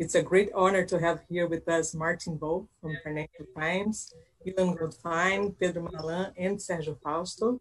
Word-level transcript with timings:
It's 0.00 0.14
a 0.14 0.22
great 0.22 0.50
honor 0.54 0.82
to 0.86 0.98
have 0.98 1.20
here 1.28 1.46
with 1.46 1.68
us 1.68 1.94
Martin 1.94 2.38
Wolf 2.40 2.64
from 2.80 2.96
Financial 3.04 3.44
Times, 3.54 4.14
Ilan 4.46 4.74
Goldfajn, 4.78 5.54
Pedro 5.60 5.90
Malan, 5.92 6.32
and 6.38 6.56
Sergio 6.56 6.96
Fausto. 7.02 7.60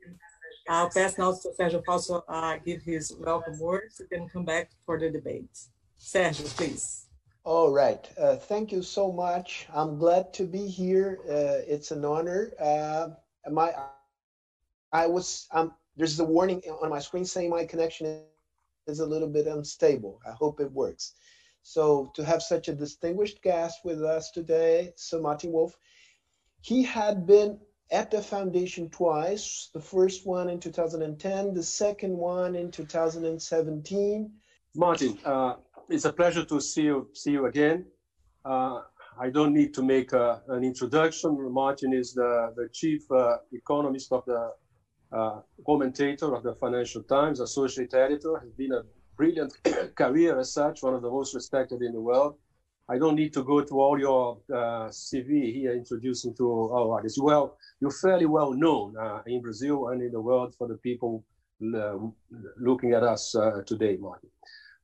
I'll 0.70 0.90
pass 0.90 1.18
now 1.18 1.34
to 1.34 1.50
Sergio 1.60 1.84
Fausto 1.86 2.24
uh, 2.30 2.56
give 2.66 2.82
his 2.82 3.14
welcome 3.20 3.60
words 3.60 4.00
and 4.00 4.08
then 4.10 4.30
come 4.30 4.46
back 4.46 4.72
for 4.86 4.98
the 4.98 5.10
debate. 5.10 5.52
Sergio, 6.00 6.46
please. 6.56 7.08
All 7.44 7.74
right. 7.74 8.10
Uh, 8.18 8.38
thank 8.38 8.72
you 8.72 8.84
so 8.84 9.12
much. 9.12 9.68
I'm 9.76 9.98
glad 9.98 10.34
to 10.36 10.46
be 10.46 10.66
here. 10.66 11.20
Uh, 11.28 11.60
it's 11.68 11.92
an 11.92 12.06
honor. 12.06 12.54
Uh, 12.58 13.10
my, 13.52 13.74
I 14.94 15.08
was. 15.08 15.50
Um, 15.52 15.74
there's 15.98 16.18
a 16.22 16.24
warning 16.24 16.62
on 16.82 16.90
my 16.90 17.00
screen 17.00 17.26
saying 17.26 17.50
my 17.50 17.66
connection 17.66 18.22
is 18.88 19.02
a 19.02 19.06
little 19.06 19.28
bit 19.28 19.46
unstable. 19.46 20.22
I 20.26 20.32
hope 20.32 20.62
it 20.62 20.72
works. 20.72 21.16
So 21.64 22.12
to 22.16 22.24
have 22.26 22.42
such 22.42 22.68
a 22.68 22.74
distinguished 22.74 23.42
guest 23.42 23.80
with 23.84 24.04
us 24.04 24.32
today, 24.32 24.94
Sir 24.96 25.20
Martin 25.20 25.52
Wolf, 25.52 25.78
he 26.62 26.84
had 26.84 27.26
been 27.26 27.60
at 27.92 28.12
the 28.12 28.22
foundation 28.22 28.90
twice. 28.90 29.70
The 29.74 29.82
first 29.82 30.26
one 30.26 30.50
in 30.50 30.60
2010, 30.60 31.54
the 31.54 31.64
second 31.64 32.16
one 32.16 32.56
in 32.56 32.72
2017. 32.72 34.32
Martin, 34.76 35.18
uh, 35.26 35.56
it's 35.90 36.06
a 36.06 36.14
pleasure 36.14 36.46
to 36.46 36.62
see 36.62 36.84
you 36.84 37.10
see 37.14 37.32
you 37.32 37.46
again. 37.48 37.86
Uh, 38.46 38.82
I 39.20 39.30
don't 39.30 39.54
need 39.54 39.74
to 39.74 39.84
make 39.84 40.14
a, 40.14 40.42
an 40.48 40.64
introduction. 40.64 41.52
Martin 41.52 41.94
is 41.94 42.14
the, 42.14 42.54
the 42.56 42.70
chief 42.72 43.02
uh, 43.12 43.38
economist 43.52 44.14
of 44.14 44.24
the 44.26 44.52
uh, 45.12 45.42
commentator 45.66 46.34
of 46.36 46.44
the 46.44 46.56
Financial 46.56 47.04
Times, 47.04 47.42
associate 47.42 47.94
editor, 47.94 48.40
has 48.40 48.52
been 48.52 48.72
a 48.72 48.84
brilliant 49.20 49.54
career 49.96 50.40
as 50.40 50.54
such, 50.54 50.82
one 50.82 50.96
of 50.96 51.02
the 51.02 51.10
most 51.10 51.36
respected 51.36 51.82
in 51.82 51.92
the 51.92 52.00
world. 52.00 52.36
I 52.94 52.98
don't 52.98 53.16
need 53.16 53.34
to 53.34 53.44
go 53.44 53.62
to 53.62 53.76
all 53.84 54.00
your 54.00 54.40
uh, 54.52 54.88
CV 55.06 55.54
here 55.54 55.74
introducing 55.74 56.34
to 56.38 56.46
our 56.78 56.94
artists. 56.96 57.20
Well, 57.22 57.58
you're 57.80 58.00
fairly 58.06 58.26
well 58.26 58.54
known 58.54 58.96
uh, 58.98 59.22
in 59.28 59.42
Brazil 59.42 59.90
and 59.90 60.02
in 60.02 60.12
the 60.12 60.22
world 60.30 60.56
for 60.58 60.68
the 60.68 60.78
people 60.78 61.24
uh, 61.76 61.98
looking 62.58 62.94
at 62.94 63.04
us 63.04 63.36
uh, 63.36 63.62
today, 63.72 63.98
Martin. 64.00 64.30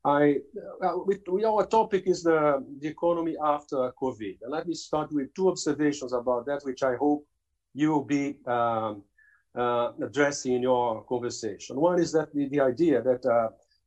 I, 0.04 0.36
uh, 0.84 1.48
our 1.52 1.66
topic 1.66 2.04
is 2.06 2.22
the, 2.22 2.64
the 2.82 2.90
economy 2.90 3.36
after 3.44 3.78
COVID. 4.00 4.38
And 4.44 4.52
let 4.52 4.68
me 4.68 4.76
start 4.76 5.12
with 5.12 5.34
two 5.34 5.50
observations 5.50 6.14
about 6.14 6.46
that, 6.46 6.62
which 6.64 6.84
I 6.84 6.96
hope 6.96 7.26
you 7.74 7.90
will 7.92 8.04
be 8.04 8.36
um, 8.46 9.02
uh, 9.56 9.94
addressing 10.04 10.54
in 10.58 10.62
your 10.62 11.04
conversation. 11.06 11.80
One 11.80 12.00
is 12.00 12.12
that 12.12 12.32
the, 12.36 12.48
the 12.50 12.60
idea 12.60 13.02
that 13.02 13.26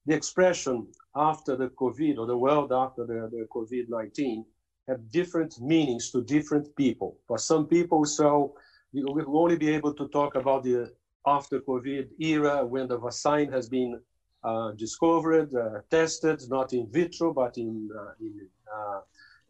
the 0.09 0.15
expression 0.15 0.87
after 1.15 1.55
the 1.55 1.69
COVID 1.69 2.17
or 2.17 2.27
the 2.27 2.37
world 2.37 2.73
after 2.73 3.05
the, 3.05 3.29
the 3.31 3.47
COVID 3.55 3.91
19 3.91 4.45
have 4.89 5.11
different 5.11 5.61
meanings 5.61 6.11
to 6.11 6.23
different 6.23 6.75
people. 6.77 7.19
For 7.27 7.37
some 7.37 7.67
people, 7.67 8.07
so 8.07 8.55
we 8.95 9.03
will 9.03 9.39
only 9.39 9.59
be 9.59 9.69
able 9.69 9.93
to 9.93 10.09
talk 10.09 10.35
about 10.35 10.65
the 10.65 10.91
after 11.27 11.61
COVID 11.61 12.09
era 12.21 12.65
when 12.65 12.89
the 12.89 12.99
vaccine 12.99 13.53
has 13.53 13.69
been 13.69 14.01
uh, 14.43 14.71
discovered, 14.73 15.55
uh, 15.55 15.81
tested, 15.91 16.41
not 16.49 16.73
in 16.73 16.91
vitro, 16.91 17.35
but 17.35 17.59
in, 17.59 17.91
uh, 17.95 18.13
in, 18.19 18.49
uh, 18.75 19.01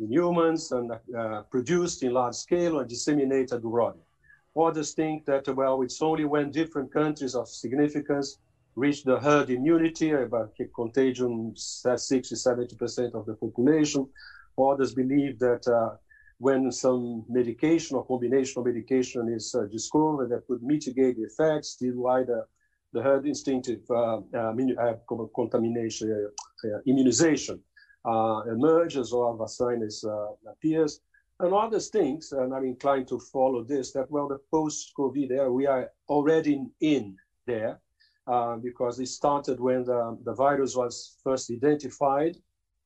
in, 0.01 0.11
humans 0.11 0.73
and 0.73 0.91
uh, 0.91 1.43
produced 1.43 2.03
in 2.03 2.13
large 2.13 2.35
scale 2.35 2.81
and 2.81 2.89
disseminated 2.89 3.63
broadly. 3.63 4.03
Others 4.59 4.95
think 4.95 5.25
that, 5.27 5.47
well, 5.55 5.83
it's 5.83 6.03
only 6.03 6.25
when 6.25 6.51
different 6.51 6.93
countries 6.93 7.37
of 7.37 7.47
significance 7.49 8.39
reach 8.77 9.05
the 9.05 9.19
herd 9.19 9.51
immunity, 9.51 10.11
about 10.13 10.55
contagion 10.75 11.53
60, 11.57 12.35
70% 12.35 13.15
of 13.15 13.27
the 13.27 13.35
population. 13.35 14.09
Others 14.59 14.95
believe 14.95 15.39
that 15.39 15.67
uh, 15.69 15.97
when 16.39 16.71
some 16.71 17.25
medication 17.29 17.97
or 17.97 18.07
combination 18.07 18.61
of 18.61 18.67
medication 18.67 19.29
is 19.29 19.55
uh, 19.55 19.65
discovered 19.65 20.31
that 20.31 20.47
could 20.47 20.63
mitigate 20.63 21.17
the 21.17 21.23
effects, 21.23 21.77
this 21.77 21.97
why 21.97 22.23
the, 22.23 22.45
herd 23.03 23.27
instinctive 23.27 23.81
uh, 23.91 24.19
uh, 24.35 24.53
uh 24.81 24.95
contamination, 25.35 26.31
uh, 26.65 26.79
immunization 26.87 27.61
emerges 28.47 29.13
or 29.13 29.37
is, 29.83 30.05
appears. 30.51 31.01
And 31.41 31.55
other 31.55 31.79
things, 31.79 32.33
and 32.33 32.53
I'm 32.53 32.65
inclined 32.65 33.07
to 33.09 33.21
follow 33.21 33.63
this, 33.63 33.93
that 33.93 34.11
well, 34.11 34.27
the 34.27 34.41
post-COVID 34.51 35.31
era, 35.31 35.53
we 35.53 35.67
are 35.67 35.91
already 36.09 36.67
in 36.81 37.17
there 37.47 37.81
uh, 38.29 38.57
because 38.57 38.99
it 39.01 39.09
started 39.09 39.59
when 39.59 39.85
the, 39.85 40.19
the 40.25 40.35
virus 40.35 40.77
was 40.77 41.17
first 41.25 41.51
identified 41.51 42.37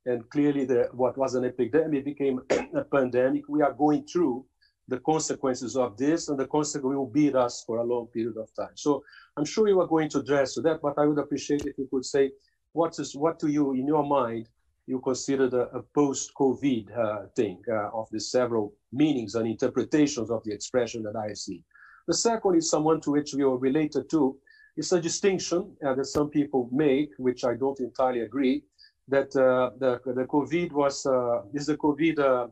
and 0.07 0.29
clearly 0.31 0.65
the, 0.65 0.89
what 0.93 1.17
was 1.17 1.35
an 1.35 1.45
epidemic 1.45 2.05
became 2.05 2.41
a 2.75 2.85
pandemic. 2.85 3.43
We 3.49 3.63
are 3.63 3.73
going 3.73 4.05
through 4.05 4.45
the 4.89 4.99
consequences 5.01 5.77
of 5.77 5.97
this 5.97 6.29
and 6.29 6.39
the 6.39 6.47
consequence 6.47 6.97
will 6.97 7.07
beat 7.07 7.35
us 7.35 7.65
for 7.67 7.79
a 7.79 7.85
long 7.85 8.07
period 8.09 8.37
of 8.37 8.55
time. 8.55 8.75
So 8.75 9.03
I'm 9.37 9.45
sure 9.45 9.69
you 9.69 9.81
are 9.81 9.87
going 9.87 10.09
to 10.11 10.19
address 10.19 10.55
that, 10.55 10.81
but 10.83 10.99
I 10.99 11.07
would 11.07 11.19
appreciate 11.19 11.67
if 11.67 11.79
you 11.79 11.89
could 11.91 12.05
say, 12.05 12.31
what 12.73 12.99
is 12.99 13.15
what 13.15 13.39
do 13.39 13.49
you, 13.49 13.73
in 13.73 13.87
your 13.87 14.05
mind, 14.05 14.49
you 14.87 15.01
consider 15.01 15.49
the, 15.49 15.69
a 15.71 15.83
post-COVID 15.95 16.97
uh, 16.97 17.27
thing 17.37 17.63
uh, 17.71 17.91
of 17.93 18.09
the 18.11 18.21
several 18.21 18.75
meanings 18.93 19.35
and 19.35 19.47
interpretations 19.47 20.31
of 20.31 20.43
the 20.45 20.53
expression 20.53 21.03
that 21.03 21.17
I 21.17 21.35
see. 21.35 21.63
The 22.09 22.15
second 22.15 22.57
is 22.57 22.69
someone 22.69 23.01
to 23.03 23.13
which 23.13 23.35
we 23.35 23.43
are 23.43 23.57
related 23.57 24.11
to, 24.11 24.37
it's 24.77 24.93
a 24.93 25.01
distinction 25.01 25.77
uh, 25.87 25.95
that 25.95 26.07
some 26.07 26.31
people 26.31 26.69
make, 26.73 27.11
which 27.19 27.45
I 27.45 27.55
don't 27.55 27.79
entirely 27.81 28.21
agree, 28.21 28.65
that 29.09 29.35
uh, 29.37 29.71
the, 29.79 30.01
the 30.05 30.25
COVID 30.25 30.73
was, 30.73 31.05
uh, 31.05 31.43
is 31.53 31.67
the 31.67 31.77
COVID 31.77 32.19
uh, 32.19 32.47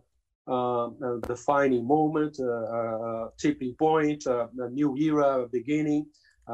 uh, 0.51 0.87
uh, 0.87 1.17
defining 1.27 1.87
moment, 1.87 2.39
a 2.39 3.29
tipping 3.39 3.75
point, 3.75 4.27
a 4.27 4.49
new 4.71 4.97
era 4.97 5.47
beginning 5.51 6.07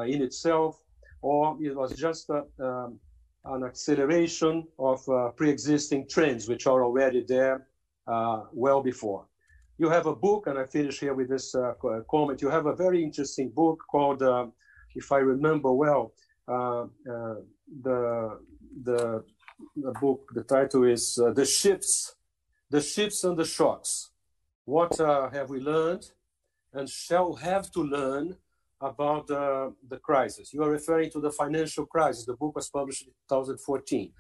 in 0.07 0.23
itself, 0.23 0.79
or 1.23 1.57
it 1.61 1.75
was 1.75 1.97
just 1.97 2.29
um, 2.31 3.01
an 3.47 3.65
acceleration 3.65 4.67
of 4.79 5.01
pre-existing 5.37 6.07
trends 6.09 6.49
which 6.49 6.67
are 6.67 6.85
already 6.85 7.25
there 7.27 7.67
well 8.53 8.83
before. 8.83 9.25
You 9.79 9.89
have 9.89 10.07
a 10.07 10.15
book, 10.15 10.47
and 10.47 10.59
I 10.59 10.67
finish 10.67 11.01
here 11.01 11.15
with 11.15 11.29
this 11.29 11.55
comment. 12.11 12.43
You 12.43 12.51
have 12.51 12.67
a 12.67 12.77
very 12.77 13.03
interesting 13.03 13.51
book 13.51 13.83
called 13.91 14.23
if 14.97 15.13
I 15.13 15.19
remember 15.19 15.73
well, 15.73 16.13
uh, 16.49 16.83
uh, 16.83 16.87
the, 17.83 18.41
the, 18.83 19.25
the 19.77 19.93
book, 20.01 20.31
the 20.35 20.43
title 20.43 20.85
is 20.85 21.19
uh, 21.19 21.33
The 21.33 21.45
Ships, 21.45 22.17
The 22.71 22.81
Shifts 22.81 23.23
and 23.25 23.37
the 23.37 23.45
Shocks. 23.45 24.11
What 24.65 24.97
have 24.99 25.51
we 25.51 25.61
learned 25.61 26.11
and 26.73 26.89
shall 26.89 27.35
have 27.35 27.71
to 27.73 27.83
learn 27.83 28.37
about 28.81 29.31
uh, 29.31 29.71
the 29.89 29.97
crisis. 29.97 30.53
You 30.53 30.63
are 30.63 30.71
referring 30.71 31.11
to 31.11 31.21
the 31.21 31.31
financial 31.31 31.87
crisis. 31.87 32.27
The 32.27 32.35
book 32.35 32.57
was 32.57 32.69
published 32.69 33.03
in 33.03 33.13
2014. 33.29 34.13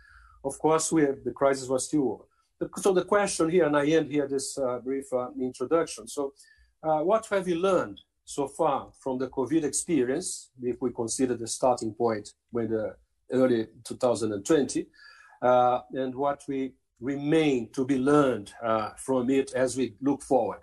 Of 0.44 0.58
course, 0.58 0.90
we 0.92 1.02
have, 1.02 1.22
the 1.24 1.32
crisis 1.32 1.68
was 1.68 1.84
still 1.86 2.12
over. 2.12 2.70
So 2.78 2.94
the 2.94 3.04
question 3.04 3.50
here, 3.50 3.66
and 3.66 3.76
I 3.76 3.86
end 3.86 4.10
here 4.10 4.26
this 4.26 4.56
uh, 4.56 4.78
brief 4.78 5.12
uh, 5.12 5.28
introduction. 5.38 6.08
So, 6.08 6.32
what 6.80 7.26
have 7.26 7.46
you 7.48 7.56
learned 7.56 8.00
so 8.26 8.48
far 8.48 8.88
from 8.98 9.18
the 9.18 9.28
COVID 9.28 9.62
experience, 9.62 10.50
if 10.60 10.82
we 10.82 10.90
consider 10.92 11.36
the 11.36 11.46
starting 11.46 11.94
point 11.94 12.34
when 12.50 12.68
the 12.68 12.96
early 13.32 13.68
2020, 13.84 14.86
uh, 15.42 15.80
and 15.92 16.14
what 16.14 16.42
we 16.48 16.72
remain 17.00 17.70
to 17.72 17.84
be 17.84 17.98
learned 17.98 18.52
uh, 18.62 18.90
from 18.96 19.30
it 19.30 19.52
as 19.54 19.76
we 19.76 19.94
look 20.00 20.22
forward. 20.22 20.58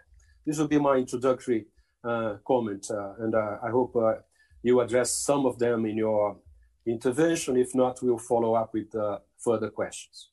This 0.45 0.57
will 0.57 0.67
be 0.67 0.77
my 0.77 0.95
introductory 0.95 1.67
uh, 2.03 2.35
comment, 2.45 2.85
uh, 2.91 3.13
and 3.19 3.33
uh, 3.33 3.59
I 3.63 3.69
hope 3.69 3.95
uh, 3.95 4.15
you 4.61 4.81
address 4.81 5.11
some 5.11 5.45
of 5.45 5.57
them 5.57 5.85
in 5.85 5.95
your 5.95 6.37
intervention. 6.85 7.55
If 7.55 7.73
not, 7.73 8.03
we'll 8.03 8.17
follow 8.17 8.55
up 8.55 8.73
with 8.73 8.93
further 9.37 9.69
questions. 9.69 10.31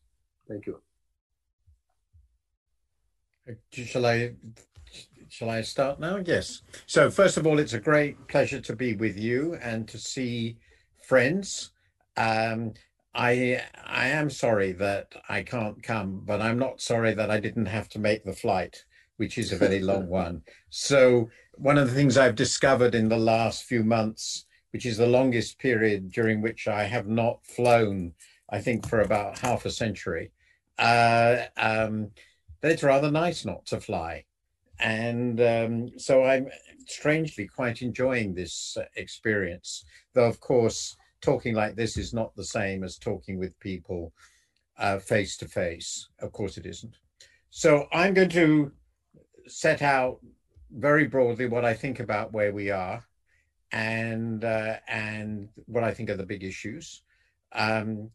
Thank 0.49 0.67
you. 0.67 0.81
Shall 3.71 4.07
I 4.07 4.35
shall 5.31 5.51
I 5.51 5.63
start 5.63 6.01
now? 6.01 6.19
Yes. 6.25 6.63
So 6.87 7.11
first 7.11 7.37
of 7.37 7.47
all, 7.47 7.59
it's 7.59 7.73
a 7.73 7.81
great 7.81 8.27
pleasure 8.29 8.61
to 8.61 8.77
be 8.77 8.95
with 8.95 9.17
you 9.17 9.55
and 9.63 9.87
to 9.89 9.97
see 9.97 10.57
friends. 11.07 11.71
Um, 12.17 12.75
I 13.15 13.63
I 13.85 14.09
am 14.09 14.29
sorry 14.29 14.73
that 14.73 15.15
I 15.29 15.43
can't 15.43 15.83
come, 15.83 16.23
but 16.25 16.43
I'm 16.43 16.59
not 16.59 16.81
sorry 16.81 17.15
that 17.15 17.31
I 17.31 17.39
didn't 17.41 17.67
have 17.67 17.89
to 17.91 17.99
make 17.99 18.25
the 18.25 18.33
flight, 18.33 18.85
which 19.17 19.39
is 19.39 19.53
a 19.53 19.57
very 19.57 19.81
long 19.91 20.09
one. 20.09 20.43
So 20.69 21.31
one 21.55 21.79
of 21.79 21.89
the 21.89 21.95
things 21.95 22.19
I've 22.19 22.35
discovered 22.35 22.95
in 22.95 23.09
the 23.09 23.17
last 23.17 23.65
few 23.65 23.85
months, 23.85 24.47
which 24.73 24.85
is 24.85 24.97
the 24.97 25.07
longest 25.07 25.59
period 25.59 26.11
during 26.11 26.43
which 26.43 26.67
I 26.67 26.85
have 26.85 27.07
not 27.07 27.45
flown, 27.47 28.15
I 28.51 28.61
think 28.61 28.89
for 28.89 29.01
about 29.01 29.39
half 29.39 29.65
a 29.65 29.71
century, 29.71 30.33
uh, 30.79 31.45
um, 31.57 32.11
that 32.61 32.73
it's 32.73 32.83
rather 32.83 33.11
nice 33.11 33.45
not 33.45 33.67
to 33.67 33.81
fly 33.81 34.25
and 34.81 35.41
um, 35.41 35.99
so 35.99 36.25
I'm 36.25 36.49
strangely 36.87 37.47
quite 37.47 37.83
enjoying 37.83 38.35
this 38.35 38.77
uh, 38.79 38.85
experience. 38.97 39.85
Though, 40.15 40.27
of 40.27 40.41
course, 40.41 40.97
talking 41.21 41.55
like 41.55 41.77
this 41.77 41.97
is 41.97 42.13
not 42.13 42.35
the 42.35 42.45
same 42.45 42.83
as 42.85 42.97
talking 42.97 43.39
with 43.39 43.59
people 43.61 44.13
face 45.03 45.37
to 45.37 45.47
face. 45.47 46.09
Of 46.21 46.33
course, 46.33 46.57
it 46.57 46.65
isn't. 46.65 46.97
So 47.51 47.87
I'm 47.93 48.15
going 48.15 48.31
to 48.31 48.73
set 49.47 49.83
out 49.83 50.21
very 50.71 51.07
broadly 51.07 51.47
what 51.47 51.65
I 51.65 51.75
think 51.75 52.01
about 52.01 52.33
where 52.33 52.53
we 52.53 52.71
are 52.71 53.05
and 53.73 54.45
uh, 54.45 54.77
and 54.89 55.49
what 55.67 55.85
I 55.85 55.93
think 55.93 56.11
are 56.11 56.17
the 56.17 56.27
big 56.27 56.45
issues. 56.45 57.03
Um, 57.53 58.11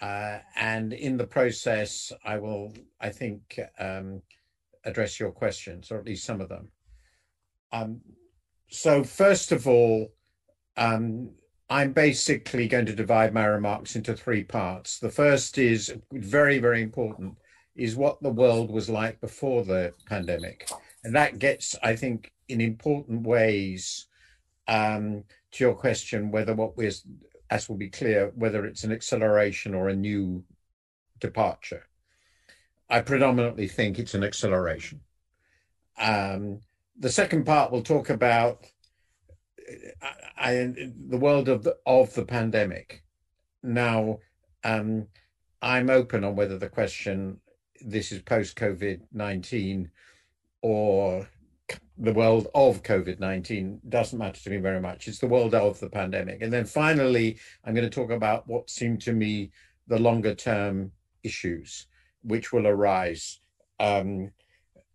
uh, 0.00 0.38
and 0.56 0.92
in 0.92 1.16
the 1.16 1.26
process, 1.26 2.12
I 2.24 2.36
will, 2.36 2.74
I 3.00 3.08
think, 3.08 3.58
um, 3.78 4.20
address 4.86 5.20
your 5.20 5.32
questions, 5.32 5.90
or 5.90 5.98
at 5.98 6.06
least 6.06 6.24
some 6.24 6.40
of 6.40 6.48
them. 6.48 6.68
Um, 7.72 8.00
so 8.70 9.04
first 9.04 9.52
of 9.52 9.66
all, 9.66 10.12
um, 10.76 11.30
I'm 11.68 11.92
basically 11.92 12.68
going 12.68 12.86
to 12.86 12.94
divide 12.94 13.34
my 13.34 13.44
remarks 13.44 13.96
into 13.96 14.14
three 14.14 14.44
parts. 14.44 14.98
The 14.98 15.10
first 15.10 15.58
is 15.58 15.94
very, 16.12 16.58
very 16.58 16.82
important, 16.82 17.34
is 17.74 17.96
what 17.96 18.22
the 18.22 18.30
world 18.30 18.70
was 18.70 18.88
like 18.88 19.20
before 19.20 19.64
the 19.64 19.92
pandemic. 20.06 20.68
And 21.04 21.14
that 21.16 21.38
gets, 21.38 21.74
I 21.82 21.96
think, 21.96 22.32
in 22.48 22.60
important 22.60 23.26
ways 23.26 24.06
um, 24.68 25.24
to 25.52 25.64
your 25.64 25.74
question, 25.74 26.30
whether 26.30 26.54
what 26.54 26.76
we're, 26.76 26.92
as 27.50 27.68
will 27.68 27.76
be 27.76 27.90
clear, 27.90 28.32
whether 28.36 28.64
it's 28.64 28.84
an 28.84 28.92
acceleration 28.92 29.74
or 29.74 29.88
a 29.88 29.96
new 29.96 30.44
departure. 31.18 31.86
I 32.88 33.00
predominantly 33.00 33.68
think 33.68 33.98
it's 33.98 34.14
an 34.14 34.24
acceleration. 34.24 35.00
Um, 35.98 36.60
the 36.98 37.10
second 37.10 37.44
part 37.44 37.72
will 37.72 37.82
talk 37.82 38.10
about 38.10 38.66
I, 40.02 40.12
I, 40.38 40.72
the 41.08 41.18
world 41.18 41.48
of 41.48 41.64
the, 41.64 41.76
of 41.86 42.14
the 42.14 42.24
pandemic. 42.24 43.02
Now, 43.62 44.18
um, 44.62 45.08
I'm 45.60 45.90
open 45.90 46.22
on 46.22 46.36
whether 46.36 46.58
the 46.58 46.68
question 46.68 47.40
this 47.80 48.12
is 48.12 48.22
post 48.22 48.56
COVID 48.56 49.00
19 49.12 49.90
or 50.62 51.28
the 51.98 52.12
world 52.12 52.48
of 52.54 52.82
COVID 52.82 53.18
19 53.18 53.80
doesn't 53.88 54.18
matter 54.18 54.40
to 54.40 54.50
me 54.50 54.58
very 54.58 54.80
much. 54.80 55.08
It's 55.08 55.18
the 55.18 55.26
world 55.26 55.54
of 55.54 55.80
the 55.80 55.90
pandemic. 55.90 56.42
And 56.42 56.52
then 56.52 56.64
finally, 56.64 57.38
I'm 57.64 57.74
going 57.74 57.88
to 57.88 57.94
talk 57.94 58.10
about 58.10 58.46
what 58.46 58.70
seem 58.70 58.98
to 58.98 59.12
me 59.12 59.50
the 59.88 59.98
longer 59.98 60.34
term 60.34 60.92
issues 61.22 61.86
which 62.26 62.52
will 62.52 62.66
arise 62.66 63.40
um, 63.78 64.30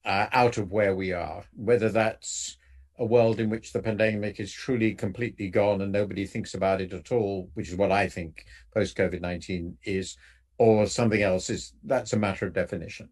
uh, 0.05 0.27
out 0.31 0.57
of 0.57 0.71
where 0.71 0.95
we 0.95 1.11
are, 1.13 1.43
whether 1.55 1.89
that's 1.89 2.57
a 2.99 3.05
world 3.05 3.39
in 3.39 3.49
which 3.49 3.73
the 3.73 3.81
pandemic 3.81 4.39
is 4.39 4.51
truly 4.51 4.93
completely 4.93 5.49
gone 5.49 5.81
and 5.81 5.91
nobody 5.91 6.25
thinks 6.25 6.53
about 6.53 6.81
it 6.81 6.93
at 6.93 7.11
all, 7.11 7.49
which 7.53 7.69
is 7.69 7.75
what 7.75 7.91
I 7.91 8.07
think 8.07 8.45
post 8.73 8.97
COVID 8.97 9.21
19 9.21 9.77
is, 9.83 10.17
or 10.57 10.85
something 10.85 11.21
else 11.21 11.49
is 11.49 11.73
that's 11.83 12.13
a 12.13 12.19
matter 12.19 12.45
of 12.45 12.53
definition. 12.53 13.09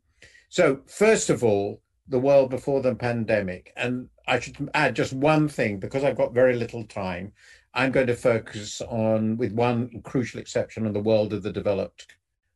So, 0.50 0.81
first 0.88 1.30
of 1.30 1.44
all, 1.44 1.81
the 2.07 2.19
world 2.19 2.50
before 2.50 2.81
the 2.81 2.95
pandemic, 2.95 3.72
and 3.77 4.10
I 4.27 4.39
should 4.39 4.69
add 4.74 4.95
just 4.95 5.13
one 5.13 5.48
thing 5.48 5.80
because 5.80 6.04
I've 6.04 6.18
got 6.18 6.33
very 6.33 6.56
little 6.56 6.83
time. 6.83 7.31
I'm 7.74 7.92
going 7.92 8.07
to 8.07 8.15
focus 8.15 8.81
on, 8.81 9.38
with 9.38 9.54
one 9.54 10.01
crucial 10.04 10.39
exception, 10.39 10.88
on 10.88 10.94
the 10.94 11.00
world 11.00 11.33
of 11.33 11.44
the 11.44 11.54
developed 11.54 12.07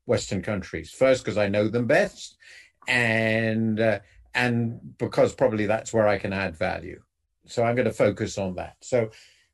Western 0.06 0.42
countries. 0.42 0.92
First, 0.92 1.24
because 1.24 1.38
I 1.38 1.48
know 1.48 1.68
them 1.68 1.88
best, 1.88 2.38
and 2.88 3.80
uh, 3.80 4.00
and 4.34 4.98
because 4.98 5.34
probably 5.34 5.66
that's 5.66 5.94
where 5.94 6.08
I 6.08 6.18
can 6.18 6.34
add 6.34 6.56
value. 6.58 7.02
So 7.46 7.64
I'm 7.64 7.76
going 7.76 7.88
to 7.88 7.94
focus 7.94 8.38
on 8.38 8.56
that. 8.56 8.78
So, 8.82 9.10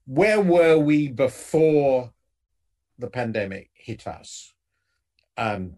where 0.05 0.41
were 0.41 0.77
we 0.77 1.09
before 1.09 2.11
the 2.97 3.07
pandemic 3.07 3.69
hit 3.73 4.07
us? 4.07 4.53
Um, 5.37 5.73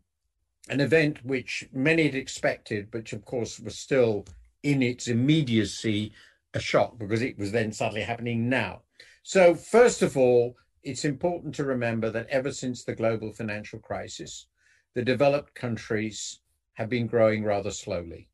an 0.69 0.79
event 0.79 1.23
which 1.25 1.67
many 1.73 2.03
had 2.03 2.15
expected, 2.15 2.89
but 2.91 3.11
of 3.13 3.25
course 3.25 3.59
was 3.59 3.77
still 3.77 4.25
in 4.63 4.81
its 4.81 5.07
immediacy 5.07 6.13
a 6.53 6.59
shock 6.59 6.97
because 6.97 7.21
it 7.21 7.37
was 7.37 7.51
then 7.51 7.71
suddenly 7.71 8.01
happening 8.01 8.49
now. 8.49 8.81
So, 9.23 9.55
first 9.55 10.01
of 10.01 10.17
all, 10.17 10.55
it's 10.83 11.05
important 11.05 11.55
to 11.55 11.63
remember 11.63 12.09
that 12.09 12.27
ever 12.29 12.51
since 12.51 12.83
the 12.83 12.95
global 12.95 13.31
financial 13.31 13.79
crisis, 13.79 14.47
the 14.93 15.03
developed 15.03 15.53
countries 15.55 16.39
have 16.73 16.89
been 16.89 17.07
growing 17.07 17.43
rather 17.43 17.71
slowly 17.71 18.29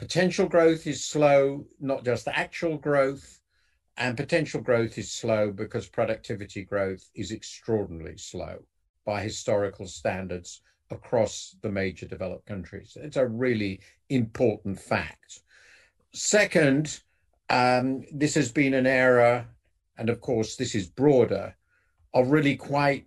potential 0.00 0.48
growth 0.48 0.86
is 0.86 1.04
slow, 1.04 1.66
not 1.78 2.06
just 2.06 2.26
actual 2.26 2.78
growth. 2.78 3.38
And 3.98 4.16
potential 4.16 4.62
growth 4.62 4.96
is 4.96 5.12
slow 5.12 5.52
because 5.52 5.90
productivity 5.90 6.64
growth 6.64 7.04
is 7.14 7.32
extraordinarily 7.32 8.16
slow 8.16 8.60
by 9.04 9.20
historical 9.20 9.86
standards 9.86 10.62
across 10.90 11.54
the 11.60 11.70
major 11.70 12.06
developed 12.06 12.46
countries. 12.46 12.96
It's 12.98 13.18
a 13.18 13.26
really 13.26 13.80
important 14.08 14.80
fact. 14.80 15.42
Second, 16.14 17.00
um, 17.50 18.02
this 18.10 18.34
has 18.36 18.50
been 18.50 18.72
an 18.72 18.86
era, 18.86 19.48
and 19.98 20.08
of 20.08 20.22
course, 20.22 20.56
this 20.56 20.74
is 20.74 20.86
broader, 20.88 21.54
of 22.14 22.30
really 22.30 22.56
quite 22.56 23.04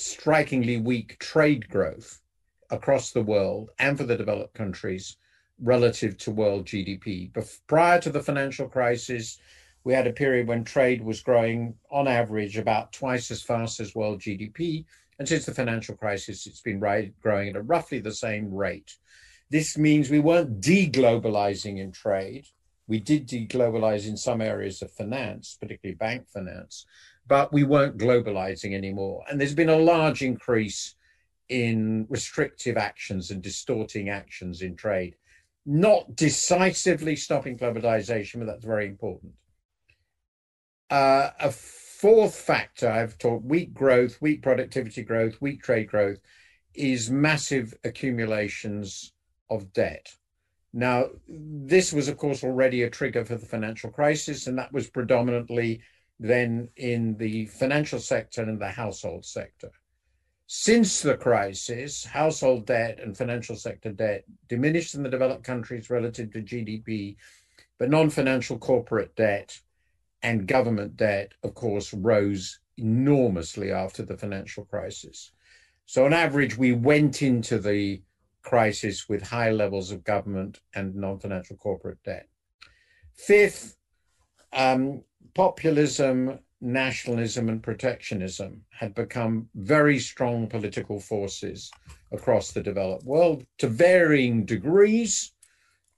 strikingly 0.00 0.78
weak 0.78 1.18
trade 1.18 1.68
growth 1.68 2.20
across 2.70 3.10
the 3.10 3.22
world 3.22 3.70
and 3.78 3.98
for 3.98 4.04
the 4.04 4.16
developed 4.16 4.54
countries 4.54 5.16
relative 5.62 6.16
to 6.18 6.30
world 6.30 6.66
GDP. 6.66 7.30
Prior 7.66 8.00
to 8.00 8.10
the 8.10 8.22
financial 8.22 8.68
crisis, 8.68 9.38
we 9.84 9.92
had 9.92 10.06
a 10.06 10.12
period 10.12 10.46
when 10.46 10.64
trade 10.64 11.02
was 11.02 11.22
growing 11.22 11.74
on 11.90 12.08
average 12.08 12.56
about 12.56 12.92
twice 12.92 13.30
as 13.30 13.42
fast 13.42 13.80
as 13.80 13.94
world 13.94 14.20
GDP. 14.20 14.84
And 15.18 15.28
since 15.28 15.44
the 15.44 15.54
financial 15.54 15.96
crisis, 15.96 16.46
it's 16.46 16.62
been 16.62 16.80
right, 16.80 17.12
growing 17.20 17.50
at 17.50 17.56
a 17.56 17.62
roughly 17.62 17.98
the 17.98 18.12
same 18.12 18.52
rate. 18.52 18.96
This 19.50 19.76
means 19.76 20.08
we 20.08 20.20
weren't 20.20 20.60
deglobalizing 20.60 21.78
in 21.78 21.92
trade. 21.92 22.46
We 22.86 23.00
did 23.00 23.28
deglobalize 23.28 24.06
in 24.06 24.16
some 24.16 24.40
areas 24.40 24.80
of 24.82 24.92
finance, 24.92 25.56
particularly 25.60 25.96
bank 25.96 26.28
finance, 26.28 26.86
but 27.26 27.52
we 27.52 27.62
weren't 27.62 27.98
globalizing 27.98 28.74
anymore. 28.74 29.24
And 29.30 29.40
there's 29.40 29.54
been 29.54 29.68
a 29.68 29.76
large 29.76 30.22
increase 30.22 30.94
in 31.48 32.06
restrictive 32.08 32.76
actions 32.76 33.30
and 33.30 33.42
distorting 33.42 34.08
actions 34.08 34.62
in 34.62 34.76
trade 34.76 35.16
not 35.66 36.16
decisively 36.16 37.16
stopping 37.16 37.58
globalization, 37.58 38.38
but 38.38 38.46
that's 38.46 38.64
very 38.64 38.86
important. 38.86 39.32
Uh, 40.90 41.30
a 41.38 41.50
fourth 41.50 42.34
factor 42.34 42.90
I've 42.90 43.18
talked 43.18 43.44
weak 43.44 43.72
growth, 43.72 44.20
weak 44.20 44.42
productivity 44.42 45.02
growth, 45.02 45.40
weak 45.40 45.62
trade 45.62 45.88
growth 45.88 46.18
is 46.74 47.10
massive 47.10 47.74
accumulations 47.84 49.12
of 49.48 49.72
debt. 49.72 50.12
Now, 50.72 51.08
this 51.28 51.92
was, 51.92 52.08
of 52.08 52.16
course, 52.16 52.42
already 52.42 52.82
a 52.82 52.90
trigger 52.90 53.24
for 53.24 53.36
the 53.36 53.46
financial 53.46 53.90
crisis, 53.90 54.46
and 54.46 54.58
that 54.58 54.72
was 54.72 54.88
predominantly 54.88 55.82
then 56.20 56.68
in 56.76 57.16
the 57.16 57.46
financial 57.46 57.98
sector 57.98 58.42
and 58.42 58.60
the 58.60 58.68
household 58.68 59.24
sector. 59.24 59.70
Since 60.46 61.00
the 61.00 61.16
crisis, 61.16 62.04
household 62.04 62.66
debt 62.66 63.00
and 63.00 63.16
financial 63.16 63.56
sector 63.56 63.90
debt 63.90 64.24
diminished 64.46 64.94
in 64.94 65.02
the 65.02 65.08
developed 65.08 65.44
countries 65.44 65.88
relative 65.88 66.30
to 66.32 66.42
GDP, 66.42 67.16
but 67.78 67.88
non 67.88 68.10
financial 68.10 68.58
corporate 68.58 69.16
debt 69.16 69.58
and 70.22 70.46
government 70.46 70.96
debt, 70.96 71.32
of 71.42 71.54
course, 71.54 71.94
rose 71.94 72.60
enormously 72.76 73.72
after 73.72 74.02
the 74.02 74.16
financial 74.16 74.66
crisis. 74.66 75.32
So, 75.86 76.04
on 76.04 76.12
average, 76.12 76.58
we 76.58 76.72
went 76.72 77.22
into 77.22 77.58
the 77.58 78.02
crisis 78.42 79.08
with 79.08 79.22
high 79.22 79.52
levels 79.52 79.90
of 79.90 80.04
government 80.04 80.60
and 80.74 80.94
non 80.94 81.18
financial 81.18 81.56
corporate 81.56 82.02
debt. 82.04 82.28
Fifth, 83.14 83.76
um, 84.52 85.02
populism 85.34 86.38
nationalism 86.60 87.48
and 87.48 87.62
protectionism 87.62 88.62
had 88.70 88.94
become 88.94 89.48
very 89.54 89.98
strong 89.98 90.46
political 90.46 91.00
forces 91.00 91.70
across 92.12 92.52
the 92.52 92.62
developed 92.62 93.04
world 93.04 93.46
to 93.58 93.66
varying 93.66 94.44
degrees, 94.44 95.32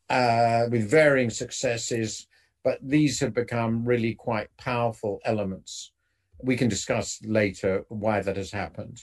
uh, 0.08 0.66
with 0.70 0.88
varying 0.88 1.30
successes, 1.30 2.28
but 2.62 2.78
these 2.82 3.18
have 3.18 3.34
become 3.34 3.84
really 3.84 4.14
quite 4.14 4.48
powerful 4.56 5.20
elements. 5.24 5.92
We 6.38 6.56
can 6.56 6.68
discuss 6.68 7.20
later 7.24 7.84
why 7.88 8.20
that 8.20 8.36
has 8.36 8.52
happened. 8.52 9.00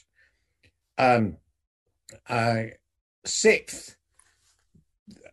Um, 0.98 1.38
uh, 2.27 2.63
sixth, 3.25 3.98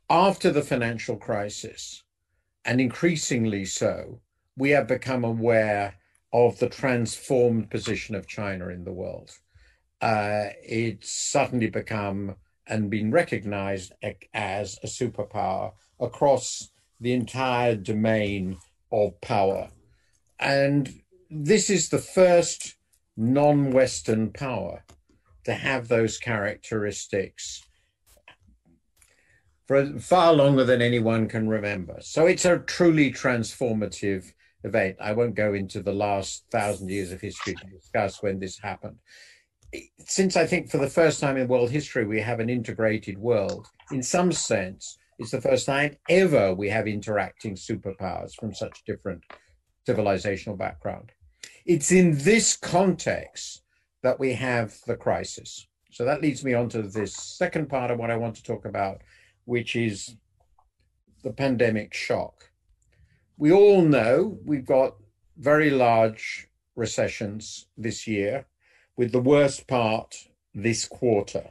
after 0.08 0.50
the 0.50 0.62
financial 0.62 1.16
crisis, 1.16 2.02
and 2.66 2.80
increasingly 2.80 3.64
so, 3.64 4.20
we 4.56 4.70
have 4.70 4.88
become 4.88 5.24
aware 5.24 5.94
of 6.32 6.58
the 6.58 6.68
transformed 6.68 7.70
position 7.70 8.14
of 8.16 8.26
China 8.26 8.68
in 8.68 8.84
the 8.84 8.92
world. 8.92 9.30
Uh, 10.00 10.48
it's 10.62 11.10
suddenly 11.10 11.70
become 11.70 12.34
and 12.66 12.90
been 12.90 13.12
recognized 13.12 13.92
as 14.34 14.78
a 14.82 14.86
superpower 14.88 15.72
across 16.00 16.70
the 17.00 17.12
entire 17.12 17.76
domain 17.76 18.58
of 18.90 19.18
power. 19.20 19.70
And 20.40 21.02
this 21.30 21.70
is 21.70 21.88
the 21.88 21.98
first 21.98 22.74
non 23.16 23.70
Western 23.70 24.32
power 24.32 24.82
to 25.44 25.54
have 25.54 25.86
those 25.86 26.18
characteristics 26.18 27.62
for 29.66 29.98
far 29.98 30.32
longer 30.32 30.64
than 30.64 30.80
anyone 30.80 31.28
can 31.28 31.48
remember. 31.48 31.96
So 32.00 32.26
it's 32.26 32.44
a 32.44 32.58
truly 32.58 33.12
transformative 33.12 34.32
event. 34.64 34.96
I 35.00 35.12
won't 35.12 35.34
go 35.34 35.54
into 35.54 35.82
the 35.82 35.92
last 35.92 36.44
thousand 36.50 36.90
years 36.90 37.12
of 37.12 37.20
history 37.20 37.54
to 37.54 37.66
discuss 37.66 38.22
when 38.22 38.38
this 38.38 38.58
happened. 38.58 38.96
Since 39.98 40.36
I 40.36 40.46
think 40.46 40.70
for 40.70 40.78
the 40.78 40.88
first 40.88 41.20
time 41.20 41.36
in 41.36 41.48
world 41.48 41.70
history 41.70 42.06
we 42.06 42.20
have 42.20 42.40
an 42.40 42.48
integrated 42.48 43.18
world, 43.18 43.66
in 43.90 44.02
some 44.02 44.32
sense, 44.32 44.96
it's 45.18 45.30
the 45.30 45.40
first 45.40 45.66
time 45.66 45.96
ever 46.08 46.54
we 46.54 46.68
have 46.68 46.86
interacting 46.86 47.54
superpowers 47.54 48.34
from 48.34 48.54
such 48.54 48.84
different 48.86 49.22
civilizational 49.88 50.58
background. 50.58 51.12
It's 51.64 51.90
in 51.90 52.18
this 52.18 52.56
context 52.56 53.62
that 54.02 54.20
we 54.20 54.34
have 54.34 54.76
the 54.86 54.96
crisis. 54.96 55.66
So 55.90 56.04
that 56.04 56.22
leads 56.22 56.44
me 56.44 56.54
on 56.54 56.68
to 56.70 56.82
this 56.82 57.14
second 57.14 57.68
part 57.68 57.90
of 57.90 57.98
what 57.98 58.10
I 58.10 58.16
want 58.16 58.36
to 58.36 58.42
talk 58.42 58.66
about, 58.66 59.02
which 59.46 59.74
is 59.74 60.16
the 61.22 61.32
pandemic 61.32 61.94
shock. 61.94 62.50
We 63.38 63.50
all 63.50 63.82
know 63.82 64.38
we've 64.44 64.66
got 64.66 64.96
very 65.38 65.70
large 65.70 66.48
recessions 66.74 67.66
this 67.76 68.06
year, 68.06 68.46
with 68.96 69.12
the 69.12 69.20
worst 69.20 69.66
part 69.66 70.28
this 70.54 70.86
quarter. 70.86 71.50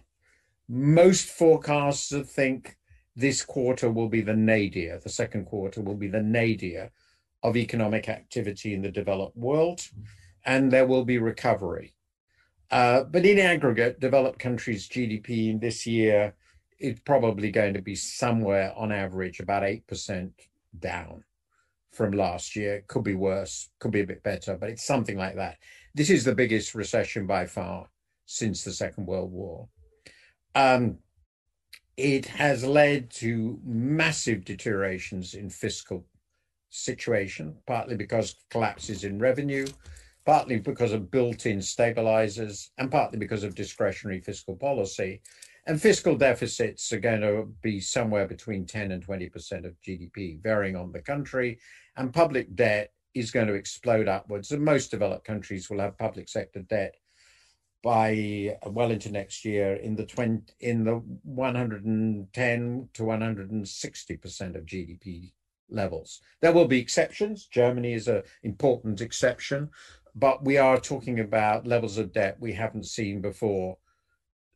Most 0.68 1.28
forecasters 1.38 2.28
think 2.28 2.78
this 3.16 3.44
quarter 3.44 3.92
will 3.92 4.10
be 4.10 4.22
the 4.22 4.36
nadir, 4.36 5.00
the 5.00 5.10
second 5.10 5.46
quarter 5.46 5.82
will 5.82 5.96
be 5.96 6.08
the 6.08 6.22
nadir 6.22 6.92
of 7.44 7.56
economic 7.56 8.10
activity 8.10 8.74
in 8.74 8.82
the 8.82 8.92
developed 8.92 9.38
world, 9.38 9.82
and 10.46 10.72
there 10.72 10.88
will 10.88 11.06
be 11.06 11.18
recovery. 11.18 11.94
Uh, 12.72 13.04
but 13.04 13.26
in 13.26 13.38
aggregate, 13.38 14.00
developed 14.00 14.40
countries' 14.40 14.90
GDP 14.90 15.60
this 15.62 15.86
year 15.86 16.34
is 16.80 17.00
probably 17.02 17.52
going 17.52 17.74
to 17.74 17.82
be 17.82 17.96
somewhere 17.96 18.74
on 18.76 18.92
average 18.92 19.40
about 19.40 19.64
8% 19.64 20.32
down 20.80 21.24
from 21.92 22.12
last 22.12 22.56
year. 22.56 22.84
Could 22.88 23.04
be 23.04 23.16
worse, 23.16 23.70
could 23.80 23.92
be 23.92 24.02
a 24.02 24.08
bit 24.08 24.24
better, 24.24 24.58
but 24.58 24.70
it's 24.70 24.86
something 24.86 25.18
like 25.18 25.36
that. 25.36 25.58
This 25.94 26.10
is 26.10 26.24
the 26.24 26.36
biggest 26.36 26.76
recession 26.76 27.26
by 27.26 27.46
far 27.46 27.88
since 28.26 28.64
the 28.64 28.74
Second 28.74 29.06
World 29.06 29.32
War. 29.32 29.68
Um, 30.54 31.00
it 31.98 32.26
has 32.26 32.66
led 32.66 33.10
to 33.10 33.60
massive 33.64 34.44
deteriorations 34.44 35.34
in 35.34 35.50
fiscal 35.50 36.06
situation, 36.70 37.56
partly 37.66 37.96
because 37.96 38.36
collapses 38.50 39.06
in 39.06 39.20
revenue, 39.20 39.66
partly 40.26 40.60
because 40.60 40.92
of 40.92 41.12
built-in 41.12 41.62
stabilizers, 41.62 42.72
and 42.78 42.92
partly 42.92 43.18
because 43.18 43.44
of 43.44 43.56
discretionary 43.56 44.20
fiscal 44.20 44.56
policy. 44.56 45.22
And 45.68 45.82
fiscal 45.82 46.16
deficits 46.16 46.94
are 46.94 47.00
going 47.00 47.22
to 47.22 47.52
be 47.62 47.80
somewhere 47.80 48.28
between 48.28 48.66
10 48.66 48.92
and 48.92 49.06
20% 49.06 49.66
of 49.66 49.82
GDP, 49.82 50.42
varying 50.42 50.76
on 50.76 50.92
the 50.92 51.02
country. 51.02 51.58
And 51.98 52.14
public 52.14 52.56
debt 52.56 52.92
is 53.16 53.32
going 53.32 53.48
to 53.48 53.54
explode 53.54 54.08
upwards. 54.08 54.52
And 54.52 54.64
most 54.64 54.92
developed 54.92 55.26
countries 55.26 55.70
will 55.70 55.80
have 55.80 55.98
public 55.98 56.30
sector 56.30 56.62
debt 56.62 56.96
by 57.82 58.58
well 58.66 58.90
into 58.90 59.12
next 59.12 59.46
year 59.46 59.76
in 59.76 59.96
the 59.96 60.06
20 60.06 60.54
in 60.60 60.84
the 60.84 60.96
110 61.24 62.90
to 62.94 63.04
160 63.04 64.18
percent 64.18 64.56
of 64.56 64.66
GDP 64.66 65.34
levels. 65.70 66.22
There 66.42 66.52
will 66.52 66.68
be 66.68 66.80
exceptions. 66.80 67.46
Germany 67.46 67.94
is 67.94 68.08
an 68.08 68.24
important 68.42 69.02
exception, 69.02 69.70
but 70.16 70.44
we 70.44 70.58
are 70.58 70.80
talking 70.80 71.20
about 71.20 71.68
levels 71.68 72.00
of 72.00 72.12
debt 72.12 72.38
we 72.40 72.54
haven't 72.54 72.88
seen 72.88 73.22
before 73.22 73.78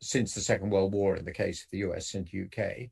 since 0.02 0.34
the 0.34 0.42
Second 0.42 0.70
World 0.70 0.94
War 0.94 1.16
in 1.16 1.26
the 1.26 1.32
case 1.32 1.64
of 1.64 1.70
the 1.72 1.80
US 1.80 2.14
and 2.14 2.28
UK. 2.28 2.90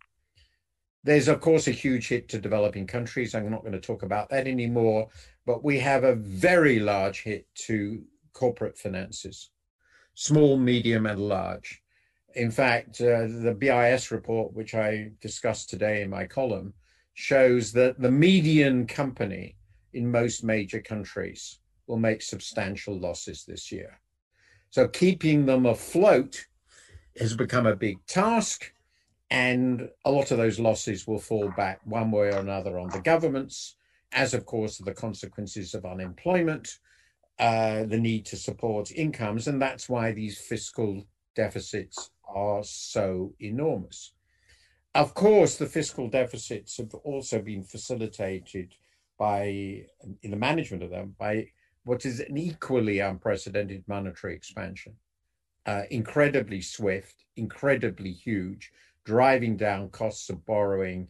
There's, 1.04 1.28
of 1.28 1.40
course, 1.40 1.68
a 1.68 1.72
huge 1.72 2.10
hit 2.10 2.28
to 2.30 2.40
developing 2.40 2.86
countries. 2.86 3.34
I'm 3.34 3.50
not 3.50 3.62
going 3.62 3.74
to 3.74 3.80
talk 3.80 4.04
about 4.04 4.30
that 4.30 4.48
anymore, 4.48 5.08
but 5.46 5.64
we 5.64 5.80
have 5.80 6.04
a 6.04 6.16
very 6.16 6.80
large 6.80 7.24
hit 7.24 7.48
to 7.68 8.04
corporate 8.34 8.78
finances, 8.78 9.52
small, 10.16 10.58
medium, 10.58 11.06
and 11.06 11.20
large. 11.20 11.82
In 12.36 12.52
fact, 12.52 13.00
uh, 13.00 13.28
the 13.28 13.56
BIS 13.58 14.12
report, 14.12 14.54
which 14.54 14.76
I 14.76 15.12
discussed 15.22 15.70
today 15.70 16.02
in 16.02 16.10
my 16.10 16.26
column, 16.26 16.74
shows 17.14 17.72
that 17.72 18.00
the 18.00 18.12
median 18.12 18.86
company 18.86 19.56
in 19.94 20.12
most 20.12 20.44
major 20.44 20.82
countries 20.82 21.60
will 21.88 21.98
make 21.98 22.22
substantial 22.22 23.00
losses 23.00 23.44
this 23.46 23.72
year. 23.72 24.00
So 24.70 24.88
keeping 24.88 25.46
them 25.46 25.66
afloat 25.66 26.46
has 27.20 27.36
become 27.36 27.66
a 27.66 27.76
big 27.76 28.06
task. 28.06 28.74
And 29.30 29.90
a 30.06 30.12
lot 30.12 30.32
of 30.32 30.38
those 30.38 30.60
losses 30.60 31.06
will 31.06 31.20
fall 31.20 31.52
back 31.58 31.82
one 31.86 32.12
way 32.12 32.28
or 32.28 32.40
another 32.40 32.80
on 32.80 32.90
the 32.90 33.02
governments, 33.02 33.76
as 34.14 34.34
of 34.34 34.46
course 34.46 34.80
are 34.80 34.86
the 34.86 34.94
consequences 34.94 35.74
of 35.74 35.86
unemployment, 35.86 36.80
uh, 37.40 37.84
the 37.84 38.00
need 38.00 38.26
to 38.28 38.38
support 38.38 38.92
incomes. 38.92 39.48
And 39.48 39.62
that's 39.62 39.90
why 39.90 40.14
these 40.14 40.40
fiscal 40.40 41.06
deficits 41.36 42.12
are 42.28 42.64
so 42.64 43.34
enormous. 43.40 44.14
Of 44.96 45.14
course, 45.14 45.58
the 45.58 45.68
fiscal 45.68 46.08
deficits 46.10 46.78
have 46.78 46.94
also 46.96 47.42
been 47.42 47.64
facilitated 47.64 48.76
by, 49.18 49.86
in 50.24 50.32
the 50.32 50.38
management 50.38 50.84
of 50.84 50.90
them, 50.90 51.16
by 51.20 51.50
what 51.84 52.06
is 52.06 52.20
an 52.20 52.38
equally 52.38 53.00
unprecedented 53.00 53.84
monetary 53.88 54.36
expansion. 54.36 54.96
Uh, 55.68 55.84
incredibly 55.92 56.62
swift, 56.62 57.26
incredibly 57.36 58.14
huge, 58.14 58.72
driving 59.04 59.58
down 59.58 59.90
costs 59.90 60.30
of 60.30 60.46
borrowing 60.46 61.10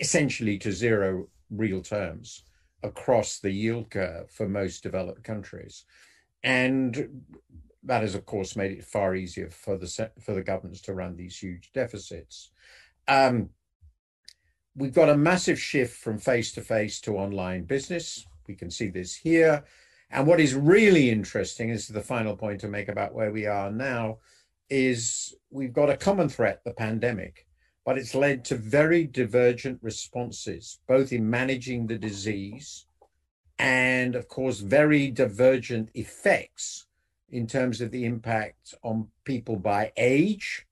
essentially 0.00 0.56
to 0.58 0.70
zero 0.70 1.28
real 1.50 1.82
terms 1.82 2.44
across 2.84 3.40
the 3.40 3.50
yield 3.50 3.90
curve 3.90 4.30
for 4.30 4.48
most 4.48 4.82
developed 4.82 5.24
countries. 5.24 5.84
And 6.44 7.24
that 7.82 8.02
has, 8.02 8.14
of 8.14 8.26
course, 8.26 8.54
made 8.54 8.70
it 8.72 8.84
far 8.84 9.16
easier 9.16 9.50
for 9.50 9.76
the 9.76 10.10
for 10.20 10.34
the 10.34 10.42
governments 10.42 10.82
to 10.82 10.94
run 10.94 11.16
these 11.16 11.36
huge 11.36 11.72
deficits. 11.72 12.50
Um, 13.08 13.50
we've 14.76 14.94
got 14.94 15.08
a 15.08 15.16
massive 15.16 15.58
shift 15.58 15.96
from 15.96 16.18
face 16.18 16.52
to 16.52 16.60
face 16.60 17.00
to 17.02 17.16
online 17.16 17.64
business. 17.64 18.24
We 18.46 18.54
can 18.54 18.70
see 18.70 18.88
this 18.88 19.16
here. 19.16 19.64
And 20.10 20.26
what 20.26 20.40
is 20.40 20.54
really 20.54 21.10
interesting 21.10 21.70
is 21.70 21.88
the 21.88 22.00
final 22.00 22.36
point 22.36 22.60
to 22.60 22.68
make 22.68 22.88
about 22.88 23.14
where 23.14 23.32
we 23.32 23.46
are 23.46 23.70
now 23.70 24.18
is 24.70 25.34
we've 25.50 25.72
got 25.72 25.90
a 25.90 25.96
common 25.96 26.28
threat, 26.28 26.62
the 26.64 26.72
pandemic, 26.72 27.46
but 27.84 27.98
it's 27.98 28.14
led 28.14 28.44
to 28.46 28.56
very 28.56 29.04
divergent 29.04 29.78
responses, 29.82 30.78
both 30.86 31.12
in 31.12 31.28
managing 31.28 31.86
the 31.86 31.98
disease 31.98 32.86
and, 33.58 34.14
of 34.14 34.28
course, 34.28 34.60
very 34.60 35.10
divergent 35.10 35.90
effects 35.94 36.86
in 37.30 37.46
terms 37.46 37.80
of 37.80 37.90
the 37.90 38.04
impact 38.04 38.74
on 38.82 39.08
people 39.24 39.56
by 39.56 39.92
age 39.96 40.66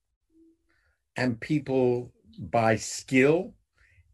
and 1.17 1.39
people 1.39 2.11
by 2.37 2.75
skill 2.75 3.53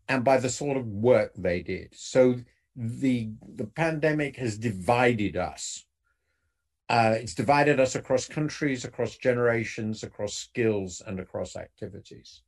and 0.08 0.24
by 0.24 0.38
the 0.38 0.50
sort 0.50 0.78
of 0.78 0.88
work 0.88 1.34
they 1.36 1.62
did. 1.62 1.90
So 1.94 2.36
the 2.76 3.32
the 3.56 3.68
pandemic 3.68 4.38
has 4.38 4.58
divided 4.58 5.36
us. 5.36 5.86
Uh, 6.90 7.16
it's 7.18 7.36
divided 7.36 7.80
us 7.80 7.96
across 7.96 8.28
countries, 8.28 8.84
across 8.84 9.16
generations, 9.18 10.04
across 10.04 10.34
skills, 10.34 11.02
and 11.08 11.20
across 11.20 11.56
activities. 11.56 12.42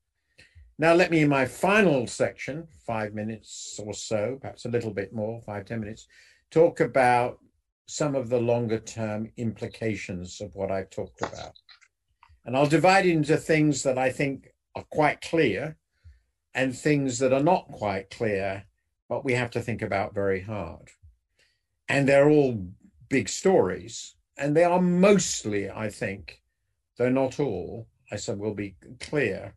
Now, 0.78 0.94
let 0.94 1.12
me, 1.12 1.22
in 1.22 1.30
my 1.30 1.46
final 1.46 2.08
section, 2.08 2.68
five 2.86 3.14
minutes 3.14 3.80
or 3.82 3.94
so, 3.94 4.38
perhaps 4.42 4.66
a 4.66 4.70
little 4.70 4.92
bit 4.92 5.14
more, 5.14 5.42
five 5.42 5.66
ten 5.66 5.80
minutes, 5.80 6.08
talk 6.52 6.80
about 6.80 7.40
some 7.86 8.16
of 8.16 8.30
the 8.30 8.40
longer 8.40 8.80
term 8.80 9.32
implications 9.38 10.42
of 10.42 10.56
what 10.56 10.72
I've 10.72 10.90
talked 10.90 11.22
about. 11.22 11.54
And 12.46 12.58
I'll 12.58 12.66
divide 12.66 13.06
into 13.06 13.38
things 13.38 13.84
that 13.84 13.98
I 13.98 14.10
think 14.10 14.54
are 14.76 14.86
quite 14.90 15.22
clear 15.22 15.78
and 16.54 16.76
things 16.76 17.20
that 17.20 17.34
are 17.34 17.44
not 17.44 17.68
quite 17.68 18.10
clear 18.10 18.66
but 19.14 19.24
we 19.24 19.34
have 19.34 19.52
to 19.52 19.62
think 19.62 19.84
about 19.84 20.16
very 20.16 20.42
hard. 20.42 20.90
And 21.88 22.10
they're 22.10 22.32
all 22.32 22.66
big 23.10 23.30
stories, 23.30 24.16
and 24.40 24.58
they 24.58 24.64
are 24.64 24.82
mostly, 24.82 25.70
I 25.70 25.90
think, 25.90 26.42
though 26.98 27.12
not 27.12 27.40
all, 27.40 27.88
I 28.12 28.16
said 28.16 28.40
will 28.40 28.56
be 28.56 28.76
clear, 29.00 29.54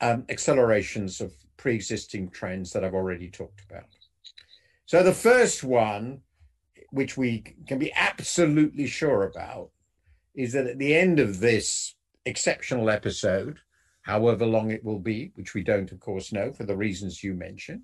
um, 0.00 0.24
accelerations 0.28 1.20
of 1.20 1.32
pre-existing 1.56 2.30
trends 2.30 2.72
that 2.72 2.82
I've 2.82 3.00
already 3.00 3.30
talked 3.30 3.62
about. 3.70 3.86
So 4.86 5.04
the 5.04 5.12
first 5.12 5.62
one, 5.62 6.22
which 6.90 7.16
we 7.16 7.44
can 7.68 7.78
be 7.78 7.92
absolutely 7.94 8.88
sure 8.88 9.22
about, 9.22 9.70
is 10.34 10.54
that 10.54 10.66
at 10.66 10.78
the 10.78 10.96
end 10.96 11.20
of 11.20 11.38
this 11.38 11.94
exceptional 12.26 12.90
episode, 12.90 13.60
however 14.02 14.44
long 14.44 14.72
it 14.72 14.82
will 14.82 14.98
be, 14.98 15.30
which 15.36 15.54
we 15.54 15.62
don't, 15.62 15.92
of 15.92 16.00
course, 16.00 16.32
know 16.32 16.52
for 16.52 16.64
the 16.64 16.76
reasons 16.76 17.22
you 17.22 17.34
mentioned, 17.34 17.82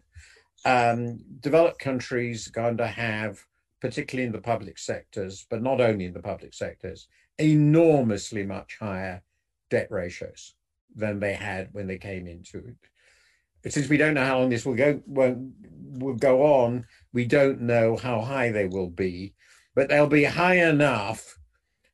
um, 0.64 1.18
developed 1.40 1.78
countries 1.78 2.48
are 2.48 2.52
going 2.52 2.76
to 2.78 2.86
have, 2.86 3.44
particularly 3.80 4.26
in 4.26 4.32
the 4.32 4.40
public 4.40 4.78
sectors, 4.78 5.46
but 5.50 5.62
not 5.62 5.80
only 5.80 6.06
in 6.06 6.14
the 6.14 6.22
public 6.22 6.54
sectors, 6.54 7.08
enormously 7.38 8.44
much 8.44 8.78
higher 8.80 9.22
debt 9.70 9.88
ratios 9.90 10.54
than 10.94 11.20
they 11.20 11.34
had 11.34 11.68
when 11.72 11.86
they 11.86 11.98
came 11.98 12.26
into 12.26 12.58
it. 12.58 13.72
Since 13.72 13.88
we 13.88 13.96
don't 13.96 14.14
know 14.14 14.24
how 14.24 14.38
long 14.38 14.50
this 14.50 14.66
will 14.66 14.74
go 14.74 15.02
won't 15.06 15.52
will 15.98 16.14
go 16.14 16.42
on, 16.42 16.86
we 17.12 17.24
don't 17.24 17.60
know 17.60 17.96
how 17.96 18.20
high 18.20 18.50
they 18.50 18.66
will 18.66 18.90
be, 18.90 19.34
but 19.74 19.88
they'll 19.88 20.06
be 20.06 20.24
high 20.24 20.56
enough 20.68 21.38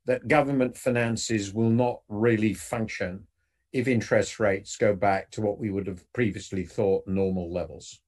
that 0.06 0.26
government 0.26 0.76
finances 0.76 1.54
will 1.54 1.70
not 1.70 2.00
really 2.08 2.54
function 2.54 3.26
if 3.72 3.86
interest 3.86 4.40
rates 4.40 4.76
go 4.76 4.94
back 4.94 5.30
to 5.30 5.40
what 5.40 5.58
we 5.58 5.70
would 5.70 5.86
have 5.86 6.12
previously 6.12 6.64
thought 6.64 7.06
normal 7.06 7.52
levels. 7.52 8.00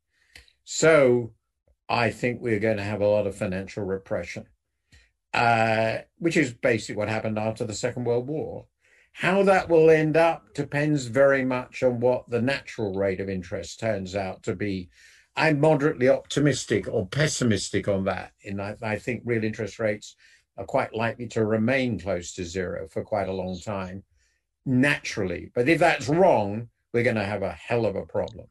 So 0.64 1.32
I 1.88 2.10
think 2.10 2.40
we're 2.40 2.60
going 2.60 2.76
to 2.76 2.82
have 2.82 3.00
a 3.00 3.06
lot 3.06 3.26
of 3.26 3.36
financial 3.36 3.84
repression, 3.84 4.46
uh, 5.34 5.98
which 6.18 6.36
is 6.36 6.54
basically 6.54 6.96
what 6.96 7.08
happened 7.08 7.38
after 7.38 7.64
the 7.64 7.74
Second 7.74 8.04
World 8.04 8.28
War. 8.28 8.66
How 9.14 9.42
that 9.42 9.68
will 9.68 9.90
end 9.90 10.16
up 10.16 10.54
depends 10.54 11.06
very 11.06 11.44
much 11.44 11.82
on 11.82 12.00
what 12.00 12.30
the 12.30 12.40
natural 12.40 12.94
rate 12.94 13.20
of 13.20 13.28
interest 13.28 13.78
turns 13.78 14.16
out 14.16 14.42
to 14.44 14.56
be. 14.56 14.88
I'm 15.36 15.60
moderately 15.60 16.08
optimistic 16.08 16.88
or 16.88 17.06
pessimistic 17.06 17.88
on 17.88 18.04
that. 18.04 18.32
And 18.44 18.60
I, 18.60 18.76
I 18.82 18.98
think 18.98 19.22
real 19.24 19.44
interest 19.44 19.78
rates 19.78 20.16
are 20.56 20.64
quite 20.64 20.94
likely 20.94 21.26
to 21.28 21.44
remain 21.44 21.98
close 21.98 22.32
to 22.34 22.44
zero 22.44 22.88
for 22.88 23.02
quite 23.02 23.28
a 23.28 23.32
long 23.32 23.58
time, 23.58 24.04
naturally. 24.64 25.50
But 25.54 25.68
if 25.68 25.78
that's 25.78 26.08
wrong, 26.08 26.68
we're 26.92 27.02
going 27.02 27.16
to 27.16 27.24
have 27.24 27.42
a 27.42 27.52
hell 27.52 27.86
of 27.86 27.96
a 27.96 28.06
problem. 28.06 28.46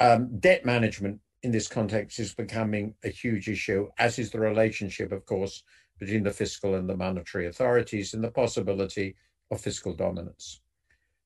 Um, 0.00 0.38
debt 0.38 0.64
management 0.64 1.20
in 1.42 1.52
this 1.52 1.68
context 1.68 2.18
is 2.18 2.34
becoming 2.34 2.94
a 3.04 3.08
huge 3.08 3.48
issue, 3.48 3.88
as 3.98 4.18
is 4.18 4.30
the 4.30 4.40
relationship, 4.40 5.12
of 5.12 5.26
course, 5.26 5.62
between 5.98 6.22
the 6.22 6.30
fiscal 6.30 6.74
and 6.74 6.88
the 6.88 6.96
monetary 6.96 7.46
authorities 7.46 8.14
and 8.14 8.24
the 8.24 8.30
possibility 8.30 9.14
of 9.50 9.60
fiscal 9.60 9.94
dominance. 9.94 10.60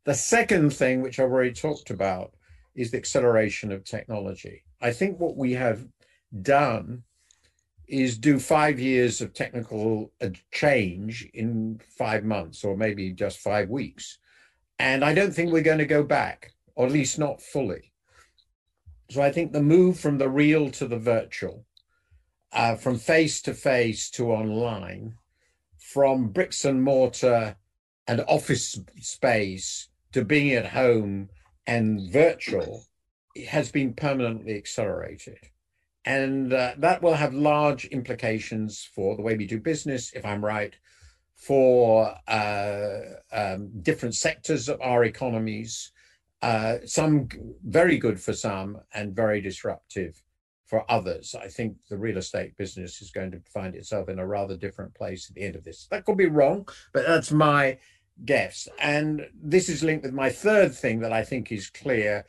The 0.04 0.14
second 0.14 0.75
thing, 0.75 1.02
which 1.02 1.19
I've 1.19 1.31
already 1.31 1.52
talked 1.52 1.90
about, 1.90 2.35
is 2.75 2.90
the 2.90 2.99
acceleration 2.99 3.71
of 3.71 3.85
technology. 3.85 4.64
I 4.81 4.93
think 4.93 5.21
what 5.21 5.37
we 5.37 5.52
have 5.52 5.87
done 6.43 7.04
is 7.87 8.19
do 8.19 8.40
five 8.40 8.81
years 8.81 9.21
of 9.21 9.33
technical 9.33 10.12
uh, 10.21 10.31
change 10.50 11.28
in 11.35 11.81
five 11.97 12.25
months 12.25 12.64
or 12.64 12.76
maybe 12.76 13.12
just 13.12 13.38
five 13.38 13.69
weeks. 13.69 14.19
And 14.78 15.04
I 15.04 15.14
don't 15.14 15.33
think 15.33 15.52
we're 15.52 15.62
going 15.62 15.78
to 15.78 15.87
go 15.87 16.02
back, 16.02 16.52
or 16.75 16.87
at 16.87 16.93
least 16.93 17.19
not 17.19 17.40
fully. 17.40 17.93
So 19.11 19.23
I 19.23 19.31
think 19.31 19.53
the 19.53 19.63
move 19.63 19.99
from 19.99 20.19
the 20.19 20.29
real 20.29 20.71
to 20.73 20.87
the 20.87 20.99
virtual, 20.99 21.67
uh, 22.53 22.77
from 22.77 22.99
face 22.99 23.43
to 23.43 23.55
face 23.55 24.11
to 24.11 24.33
online, 24.33 25.17
from 25.77 26.29
bricks 26.29 26.65
and 26.65 26.83
mortar 26.83 27.57
and 28.07 28.25
office 28.27 28.79
space 29.01 29.89
to 30.13 30.25
being 30.25 30.53
at 30.53 30.67
home 30.67 31.29
and 31.67 32.11
virtual 32.11 32.85
has 33.49 33.71
been 33.71 33.95
permanently 33.95 34.57
accelerated. 34.57 35.39
And 36.05 36.53
uh, 36.53 36.75
that 36.79 37.03
will 37.03 37.15
have 37.15 37.35
large 37.35 37.87
implications 37.87 38.89
for 38.95 39.17
the 39.17 39.23
way 39.23 39.37
we 39.37 39.47
do 39.47 39.59
business, 39.59 40.13
if 40.13 40.25
I'm 40.25 40.45
right, 40.45 40.75
for 41.35 42.15
uh, 42.29 43.01
um, 43.33 43.71
different 43.83 44.15
sectors 44.15 44.69
of 44.69 44.81
our 44.81 45.05
economies, 45.05 45.93
uh, 46.45 46.77
some 46.85 47.27
very 47.65 47.97
good 47.97 48.21
for 48.21 48.35
some 48.35 48.79
and 48.93 49.17
very 49.17 49.41
disruptive 49.41 50.23
for 50.67 50.85
others. 50.91 51.35
I 51.35 51.49
think 51.49 51.77
the 51.89 51.97
real 51.97 52.19
estate 52.19 52.55
business 52.59 53.01
is 53.01 53.11
going 53.11 53.31
to 53.31 53.41
find 53.51 53.75
itself 53.75 54.11
in 54.11 54.19
a 54.19 54.27
rather 54.27 54.55
different 54.55 54.95
place 54.95 55.23
at 55.29 55.35
the 55.35 55.43
end 55.43 55.57
of 55.57 55.65
this. 55.65 55.87
That 55.91 56.05
could 56.05 56.19
be 56.19 56.27
wrong, 56.27 56.69
but 56.93 57.07
that's 57.07 57.33
my 57.33 57.79
guess. 58.27 58.69
And 58.79 59.27
this 59.35 59.71
is 59.71 59.83
linked 59.83 60.05
with 60.05 60.13
my 60.13 60.29
third 60.29 60.75
thing 60.75 61.01
that 61.01 61.15
I 61.15 61.25
think 61.25 61.51
is 61.51 61.71
clear, 61.71 62.27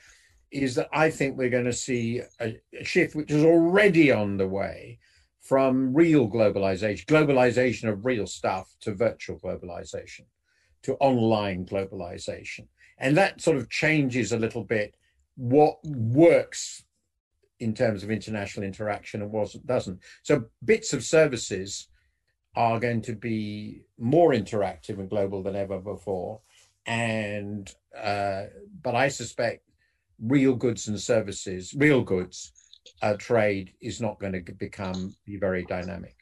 is 0.50 0.75
that 0.75 0.88
I 0.93 1.10
think 1.10 1.38
we're 1.38 1.57
going 1.57 1.65
to 1.65 1.74
see 1.74 2.22
a, 2.39 2.57
a 2.79 2.86
shift 2.86 3.15
which 3.15 3.31
is 3.31 3.43
already 3.43 4.13
on 4.13 4.37
the 4.37 4.48
way 4.48 5.00
from 5.42 5.94
real 5.94 6.29
globalization, 6.29 7.05
globalization 7.05 7.89
of 7.89 8.05
real 8.05 8.27
stuff 8.27 8.75
to 8.79 8.94
virtual 8.94 9.37
globalization, 9.39 10.25
to 10.83 10.96
online 10.96 11.66
globalization. 11.66 12.68
And 12.98 13.18
that 13.18 13.42
sort 13.42 13.58
of 13.58 13.70
changes 13.70 14.31
a 14.31 14.40
little 14.40 14.64
bit 14.64 14.96
what 15.36 15.77
works 15.84 16.84
in 17.60 17.74
terms 17.74 18.03
of 18.03 18.12
international 18.12 18.66
interaction 18.66 19.22
and 19.22 19.31
what 19.31 19.55
doesn't. 19.66 20.00
So 20.24 20.46
bits 20.64 20.94
of 20.94 21.03
services 21.03 21.88
are 22.55 22.79
going 22.79 23.01
to 23.01 23.14
be 23.14 23.81
more 23.98 24.31
interactive 24.31 25.00
and 25.00 25.10
global 25.10 25.44
than 25.44 25.55
ever 25.55 25.79
before. 25.79 26.42
And 26.86 27.74
uh, 27.98 28.44
but 28.81 28.96
I 28.96 29.08
suspect 29.08 29.64
real 30.22 30.55
goods 30.55 30.88
and 30.88 31.00
services, 31.00 31.74
real 31.77 32.01
goods 32.01 32.51
uh, 33.01 33.16
trade 33.18 33.74
is 33.81 34.00
not 34.00 34.20
going 34.20 34.34
to 34.34 34.53
become 34.53 35.16
be 35.25 35.38
very 35.38 35.66
dynamic. 35.66 36.16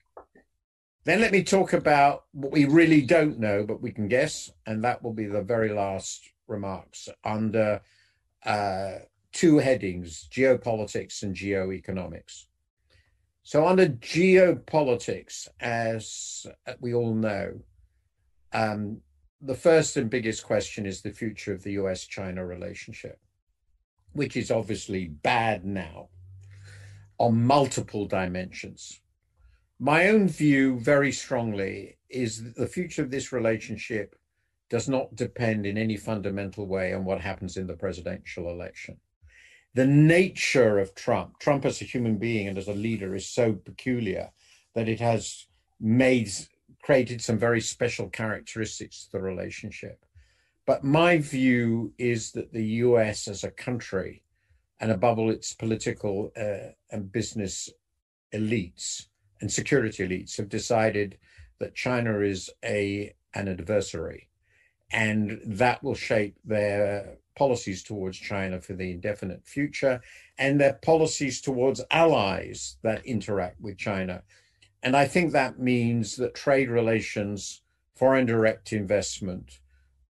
Then 1.06 1.20
let 1.20 1.34
me 1.34 1.44
talk 1.44 1.74
about 1.74 2.24
what 2.32 2.54
we 2.54 2.64
really 2.66 3.02
don't 3.02 3.38
know, 3.38 3.66
but 3.66 3.82
we 3.82 3.92
can 3.92 4.08
guess, 4.08 4.50
and 4.66 4.84
that 4.86 5.04
will 5.04 5.14
be 5.14 5.26
the 5.26 5.42
very 5.42 5.74
last 5.74 6.33
remarks 6.48 7.10
under 7.24 7.82
uh, 8.46 8.94
two 9.32 9.58
headings: 9.58 10.28
geopolitics 10.32 11.24
and 11.24 11.36
geoeconomics. 11.36 12.46
So, 13.44 13.68
under 13.68 13.88
geopolitics, 13.88 15.48
as 15.60 16.46
we 16.80 16.94
all 16.94 17.14
know, 17.14 17.60
um, 18.54 19.02
the 19.42 19.56
first 19.56 19.98
and 19.98 20.10
biggest 20.10 20.44
question 20.46 20.86
is 20.86 21.02
the 21.02 21.12
future 21.12 21.54
of 21.54 21.64
the 21.64 21.74
US 21.74 22.06
China 22.06 22.46
relationship 22.46 23.20
which 24.14 24.38
is 24.38 24.52
obviously 24.52 25.08
bad 25.08 25.66
now 25.66 26.10
on 27.18 27.44
multiple 27.44 28.06
dimensions. 28.06 29.02
My 29.80 30.08
own 30.10 30.28
view, 30.28 30.80
very 30.80 31.12
strongly, 31.12 31.98
is 32.10 32.44
that 32.44 32.56
the 32.56 32.68
future 32.68 33.02
of 33.02 33.12
this 33.12 33.32
relationship 33.32 34.16
does 34.74 34.90
not 34.90 35.16
depend 35.16 35.68
in 35.68 35.78
any 35.78 35.96
fundamental 35.96 36.66
way 36.66 36.96
on 36.96 37.06
what 37.06 37.22
happens 37.22 37.58
in 37.58 37.68
the 37.68 37.76
presidential 37.76 38.50
election. 38.50 38.98
The 39.76 39.86
nature 39.86 40.80
of 40.80 40.96
Trump, 40.96 41.38
Trump 41.38 41.64
as 41.64 41.80
a 41.80 41.86
human 41.86 42.18
being 42.18 42.48
and 42.48 42.58
as 42.58 42.68
a 42.68 42.74
leader, 42.74 43.14
is 43.14 43.30
so 43.30 43.54
peculiar 43.54 44.32
that 44.74 44.90
it 44.90 45.00
has 45.00 45.46
made 45.80 46.32
created 46.82 47.22
some 47.22 47.38
very 47.38 47.62
special 47.62 48.10
characteristics 48.10 49.06
to 49.06 49.12
the 49.12 49.22
relationship. 49.22 50.04
But 50.66 50.84
my 50.84 51.20
view 51.20 51.94
is 52.00 52.32
that 52.32 52.52
the 52.52 52.66
US 52.88 53.28
as 53.28 53.44
a 53.44 53.52
country, 53.52 54.24
and 54.80 54.92
above 54.92 55.20
all 55.20 55.30
its 55.30 55.54
political 55.54 56.32
uh, 56.36 56.72
and 56.90 57.12
business 57.12 57.70
elites 58.34 59.06
and 59.40 59.52
security 59.52 60.08
elites, 60.08 60.36
have 60.38 60.50
decided 60.50 61.20
that 61.60 61.76
China 61.76 62.22
is 62.22 62.50
a 62.66 63.14
an 63.36 63.48
adversary, 63.48 64.30
and 64.94 65.42
that 65.46 65.84
will 65.84 65.96
shape 65.96 66.38
their 66.46 67.18
policies 67.36 67.84
towards 67.84 68.18
China 68.18 68.62
for 68.62 68.74
the 68.74 68.92
indefinite 68.92 69.44
future, 69.44 70.00
and 70.38 70.62
their 70.62 70.74
policies 70.74 71.42
towards 71.42 71.82
allies 71.90 72.78
that 72.84 73.06
interact 73.06 73.60
with 73.60 73.78
China. 73.78 74.22
And 74.84 74.96
I 74.96 75.08
think 75.08 75.32
that 75.32 75.60
means 75.60 76.16
that 76.18 76.36
trade 76.36 76.70
relations, 76.70 77.64
foreign 77.96 78.28
direct 78.28 78.72
investment, 78.72 79.60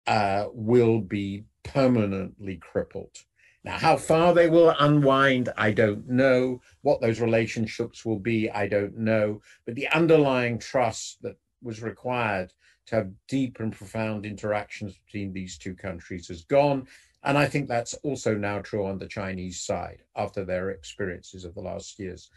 uh, 0.07 0.47
will 0.53 1.01
be 1.01 1.45
permanently 1.63 2.57
crippled. 2.57 3.17
Now, 3.65 3.79
how 3.79 3.97
far 3.97 4.35
they 4.35 4.49
will 4.49 4.75
unwind, 4.81 5.51
I 5.57 5.71
don't 5.71 6.09
know. 6.09 6.61
What 6.81 7.01
those 7.01 7.21
relationships 7.21 8.05
will 8.05 8.19
be, 8.19 8.51
I 8.51 8.67
don't 8.67 8.99
know. 8.99 9.41
But 9.65 9.77
the 9.77 9.87
underlying 9.89 10.59
trust 10.59 11.23
that 11.23 11.37
was 11.63 11.81
required 11.81 12.53
to 12.87 12.97
have 12.97 13.13
deep 13.29 13.61
and 13.61 13.73
profound 13.73 14.27
interactions 14.27 14.99
between 15.07 15.33
these 15.33 15.59
two 15.59 15.75
countries 15.75 16.29
has 16.29 16.45
gone. 16.45 16.87
And 17.25 17.39
I 17.39 17.47
think 17.47 17.69
that's 17.69 17.95
also 18.03 18.35
now 18.35 18.61
true 18.61 18.87
on 18.87 18.99
the 18.99 19.07
Chinese 19.07 19.61
side 19.61 20.03
after 20.17 20.45
their 20.45 20.71
experiences 20.71 21.45
of 21.45 21.55
the 21.55 21.61
last 21.61 21.99
years. 21.99 22.31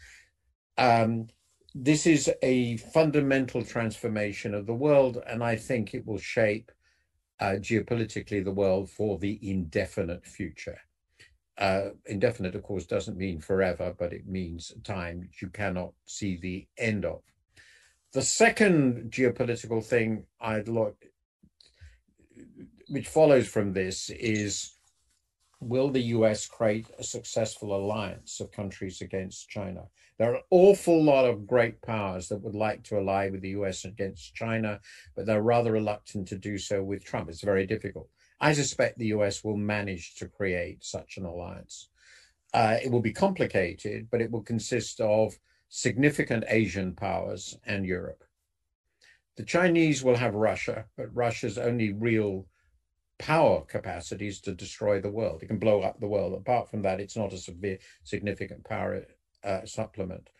Um, 0.78 1.28
this 1.74 2.06
is 2.06 2.30
a 2.42 2.76
fundamental 2.78 3.62
transformation 3.62 4.54
of 4.54 4.66
the 4.66 4.74
world, 4.74 5.22
and 5.26 5.42
I 5.42 5.56
think 5.56 5.92
it 5.92 6.06
will 6.06 6.18
shape 6.18 6.70
uh, 7.40 7.56
geopolitically 7.58 8.42
the 8.42 8.52
world 8.52 8.88
for 8.88 9.18
the 9.18 9.38
indefinite 9.42 10.24
future. 10.24 10.78
Uh, 11.58 11.90
indefinite, 12.06 12.54
of 12.54 12.62
course, 12.62 12.86
doesn't 12.86 13.16
mean 13.16 13.40
forever, 13.40 13.94
but 13.98 14.12
it 14.12 14.26
means 14.26 14.72
time 14.84 15.28
you 15.40 15.48
cannot 15.48 15.92
see 16.04 16.36
the 16.36 16.66
end 16.78 17.04
of. 17.04 17.22
The 18.12 18.22
second 18.22 19.10
geopolitical 19.10 19.84
thing 19.84 20.24
I'd 20.40 20.68
look, 20.68 21.04
which 22.88 23.08
follows 23.08 23.48
from 23.48 23.72
this, 23.72 24.10
is 24.10 24.72
will 25.60 25.90
the 25.90 26.02
US 26.16 26.46
create 26.46 26.86
a 26.98 27.04
successful 27.04 27.74
alliance 27.74 28.40
of 28.40 28.52
countries 28.52 29.00
against 29.00 29.48
China? 29.48 29.84
There 30.18 30.30
are 30.30 30.36
an 30.36 30.42
awful 30.50 31.02
lot 31.02 31.24
of 31.24 31.46
great 31.46 31.82
powers 31.82 32.28
that 32.28 32.42
would 32.42 32.54
like 32.54 32.84
to 32.84 32.96
ally 32.96 33.28
with 33.30 33.42
the 33.42 33.50
US 33.50 33.84
against 33.84 34.34
China, 34.34 34.80
but 35.14 35.26
they're 35.26 35.42
rather 35.42 35.72
reluctant 35.72 36.28
to 36.28 36.38
do 36.38 36.58
so 36.58 36.82
with 36.82 37.04
Trump. 37.04 37.28
It's 37.28 37.42
very 37.42 37.66
difficult. 37.66 38.08
I 38.40 38.52
suspect 38.52 38.98
the 38.98 39.06
US 39.08 39.42
will 39.42 39.56
manage 39.56 40.14
to 40.16 40.28
create 40.28 40.84
such 40.84 41.16
an 41.16 41.24
alliance. 41.24 41.88
Uh, 42.54 42.78
it 42.82 42.90
will 42.90 43.02
be 43.02 43.12
complicated, 43.12 44.08
but 44.10 44.20
it 44.20 44.30
will 44.30 44.42
consist 44.42 45.00
of 45.00 45.34
significant 45.68 46.44
Asian 46.48 46.94
powers 46.94 47.56
and 47.66 47.84
Europe. 47.84 48.24
The 49.36 49.44
Chinese 49.44 50.02
will 50.02 50.16
have 50.16 50.34
Russia, 50.34 50.86
but 50.96 51.14
Russia's 51.14 51.58
only 51.58 51.92
real 51.92 52.46
power 53.18 53.62
capacities 53.62 54.40
to 54.42 54.54
destroy 54.54 55.00
the 55.00 55.10
world. 55.10 55.42
It 55.42 55.46
can 55.46 55.58
blow 55.58 55.82
up 55.82 56.00
the 56.00 56.08
world. 56.08 56.34
Apart 56.34 56.70
from 56.70 56.82
that, 56.82 57.00
it's 57.00 57.16
not 57.16 57.32
a 57.32 57.38
severe, 57.38 57.78
significant 58.04 58.64
power 58.64 59.06
uh, 59.44 59.64
supplement. 59.64 60.30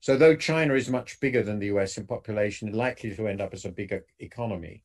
So 0.00 0.16
though 0.16 0.36
China 0.36 0.74
is 0.74 0.88
much 0.88 1.20
bigger 1.20 1.42
than 1.42 1.58
the 1.58 1.66
US 1.66 1.98
in 1.98 2.06
population, 2.06 2.72
likely 2.72 3.14
to 3.14 3.28
end 3.28 3.40
up 3.40 3.54
as 3.54 3.64
a 3.64 3.70
bigger 3.70 4.04
economy 4.18 4.82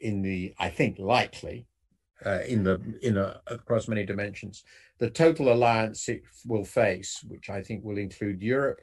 in 0.00 0.22
the, 0.22 0.54
I 0.58 0.68
think, 0.68 0.98
likely 0.98 1.66
uh, 2.24 2.40
in 2.46 2.62
the 2.62 2.80
in 3.02 3.16
a, 3.16 3.40
across 3.46 3.88
many 3.88 4.04
dimensions. 4.04 4.64
The 4.98 5.10
total 5.10 5.52
alliance 5.52 6.08
it 6.08 6.22
will 6.46 6.64
face, 6.64 7.24
which 7.26 7.50
I 7.50 7.62
think 7.62 7.84
will 7.84 7.98
include 7.98 8.42
Europe, 8.42 8.80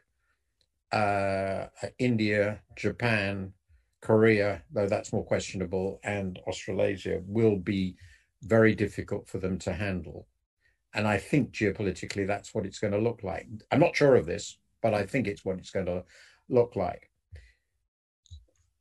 uh, 0.92 1.68
India, 1.98 2.62
Japan, 2.76 3.54
Korea, 4.02 4.64
though 4.72 4.88
that's 4.88 5.14
more 5.14 5.24
questionable, 5.26 6.00
and 6.04 6.40
Australasia 6.48 7.22
will 7.26 7.58
be 7.58 7.96
very 8.44 8.76
difficult 8.76 9.28
for 9.28 9.38
them 9.38 9.60
to 9.60 9.74
handle. 9.74 10.28
And 10.94 11.08
I 11.08 11.18
think 11.18 11.52
geopolitically, 11.52 12.28
that's 12.28 12.54
what 12.54 12.66
it's 12.66 12.80
going 12.80 12.94
to 12.94 13.00
look 13.00 13.24
like. 13.24 13.48
I'm 13.72 13.80
not 13.80 13.96
sure 13.96 14.16
of 14.16 14.26
this, 14.26 14.58
but 14.82 14.94
I 14.94 15.06
think 15.06 15.28
it's 15.28 15.46
what 15.46 15.58
it's 15.58 15.70
going 15.70 15.86
to 15.86 16.04
look 16.50 16.76
like. 16.76 17.10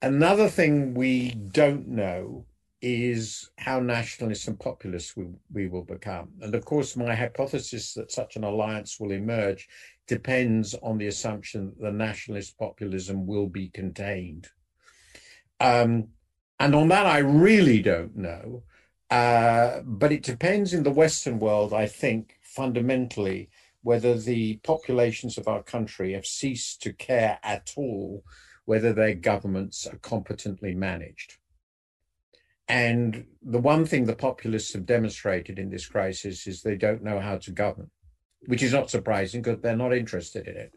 Another 0.02 0.48
thing 0.48 0.94
we 0.94 1.30
don't 1.30 1.86
know 1.86 2.46
is 2.82 3.50
how 3.58 3.78
nationalist 3.78 4.48
and 4.48 4.58
populist 4.58 5.16
we, 5.16 5.26
we 5.52 5.68
will 5.68 5.84
become. 5.84 6.30
And 6.40 6.54
of 6.54 6.64
course, 6.64 6.96
my 6.96 7.14
hypothesis 7.14 7.92
that 7.94 8.10
such 8.10 8.36
an 8.36 8.44
alliance 8.44 8.98
will 8.98 9.12
emerge 9.12 9.68
depends 10.10 10.74
on 10.82 10.98
the 10.98 11.06
assumption 11.06 11.66
that 11.66 11.80
the 11.80 11.92
nationalist 11.92 12.58
populism 12.58 13.28
will 13.28 13.46
be 13.46 13.68
contained. 13.68 14.48
Um, 15.60 16.08
and 16.58 16.74
on 16.74 16.88
that, 16.88 17.06
I 17.06 17.18
really 17.18 17.80
don't 17.80 18.16
know. 18.16 18.64
Uh, 19.08 19.82
but 19.84 20.10
it 20.10 20.24
depends 20.24 20.74
in 20.74 20.82
the 20.82 20.98
Western 21.02 21.38
world, 21.38 21.72
I 21.72 21.86
think, 21.86 22.34
fundamentally, 22.42 23.50
whether 23.82 24.18
the 24.18 24.56
populations 24.64 25.38
of 25.38 25.46
our 25.46 25.62
country 25.62 26.12
have 26.14 26.26
ceased 26.26 26.82
to 26.82 26.92
care 26.92 27.38
at 27.44 27.72
all 27.76 28.24
whether 28.64 28.92
their 28.92 29.14
governments 29.14 29.86
are 29.86 29.98
competently 29.98 30.74
managed. 30.74 31.38
And 32.66 33.26
the 33.42 33.60
one 33.60 33.86
thing 33.86 34.04
the 34.04 34.24
populists 34.28 34.72
have 34.72 34.86
demonstrated 34.86 35.56
in 35.58 35.70
this 35.70 35.86
crisis 35.86 36.48
is 36.48 36.62
they 36.62 36.76
don't 36.76 37.04
know 37.04 37.20
how 37.20 37.38
to 37.38 37.52
govern, 37.52 37.90
which 38.46 38.62
is 38.62 38.72
not 38.72 38.90
surprising 38.90 39.42
because 39.42 39.60
they're 39.60 39.76
not 39.76 39.94
interested 39.94 40.46
in 40.46 40.56
it. 40.56 40.72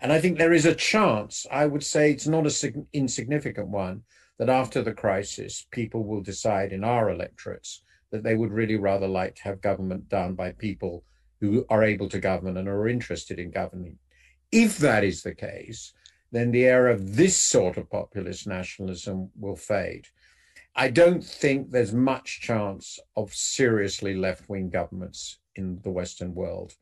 And 0.00 0.12
I 0.12 0.20
think 0.20 0.38
there 0.38 0.52
is 0.52 0.66
a 0.66 0.74
chance, 0.74 1.46
I 1.50 1.66
would 1.66 1.82
say 1.82 2.10
it's 2.10 2.26
not 2.26 2.46
an 2.46 2.86
insignificant 2.92 3.68
one, 3.68 4.02
that 4.38 4.48
after 4.48 4.82
the 4.82 4.92
crisis, 4.92 5.66
people 5.72 6.04
will 6.04 6.20
decide 6.20 6.72
in 6.72 6.84
our 6.84 7.10
electorates 7.10 7.82
that 8.12 8.22
they 8.22 8.36
would 8.36 8.52
really 8.52 8.76
rather 8.76 9.08
like 9.08 9.34
to 9.36 9.42
have 9.42 9.60
government 9.60 10.08
done 10.08 10.34
by 10.34 10.52
people 10.52 11.04
who 11.40 11.64
are 11.68 11.84
able 11.84 12.08
to 12.08 12.20
govern 12.20 12.56
and 12.56 12.68
are 12.68 12.88
interested 12.88 13.38
in 13.38 13.50
governing. 13.50 13.98
If 14.50 14.78
that 14.78 15.04
is 15.04 15.22
the 15.22 15.34
case, 15.34 15.92
then 16.30 16.50
the 16.50 16.64
era 16.64 16.92
of 16.92 17.16
this 17.16 17.36
sort 17.36 17.76
of 17.76 17.90
populist 17.90 18.46
nationalism 18.46 19.30
will 19.38 19.56
fade. 19.56 20.06
I 20.76 20.90
don't 20.90 21.24
think 21.24 21.70
there's 21.70 21.92
much 21.92 22.40
chance 22.40 23.00
of 23.16 23.34
seriously 23.34 24.14
left 24.14 24.48
wing 24.48 24.70
governments 24.70 25.38
in 25.56 25.80
the 25.82 25.90
Western 25.90 26.34
world. 26.34 26.74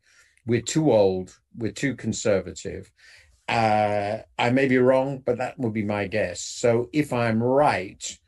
We're 0.47 0.63
too 0.63 0.93
old, 0.93 1.39
we're 1.57 1.73
too 1.73 1.97
conservative. 1.97 2.91
Uh, 3.49 4.19
I 4.39 4.51
may 4.51 4.67
be 4.67 4.79
wrong, 4.79 5.23
but 5.25 5.39
that 5.39 5.59
would 5.59 5.73
be 5.73 5.85
my 5.85 6.07
guess. 6.07 6.41
So 6.41 6.89
if 6.93 7.13
I'm 7.13 7.43
right, 7.43 8.19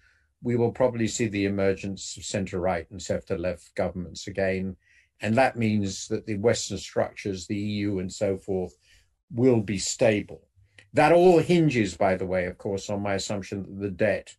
we 0.43 0.57
will 0.57 0.73
probably 0.73 1.09
see 1.09 1.27
the 1.27 1.47
emergence 1.47 2.17
of 2.17 2.25
center 2.25 2.61
right 2.61 2.89
and 2.91 3.03
center 3.03 3.37
left 3.37 3.75
governments 3.75 4.27
again. 4.27 4.77
And 5.21 5.37
that 5.37 5.57
means 5.57 6.07
that 6.09 6.27
the 6.27 6.37
Western 6.37 6.79
structures, 6.79 7.47
the 7.47 7.57
EU 7.57 7.99
and 7.99 8.13
so 8.13 8.37
forth, 8.37 8.75
will 9.33 9.61
be 9.61 9.79
stable. 9.79 10.43
That 10.95 11.13
all 11.13 11.39
hinges, 11.39 11.97
by 11.97 12.15
the 12.15 12.27
way, 12.27 12.47
of 12.47 12.57
course, 12.59 12.89
on 12.89 13.03
my 13.03 13.15
assumption 13.15 13.63
that 13.63 13.81
the 13.81 13.91
debt 13.91 14.37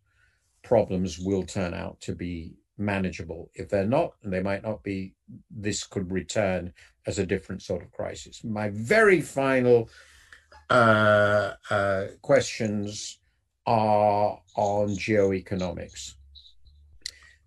problems 0.63 1.19
will 1.19 1.43
turn 1.43 1.73
out 1.73 1.99
to 2.01 2.15
be 2.15 2.53
manageable. 2.79 3.49
If 3.53 3.69
they're 3.69 3.85
not, 3.85 4.13
and 4.23 4.31
they 4.31 4.41
might 4.41 4.63
not 4.63 4.83
be, 4.83 5.13
this 5.49 5.83
could 5.83 6.11
return 6.11 6.73
as 7.05 7.19
a 7.19 7.25
different 7.25 7.61
sort 7.61 7.83
of 7.83 7.91
crisis. 7.91 8.43
My 8.43 8.69
very 8.69 9.21
final 9.21 9.89
uh, 10.69 11.53
uh, 11.69 12.05
questions 12.21 13.19
are 13.65 14.39
on 14.55 14.89
geoeconomics. 14.89 16.15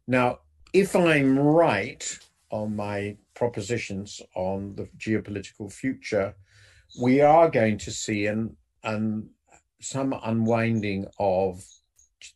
Now, 0.06 0.40
if 0.72 0.94
I'm 0.96 1.38
right 1.38 2.18
on 2.50 2.76
my 2.76 3.16
propositions 3.34 4.20
on 4.34 4.74
the 4.74 4.88
geopolitical 4.98 5.72
future, 5.72 6.34
we 7.00 7.20
are 7.20 7.48
going 7.50 7.78
to 7.78 7.90
see 7.90 8.26
an, 8.26 8.56
an 8.84 9.30
some 9.80 10.14
unwinding 10.24 11.06
of 11.18 11.64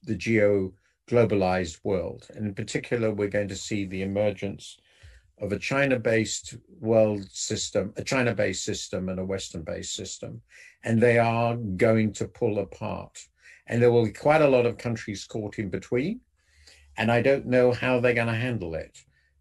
the 0.04 0.14
geo 0.14 0.72
globalized 1.08 1.80
world. 1.84 2.26
And 2.34 2.46
in 2.46 2.54
particular, 2.54 3.12
we're 3.12 3.28
going 3.28 3.48
to 3.48 3.56
see 3.56 3.84
the 3.84 4.02
emergence 4.02 4.78
of 5.38 5.52
a 5.52 5.58
China 5.58 5.98
based 5.98 6.56
world 6.80 7.30
system, 7.30 7.92
a 7.96 8.02
China 8.02 8.34
based 8.34 8.64
system, 8.64 9.08
and 9.08 9.20
a 9.20 9.24
Western 9.24 9.62
based 9.62 9.94
system. 9.94 10.40
And 10.84 11.00
they 11.00 11.18
are 11.18 11.56
going 11.56 12.12
to 12.14 12.26
pull 12.26 12.58
apart. 12.58 13.18
And 13.66 13.82
there 13.82 13.92
will 13.92 14.04
be 14.04 14.12
quite 14.12 14.42
a 14.42 14.48
lot 14.48 14.66
of 14.66 14.78
countries 14.78 15.24
caught 15.24 15.58
in 15.58 15.68
between. 15.68 16.20
And 16.96 17.10
I 17.10 17.20
don't 17.20 17.46
know 17.46 17.72
how 17.72 18.00
they're 18.00 18.14
going 18.14 18.28
to 18.28 18.34
handle 18.34 18.74
it. 18.74 18.98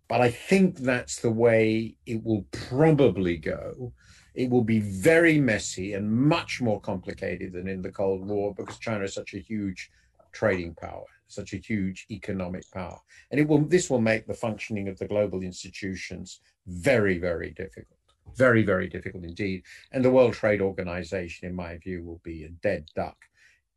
But 0.08 0.22
I 0.22 0.30
think 0.30 0.78
that's 0.78 1.20
the 1.20 1.32
way 1.32 1.96
it 2.06 2.24
will 2.24 2.46
probably 2.52 3.38
go. 3.38 3.94
It 4.36 4.50
will 4.50 4.64
be 4.64 4.80
very 4.80 5.40
messy 5.40 5.94
and 5.94 6.12
much 6.12 6.62
more 6.62 6.80
complicated 6.82 7.54
than 7.54 7.68
in 7.68 7.82
the 7.82 7.92
Cold 7.92 8.28
War 8.28 8.54
because 8.54 8.78
China 8.78 9.06
is 9.06 9.14
such 9.14 9.34
a 9.34 9.40
huge 9.40 9.90
trading 10.32 10.76
power, 10.76 11.06
such 11.36 11.54
a 11.54 11.58
huge 11.58 12.06
economic 12.10 12.64
power. 12.72 13.00
And 13.30 13.40
it 13.40 13.48
will 13.48 13.62
this 13.66 13.90
will 13.90 14.02
make 14.02 14.26
the 14.26 14.34
functioning 14.34 14.88
of 14.88 14.98
the 14.98 15.08
global 15.08 15.42
institutions 15.42 16.40
very, 16.66 17.18
very 17.18 17.52
difficult. 17.52 18.00
Very, 18.36 18.64
very 18.64 18.88
difficult 18.90 19.24
indeed. 19.24 19.64
And 19.92 20.04
the 20.04 20.12
World 20.12 20.34
Trade 20.34 20.62
Organization, 20.62 21.48
in 21.48 21.56
my 21.56 21.78
view, 21.78 22.04
will 22.04 22.22
be 22.24 22.44
a 22.44 22.50
dead 22.50 22.90
duck 22.96 23.18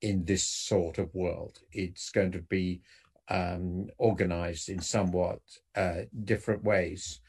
in 0.01 0.25
this 0.25 0.45
sort 0.45 0.99
of 0.99 1.15
world. 1.15 1.59
It's 1.73 2.11
going 2.11 2.33
to 2.33 2.43
be 2.43 2.81
um, 3.29 3.89
organized 3.99 4.69
in 4.69 4.81
somewhat 4.81 5.41
uh, 5.77 6.03
different 6.25 6.65
ways. 6.65 7.21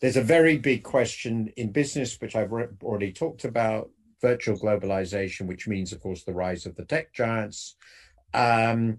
There's 0.00 0.16
a 0.16 0.22
very 0.22 0.58
big 0.58 0.82
question 0.82 1.52
in 1.56 1.72
business, 1.72 2.20
which 2.20 2.36
I've 2.36 2.52
already 2.52 3.12
talked 3.12 3.44
about 3.44 3.90
virtual 4.20 4.58
globalization, 4.58 5.46
which 5.46 5.66
means, 5.66 5.92
of 5.92 6.00
course, 6.00 6.24
the 6.24 6.34
rise 6.34 6.66
of 6.66 6.76
the 6.76 6.84
tech 6.84 7.12
giants, 7.12 7.76
um, 8.34 8.98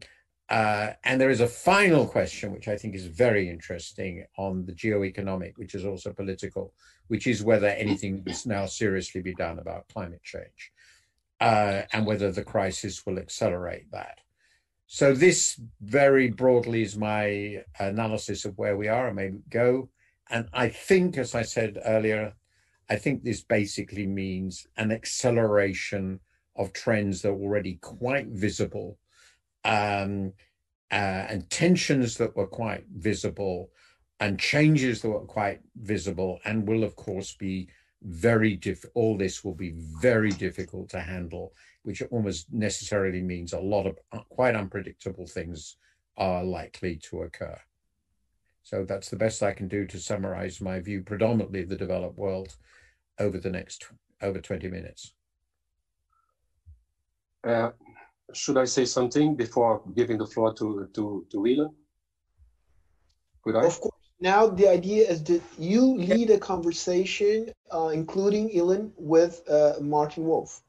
uh, 0.49 0.93
and 1.03 1.19
there 1.19 1.29
is 1.29 1.41
a 1.41 1.47
final 1.47 2.07
question, 2.07 2.53
which 2.53 2.67
I 2.67 2.77
think 2.77 2.95
is 2.95 3.05
very 3.05 3.49
interesting 3.49 4.25
on 4.37 4.65
the 4.65 4.71
geo-economic, 4.71 5.57
which 5.57 5.75
is 5.75 5.85
also 5.85 6.13
political, 6.13 6.73
which 7.07 7.27
is 7.27 7.43
whether 7.43 7.67
anything 7.67 8.23
must 8.25 8.47
now 8.47 8.65
seriously 8.65 9.21
be 9.21 9.33
done 9.33 9.59
about 9.59 9.89
climate 9.89 10.23
change 10.23 10.71
uh, 11.41 11.81
and 11.91 12.05
whether 12.05 12.31
the 12.31 12.43
crisis 12.43 13.05
will 13.05 13.19
accelerate 13.19 13.91
that. 13.91 14.19
So 14.87 15.13
this 15.13 15.59
very 15.81 16.29
broadly 16.29 16.81
is 16.81 16.95
my 16.95 17.63
analysis 17.77 18.45
of 18.45 18.57
where 18.57 18.77
we 18.77 18.87
are 18.87 19.07
and 19.07 19.17
may 19.17 19.31
go. 19.49 19.89
And 20.29 20.47
I 20.53 20.69
think, 20.69 21.17
as 21.17 21.35
I 21.35 21.41
said 21.41 21.77
earlier, 21.85 22.33
I 22.89 22.95
think 22.95 23.23
this 23.23 23.41
basically 23.41 24.07
means 24.07 24.65
an 24.77 24.93
acceleration 24.93 26.21
of 26.55 26.71
trends 26.71 27.21
that 27.21 27.29
are 27.29 27.35
already 27.35 27.75
quite 27.81 28.27
visible 28.27 28.97
um, 29.67 30.33
uh, 30.91 31.27
and 31.29 31.49
tensions 31.51 32.17
that 32.17 32.35
were 32.35 32.47
quite 32.47 32.85
visible 32.95 33.69
and 34.19 34.39
changes 34.39 35.01
that 35.01 35.09
were 35.09 35.19
quite 35.21 35.61
visible 35.75 36.39
and 36.45 36.67
will 36.67 36.83
of 36.83 36.95
course 36.95 37.35
be 37.35 37.69
very 38.03 38.55
diff 38.55 38.85
all 38.95 39.17
this 39.17 39.43
will 39.43 39.55
be 39.55 39.73
very 40.01 40.31
difficult 40.31 40.89
to 40.89 40.99
handle 40.99 41.53
which 41.83 42.01
almost 42.11 42.51
necessarily 42.51 43.21
means 43.21 43.53
a 43.53 43.59
lot 43.59 43.85
of 43.85 43.97
quite 44.29 44.55
unpredictable 44.55 45.27
things 45.27 45.77
are 46.17 46.43
likely 46.43 46.95
to 46.97 47.23
occur 47.23 47.59
So 48.63 48.83
that's 48.83 49.09
the 49.09 49.15
best 49.15 49.43
I 49.43 49.53
can 49.53 49.69
do 49.69 49.85
to 49.87 49.99
summarize 49.99 50.59
my 50.59 50.81
view, 50.81 51.01
predominantly 51.01 51.61
of 51.61 51.69
the 51.69 51.77
developed 51.77 52.17
world, 52.17 52.57
over 53.19 53.37
the 53.37 53.49
next 53.49 53.87
over 54.21 54.41
20 54.41 54.67
minutes. 54.69 55.13
Uh, 57.45 57.71
should 58.33 58.57
I 58.57 58.65
say 58.65 58.85
something 58.85 59.35
before 59.35 59.81
giving 59.95 60.17
the 60.17 60.25
floor 60.27 60.53
to 60.55 60.87
to 60.93 61.25
to 61.31 61.37
Ilan? 61.37 61.73
Could 63.43 63.55
I? 63.55 63.65
Of 63.65 63.79
course. 63.81 63.93
Now 64.19 64.47
the 64.47 64.67
idea 64.67 65.07
is 65.07 65.23
that 65.25 65.41
you 65.59 65.95
lead 65.95 66.31
a 66.31 66.39
conversation, 66.39 67.51
uh, 67.71 67.91
including 67.93 68.49
Ilan, 68.49 68.91
with 68.97 69.43
uh, 69.47 69.73
Martin 69.79 70.25
Wolf. 70.25 70.61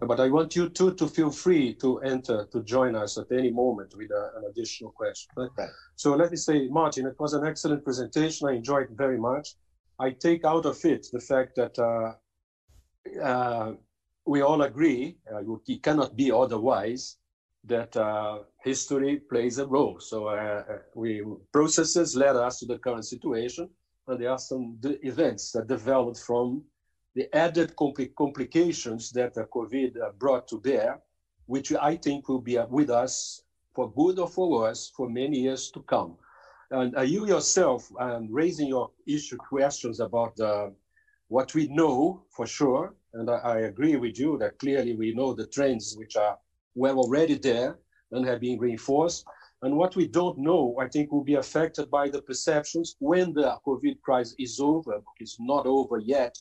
But 0.00 0.20
I 0.20 0.28
want 0.30 0.56
you 0.56 0.68
two 0.68 0.94
to 0.94 1.06
feel 1.06 1.30
free 1.30 1.74
to 1.74 1.98
enter 1.98 2.46
to 2.52 2.62
join 2.62 2.96
us 2.96 3.18
at 3.18 3.30
any 3.30 3.50
moment 3.50 3.94
with 3.96 4.10
a, 4.10 4.32
uh, 4.34 4.38
an 4.38 4.44
additional 4.50 4.90
question. 4.90 5.30
Right? 5.36 5.68
So 5.96 6.16
let 6.16 6.30
me 6.30 6.36
say, 6.36 6.68
Martin, 6.68 7.06
it 7.06 7.16
was 7.18 7.34
an 7.34 7.46
excellent 7.46 7.84
presentation. 7.84 8.48
I 8.48 8.54
enjoyed 8.54 8.90
it 8.90 8.96
very 8.96 9.18
much. 9.18 9.54
I 9.98 10.10
take 10.10 10.44
out 10.44 10.66
of 10.66 10.82
it 10.84 11.06
the 11.12 11.20
fact 11.20 11.56
that 11.56 11.78
uh, 11.78 12.14
uh, 13.22 13.72
we 14.26 14.42
all 14.42 14.62
agree, 14.62 15.16
uh, 15.32 15.40
it 15.66 15.82
cannot 15.82 16.16
be 16.16 16.30
otherwise, 16.32 17.16
that 17.64 17.96
uh, 17.96 18.38
history 18.62 19.16
plays 19.16 19.58
a 19.58 19.66
role. 19.66 19.98
So 19.98 20.28
uh, 20.28 20.64
uh, 20.68 20.78
we 20.94 21.22
processes 21.52 22.14
led 22.14 22.36
us 22.36 22.60
to 22.60 22.66
the 22.66 22.78
current 22.78 23.04
situation, 23.04 23.68
and 24.06 24.20
there 24.20 24.30
are 24.30 24.38
some 24.38 24.78
events 25.02 25.52
that 25.52 25.66
developed 25.66 26.20
from 26.20 26.62
the 27.14 27.34
added 27.34 27.74
compli 27.76 28.14
complications 28.14 29.10
that 29.12 29.34
COVID 29.34 30.18
brought 30.18 30.46
to 30.48 30.60
bear, 30.60 31.00
which 31.46 31.72
I 31.72 31.96
think 31.96 32.28
will 32.28 32.40
be 32.40 32.58
with 32.70 32.90
us 32.90 33.42
for 33.74 33.90
good 33.92 34.18
or 34.18 34.28
for 34.28 34.48
worse 34.50 34.92
for 34.96 35.08
many 35.08 35.40
years 35.40 35.70
to 35.72 35.80
come. 35.82 36.16
And 36.70 36.96
uh, 36.96 37.02
you 37.02 37.26
yourself, 37.26 37.88
um, 37.98 38.28
raising 38.30 38.68
your 38.68 38.90
issue 39.06 39.36
questions 39.36 40.00
about 40.00 40.38
uh, 40.40 40.70
what 41.28 41.54
we 41.54 41.68
know 41.68 42.24
for 42.30 42.46
sure, 42.46 42.94
and 43.16 43.30
I, 43.30 43.36
I, 43.36 43.58
agree 43.60 43.96
with 43.96 44.18
you 44.18 44.36
that 44.38 44.58
clearly 44.58 44.94
we 44.94 45.14
know 45.14 45.32
the 45.32 45.46
trends 45.46 45.94
which 45.96 46.16
are 46.16 46.38
well 46.74 46.98
already 46.98 47.34
there 47.34 47.78
and 48.12 48.26
have 48.26 48.40
been 48.40 48.58
reinforced. 48.58 49.24
And 49.62 49.76
what 49.76 49.96
we 49.96 50.06
don't 50.06 50.38
know, 50.38 50.76
I 50.78 50.86
think, 50.88 51.10
will 51.10 51.24
be 51.24 51.34
affected 51.34 51.90
by 51.90 52.08
the 52.10 52.22
perceptions 52.22 52.96
when 52.98 53.32
the 53.32 53.56
COVID 53.66 54.00
crisis 54.02 54.34
is 54.38 54.60
over, 54.60 55.02
it's 55.18 55.38
not 55.40 55.66
over 55.66 55.98
yet, 55.98 56.36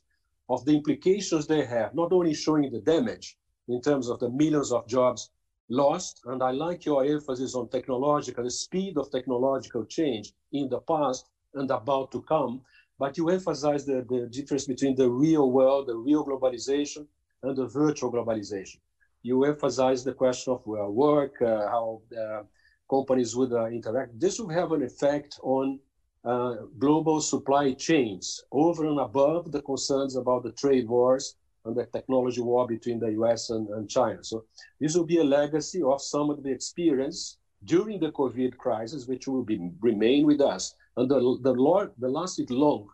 of 0.49 0.65
the 0.65 0.75
implications 0.75 1.47
they 1.47 1.65
have, 1.65 1.95
not 1.95 2.11
only 2.11 2.33
showing 2.33 2.71
the 2.71 2.81
damage 2.81 3.37
in 3.67 3.81
terms 3.81 4.09
of 4.09 4.19
the 4.19 4.29
millions 4.29 4.71
of 4.71 4.87
jobs 4.87 5.31
lost. 5.69 6.21
And 6.25 6.43
I 6.43 6.51
like 6.51 6.85
your 6.85 7.05
emphasis 7.05 7.55
on 7.55 7.69
technological, 7.69 8.43
the 8.43 8.51
speed 8.51 8.97
of 8.97 9.09
technological 9.11 9.85
change 9.85 10.33
in 10.51 10.69
the 10.69 10.79
past 10.81 11.29
and 11.55 11.71
about 11.71 12.11
to 12.11 12.21
come. 12.21 12.61
But 12.97 13.17
you 13.17 13.29
emphasize 13.29 13.85
the, 13.85 14.05
the 14.09 14.27
difference 14.27 14.65
between 14.65 14.95
the 14.95 15.09
real 15.09 15.51
world, 15.51 15.87
the 15.87 15.95
real 15.95 16.25
globalization, 16.25 17.07
and 17.43 17.55
the 17.55 17.67
virtual 17.67 18.11
globalization. 18.11 18.79
You 19.21 19.43
emphasize 19.43 20.03
the 20.03 20.13
question 20.13 20.53
of 20.53 20.61
uh, 20.67 20.89
work, 20.89 21.41
uh, 21.41 21.67
how 21.67 22.01
uh, 22.17 22.43
companies 22.89 23.35
would 23.35 23.51
uh, 23.51 23.65
interact. 23.65 24.19
This 24.19 24.39
will 24.39 24.49
have 24.49 24.71
an 24.71 24.83
effect 24.83 25.39
on 25.43 25.79
uh, 26.23 26.55
global 26.79 27.21
supply 27.21 27.73
chains 27.73 28.43
over 28.51 28.85
and 28.85 28.99
above 28.99 29.51
the 29.51 29.61
concerns 29.61 30.15
about 30.15 30.43
the 30.43 30.51
trade 30.53 30.87
wars 30.87 31.35
and 31.65 31.75
the 31.75 31.85
technology 31.85 32.41
war 32.41 32.67
between 32.67 32.99
the 32.99 33.11
US 33.21 33.49
and, 33.49 33.69
and 33.69 33.89
China. 33.89 34.23
So 34.23 34.45
this 34.79 34.95
will 34.95 35.05
be 35.05 35.17
a 35.17 35.23
legacy 35.23 35.81
of 35.81 36.01
some 36.01 36.29
of 36.29 36.43
the 36.43 36.51
experience 36.51 37.37
during 37.63 37.99
the 37.99 38.11
COVID 38.11 38.57
crisis, 38.57 39.07
which 39.07 39.27
will 39.27 39.43
be, 39.43 39.71
remain 39.81 40.25
with 40.25 40.41
us. 40.41 40.75
And 40.97 41.09
the, 41.09 41.19
the, 41.41 41.53
Lord, 41.53 41.91
the 41.97 42.09
last 42.09 42.39
it 42.39 42.49
long, 42.49 42.87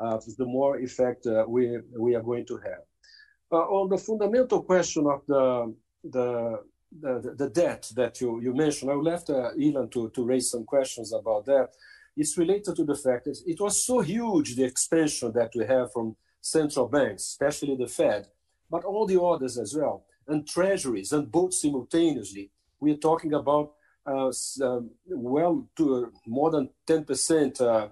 uh, 0.00 0.18
the 0.38 0.44
more 0.44 0.78
effect 0.78 1.26
uh, 1.26 1.44
we, 1.48 1.78
we 1.98 2.14
are 2.14 2.22
going 2.22 2.46
to 2.46 2.56
have. 2.58 2.82
Uh, 3.50 3.56
on 3.56 3.88
the 3.88 3.98
fundamental 3.98 4.62
question 4.62 5.06
of 5.06 5.22
the, 5.26 5.74
the, 6.04 6.60
the, 7.00 7.34
the, 7.36 7.50
debt 7.50 7.90
that 7.94 8.20
you, 8.20 8.40
you 8.40 8.52
mentioned, 8.54 8.90
I 8.90 8.94
left 8.94 9.30
uh, 9.30 9.50
Ilan 9.58 9.90
to, 9.92 10.10
to 10.10 10.24
raise 10.24 10.50
some 10.50 10.64
questions 10.64 11.12
about 11.12 11.46
that. 11.46 11.68
It's 12.16 12.36
related 12.36 12.76
to 12.76 12.84
the 12.84 12.96
fact 12.96 13.26
that 13.26 13.38
it 13.46 13.60
was 13.60 13.84
so 13.84 14.00
huge, 14.00 14.56
the 14.56 14.64
expansion 14.64 15.32
that 15.34 15.52
we 15.54 15.64
have 15.66 15.92
from 15.92 16.16
central 16.40 16.88
banks, 16.88 17.22
especially 17.24 17.76
the 17.76 17.86
Fed, 17.86 18.26
but 18.70 18.84
all 18.84 19.06
the 19.06 19.20
others 19.20 19.58
as 19.58 19.74
well, 19.76 20.04
and 20.26 20.46
treasuries, 20.46 21.12
and 21.12 21.30
both 21.30 21.54
simultaneously. 21.54 22.50
We 22.80 22.92
are 22.92 22.96
talking 22.96 23.34
about 23.34 23.66
uh, 23.66 23.75
well 24.06 25.68
to 25.76 26.06
uh, 26.06 26.08
more 26.26 26.50
than 26.50 26.70
10% 26.86 27.60
uh, 27.60 27.88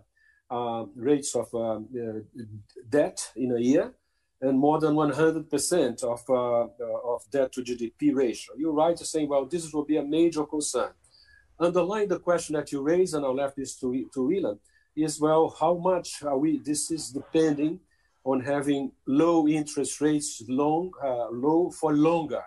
uh, 0.50 0.84
rates 0.94 1.34
of 1.34 1.52
uh, 1.54 1.80
debt 2.88 3.32
in 3.36 3.52
a 3.52 3.58
year, 3.58 3.92
and 4.40 4.58
more 4.58 4.78
than 4.78 4.94
100% 4.94 6.04
of, 6.04 6.22
uh, 6.28 7.14
of 7.14 7.22
debt 7.30 7.52
to 7.52 7.62
GDP 7.62 8.14
ratio. 8.14 8.54
You're 8.56 8.72
right 8.72 8.96
to 8.96 9.04
saying, 9.04 9.28
well, 9.28 9.46
this 9.46 9.72
will 9.72 9.84
be 9.84 9.96
a 9.96 10.04
major 10.04 10.44
concern. 10.44 10.90
Underlying 11.58 12.08
the 12.08 12.18
question 12.18 12.54
that 12.56 12.70
you 12.72 12.82
raised, 12.82 13.14
and 13.14 13.24
I'll 13.24 13.34
left 13.34 13.56
this 13.56 13.76
to, 13.80 14.08
to 14.12 14.20
Ilan, 14.20 14.58
is, 14.96 15.20
well, 15.20 15.56
how 15.58 15.74
much 15.74 16.22
are 16.22 16.38
we, 16.38 16.58
this 16.58 16.90
is 16.90 17.10
depending 17.10 17.80
on 18.24 18.40
having 18.40 18.92
low 19.06 19.46
interest 19.46 20.00
rates 20.00 20.42
long, 20.48 20.90
uh, 21.02 21.28
low 21.30 21.70
for 21.70 21.92
longer. 21.92 22.42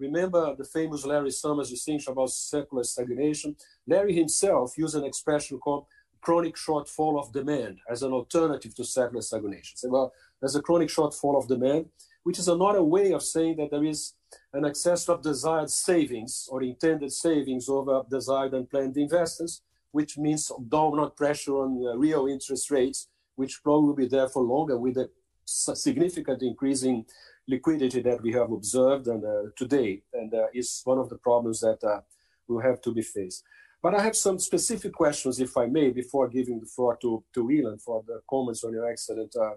Remember 0.00 0.56
the 0.56 0.64
famous 0.64 1.04
Larry 1.04 1.30
Summers 1.30 1.68
distinction 1.68 2.12
about 2.12 2.30
secular 2.30 2.84
stagnation? 2.84 3.54
Larry 3.86 4.14
himself 4.14 4.78
used 4.78 4.94
an 4.94 5.04
expression 5.04 5.58
called 5.58 5.84
chronic 6.22 6.56
shortfall 6.56 7.20
of 7.20 7.32
demand 7.32 7.78
as 7.88 8.02
an 8.02 8.12
alternative 8.12 8.74
to 8.74 8.84
secular 8.84 9.20
stagnation. 9.20 9.76
Well, 9.90 10.12
there's 10.40 10.56
a 10.56 10.62
chronic 10.62 10.88
shortfall 10.88 11.36
of 11.36 11.48
demand, 11.48 11.86
which 12.22 12.38
is 12.38 12.48
another 12.48 12.82
way 12.82 13.12
of 13.12 13.22
saying 13.22 13.56
that 13.58 13.70
there 13.70 13.84
is 13.84 14.14
an 14.54 14.64
excess 14.64 15.06
of 15.08 15.22
desired 15.22 15.70
savings 15.70 16.48
or 16.50 16.62
intended 16.62 17.12
savings 17.12 17.68
over 17.68 18.02
desired 18.10 18.54
and 18.54 18.70
planned 18.70 18.96
investments, 18.96 19.62
which 19.92 20.16
means 20.16 20.50
downward 20.68 21.14
pressure 21.14 21.56
on 21.56 21.84
uh, 21.86 21.96
real 21.96 22.26
interest 22.26 22.70
rates, 22.70 23.08
which 23.36 23.62
probably 23.62 23.88
will 23.88 23.96
be 23.96 24.06
there 24.06 24.28
for 24.28 24.42
longer 24.42 24.78
with 24.78 24.96
a 24.96 25.10
significant 25.44 26.42
increase 26.42 26.84
in 26.84 27.04
liquidity 27.50 28.00
that 28.00 28.22
we 28.22 28.32
have 28.32 28.50
observed 28.52 29.08
and 29.08 29.24
uh, 29.24 29.50
today, 29.56 30.02
and 30.12 30.32
uh, 30.32 30.46
is 30.54 30.80
one 30.84 30.98
of 30.98 31.08
the 31.08 31.18
problems 31.18 31.60
that 31.60 31.82
uh, 31.84 32.00
will 32.48 32.60
have 32.60 32.80
to 32.82 32.92
be 32.92 33.02
faced. 33.02 33.42
But 33.82 33.94
I 33.94 34.02
have 34.02 34.16
some 34.16 34.38
specific 34.38 34.92
questions, 34.92 35.40
if 35.40 35.56
I 35.56 35.66
may, 35.66 35.90
before 35.90 36.28
giving 36.28 36.60
the 36.60 36.66
floor 36.66 36.96
to, 37.02 37.24
to 37.34 37.44
Ilan 37.44 37.80
for 37.82 38.04
the 38.06 38.20
comments 38.28 38.62
on 38.64 38.72
your 38.72 38.88
excellent 38.88 39.34
uh, 39.36 39.54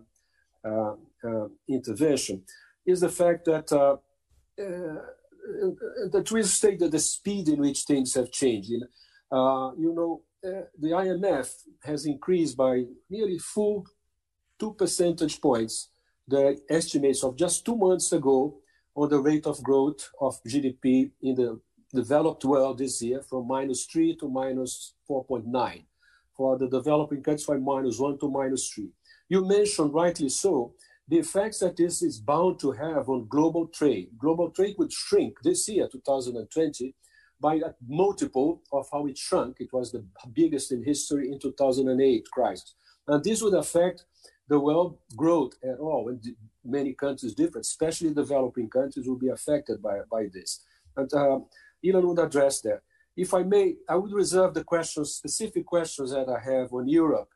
uh, 0.69 0.95
uh, 1.27 1.47
intervention, 1.67 2.43
is 2.85 3.01
the 3.01 3.09
fact 3.09 3.45
that 3.45 3.67
that 6.13 6.31
we 6.31 6.43
stated 6.43 6.91
the 6.91 6.99
speed 6.99 7.49
in 7.49 7.59
which 7.59 7.83
things 7.83 8.13
have 8.13 8.31
changed. 8.31 8.69
you 8.71 9.91
know, 9.97 10.21
the 10.83 10.91
IMF 11.03 11.49
has 11.83 12.05
increased 12.05 12.55
by 12.55 12.83
nearly 13.09 13.39
full 13.39 13.85
two 14.59 14.73
percentage 14.73 15.41
points 15.41 15.89
the 16.27 16.61
estimates 16.69 17.23
of 17.23 17.35
just 17.35 17.65
two 17.65 17.75
months 17.75 18.11
ago 18.11 18.57
on 18.95 19.09
the 19.09 19.19
rate 19.19 19.45
of 19.45 19.63
growth 19.63 20.09
of 20.21 20.41
GDP 20.47 21.11
in 21.21 21.35
the 21.35 21.59
developed 21.93 22.45
world 22.45 22.77
this 22.77 23.01
year 23.01 23.21
from 23.21 23.47
minus 23.47 23.85
3 23.85 24.15
to 24.17 24.29
minus 24.29 24.93
4.9. 25.09 25.83
For 26.35 26.57
the 26.57 26.67
developing 26.67 27.21
countries, 27.21 27.45
from 27.45 27.63
minus 27.63 27.99
1 27.99 28.19
to 28.19 28.29
minus 28.29 28.67
3. 28.69 28.89
You 29.29 29.45
mentioned 29.45 29.93
rightly 29.93 30.29
so 30.29 30.73
the 31.07 31.19
effects 31.19 31.59
that 31.59 31.77
this 31.77 32.01
is 32.01 32.19
bound 32.19 32.59
to 32.59 32.71
have 32.71 33.09
on 33.09 33.27
global 33.27 33.67
trade. 33.67 34.09
Global 34.17 34.49
trade 34.49 34.75
would 34.79 34.91
shrink 34.91 35.37
this 35.43 35.67
year, 35.69 35.87
2020, 35.91 36.95
by 37.39 37.55
a 37.55 37.73
multiple 37.87 38.61
of 38.71 38.87
how 38.91 39.05
it 39.05 39.17
shrunk. 39.17 39.57
It 39.59 39.71
was 39.73 39.91
the 39.91 40.05
biggest 40.33 40.71
in 40.71 40.83
history 40.83 41.31
in 41.31 41.39
2008 41.39 42.25
crisis. 42.31 42.73
And 43.07 43.23
this 43.23 43.41
would 43.41 43.53
affect 43.53 44.05
the 44.47 44.59
world 44.59 44.97
growth 45.15 45.53
at 45.63 45.79
all. 45.79 46.09
And 46.09 46.21
many 46.63 46.93
countries 46.93 47.33
different, 47.33 47.65
especially 47.65 48.13
developing 48.13 48.69
countries 48.69 49.07
will 49.07 49.17
be 49.17 49.29
affected 49.29 49.81
by, 49.81 49.99
by 50.09 50.27
this. 50.33 50.63
And 50.95 51.11
uh, 51.13 51.39
Ilan 51.83 52.07
would 52.07 52.19
address 52.19 52.61
that. 52.61 52.81
If 53.15 53.33
I 53.33 53.43
may, 53.43 53.75
I 53.87 53.95
would 53.95 54.11
reserve 54.11 54.53
the 54.53 54.63
questions, 54.63 55.13
specific 55.13 55.65
questions 55.65 56.11
that 56.11 56.29
I 56.29 56.39
have 56.39 56.73
on 56.73 56.87
Europe 56.87 57.29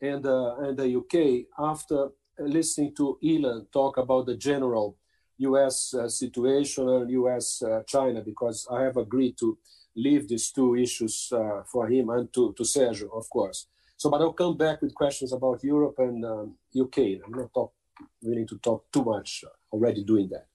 and, 0.00 0.26
uh, 0.26 0.56
and 0.56 0.76
the 0.76 0.96
UK 0.96 1.46
after 1.58 2.08
listening 2.38 2.94
to 2.96 3.18
Ilan 3.22 3.70
talk 3.70 3.98
about 3.98 4.26
the 4.26 4.36
general 4.36 4.96
U.S. 5.38 5.94
Uh, 5.94 6.08
situation 6.08 6.88
and 6.88 7.10
U.S. 7.10 7.62
Uh, 7.62 7.82
China 7.86 8.20
because 8.20 8.66
I 8.70 8.82
have 8.82 8.96
agreed 8.96 9.36
to 9.38 9.58
leave 9.94 10.28
these 10.28 10.50
two 10.50 10.74
issues 10.76 11.30
uh, 11.32 11.62
for 11.70 11.88
him 11.88 12.10
and 12.10 12.32
to, 12.32 12.52
to 12.56 12.62
Sergio, 12.62 13.10
of 13.14 13.28
course. 13.30 13.66
So, 14.02 14.10
but 14.10 14.20
I'll 14.20 14.32
come 14.32 14.56
back 14.56 14.82
with 14.82 14.96
questions 14.96 15.32
about 15.32 15.62
Europe 15.62 15.94
and 15.98 16.24
um, 16.24 16.56
UK. 16.76 16.98
I'm 17.24 17.30
not 17.30 17.54
talk, 17.54 17.72
willing 18.20 18.48
to 18.48 18.58
talk 18.58 18.90
too 18.90 19.04
much 19.04 19.44
already 19.72 20.02
doing 20.02 20.28
that. 20.30 20.46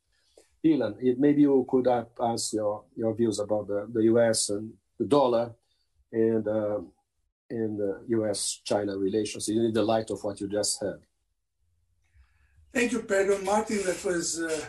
Ilan, 0.66 0.98
maybe 1.18 1.44
you 1.44 1.66
could 1.70 1.88
ask 1.88 2.52
your, 2.52 2.84
your 2.98 3.16
views 3.16 3.40
about 3.40 3.70
the, 3.70 3.88
the 3.94 4.04
US 4.12 4.50
and 4.50 4.74
the 5.00 5.06
dollar 5.06 5.56
and 6.12 6.46
uh, 6.46 6.80
in 7.50 7.78
the 7.78 8.04
U.S.-China 8.10 9.00
relations 9.00 9.48
in 9.48 9.72
the 9.72 9.82
light 9.82 10.10
of 10.10 10.22
what 10.26 10.42
you 10.42 10.50
just 10.50 10.78
said? 10.80 11.00
Thank 12.74 12.92
you, 12.92 13.04
Pedro. 13.04 13.38
Martin, 13.44 13.78
that 13.86 14.04
was 14.04 14.42
uh, 14.42 14.66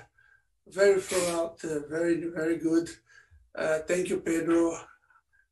very 0.68 1.00
throughout, 1.00 1.58
uh, 1.64 1.80
very, 1.90 2.14
very 2.28 2.58
good. 2.58 2.88
Uh, 3.56 3.80
thank 3.88 4.08
you, 4.08 4.20
Pedro. 4.20 4.78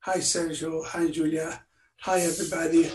Hi, 0.02 0.18
Sergio. 0.18 0.86
Hi, 0.86 1.10
Julia. 1.10 1.60
Hi, 2.02 2.20
everybody. 2.20 2.88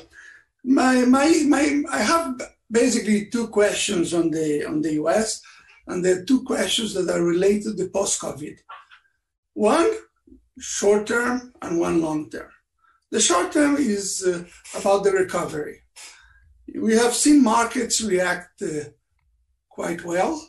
My, 0.63 1.05
my, 1.05 1.43
my, 1.47 1.83
I 1.91 1.99
have 1.99 2.39
basically 2.69 3.25
two 3.25 3.47
questions 3.47 4.13
on 4.13 4.31
the, 4.31 4.65
on 4.65 4.81
the 4.81 4.93
US, 4.93 5.41
and 5.87 6.03
there 6.03 6.19
are 6.19 6.25
two 6.25 6.43
questions 6.43 6.93
that 6.93 7.09
are 7.09 7.23
related 7.23 7.63
to 7.63 7.73
the 7.73 7.89
post-COVID. 7.89 8.57
One, 9.53 9.91
short 10.59 11.07
term, 11.07 11.53
and 11.61 11.79
one 11.79 12.01
long 12.01 12.29
term. 12.29 12.49
The 13.09 13.19
short 13.19 13.51
term 13.51 13.75
is 13.77 14.23
uh, 14.25 14.43
about 14.79 15.03
the 15.03 15.11
recovery. 15.11 15.81
We 16.73 16.95
have 16.95 17.13
seen 17.13 17.43
markets 17.43 18.01
react 18.01 18.61
uh, 18.61 18.85
quite 19.69 20.05
well. 20.05 20.47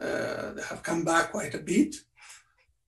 Uh, 0.00 0.52
they 0.54 0.62
have 0.62 0.82
come 0.82 1.04
back 1.04 1.30
quite 1.30 1.54
a 1.54 1.58
bit. 1.58 1.94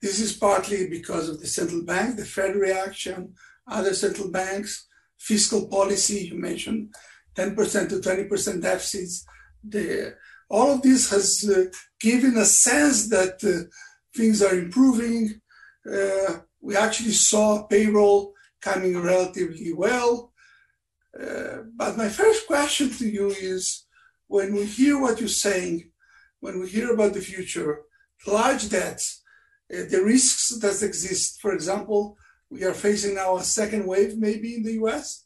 This 0.02 0.18
is 0.18 0.32
partly 0.32 0.88
because 0.88 1.28
of 1.28 1.40
the 1.40 1.46
central 1.46 1.82
bank, 1.82 2.16
the 2.16 2.24
Fed 2.24 2.56
reaction, 2.56 3.34
other 3.68 3.94
central 3.94 4.30
banks, 4.30 4.88
fiscal 5.20 5.66
policy, 5.68 6.28
you 6.32 6.38
mentioned 6.38 6.94
10% 7.36 7.88
to 7.90 7.96
20% 7.96 8.62
deficits. 8.62 9.24
The, 9.62 10.14
all 10.48 10.72
of 10.72 10.82
this 10.82 11.10
has 11.10 11.48
uh, 11.48 11.70
given 12.00 12.36
a 12.36 12.44
sense 12.44 13.08
that 13.10 13.44
uh, 13.44 13.68
things 14.16 14.42
are 14.42 14.54
improving. 14.54 15.40
Uh, 15.86 16.38
we 16.60 16.76
actually 16.76 17.12
saw 17.12 17.64
payroll 17.64 18.32
coming 18.60 18.98
relatively 19.00 19.72
well. 19.72 20.32
Uh, 21.18 21.58
but 21.76 21.96
my 21.96 22.08
first 22.08 22.46
question 22.46 22.90
to 22.90 23.08
you 23.08 23.28
is 23.28 23.86
when 24.26 24.54
we 24.54 24.64
hear 24.64 25.00
what 25.00 25.20
you're 25.20 25.28
saying, 25.28 25.90
when 26.40 26.60
we 26.60 26.68
hear 26.68 26.92
about 26.92 27.14
the 27.14 27.20
future, 27.20 27.80
large 28.26 28.68
debts, 28.68 29.22
uh, 29.72 29.84
the 29.90 30.02
risks 30.02 30.48
that 30.60 30.82
exist, 30.82 31.40
for 31.40 31.52
example, 31.52 32.16
we 32.50 32.64
are 32.64 32.74
facing 32.74 33.14
now 33.14 33.36
a 33.36 33.44
second 33.44 33.86
wave 33.86 34.18
maybe 34.18 34.56
in 34.56 34.62
the 34.62 34.72
US. 34.84 35.24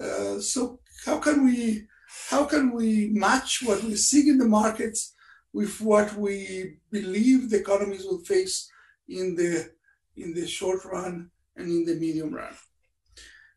Uh, 0.00 0.40
so 0.40 0.80
how 1.04 1.18
can 1.18 1.44
we 1.44 1.86
how 2.30 2.44
can 2.44 2.72
we 2.72 3.10
match 3.12 3.62
what 3.62 3.82
we're 3.84 3.96
seeing 3.96 4.28
in 4.28 4.38
the 4.38 4.44
markets 4.44 5.14
with 5.52 5.80
what 5.80 6.14
we 6.14 6.78
believe 6.90 7.50
the 7.50 7.60
economies 7.60 8.04
will 8.04 8.20
face 8.20 8.70
in 9.08 9.34
the 9.36 9.70
in 10.16 10.34
the 10.34 10.46
short 10.46 10.84
run 10.84 11.30
and 11.56 11.68
in 11.68 11.84
the 11.84 11.94
medium 11.94 12.34
run. 12.34 12.54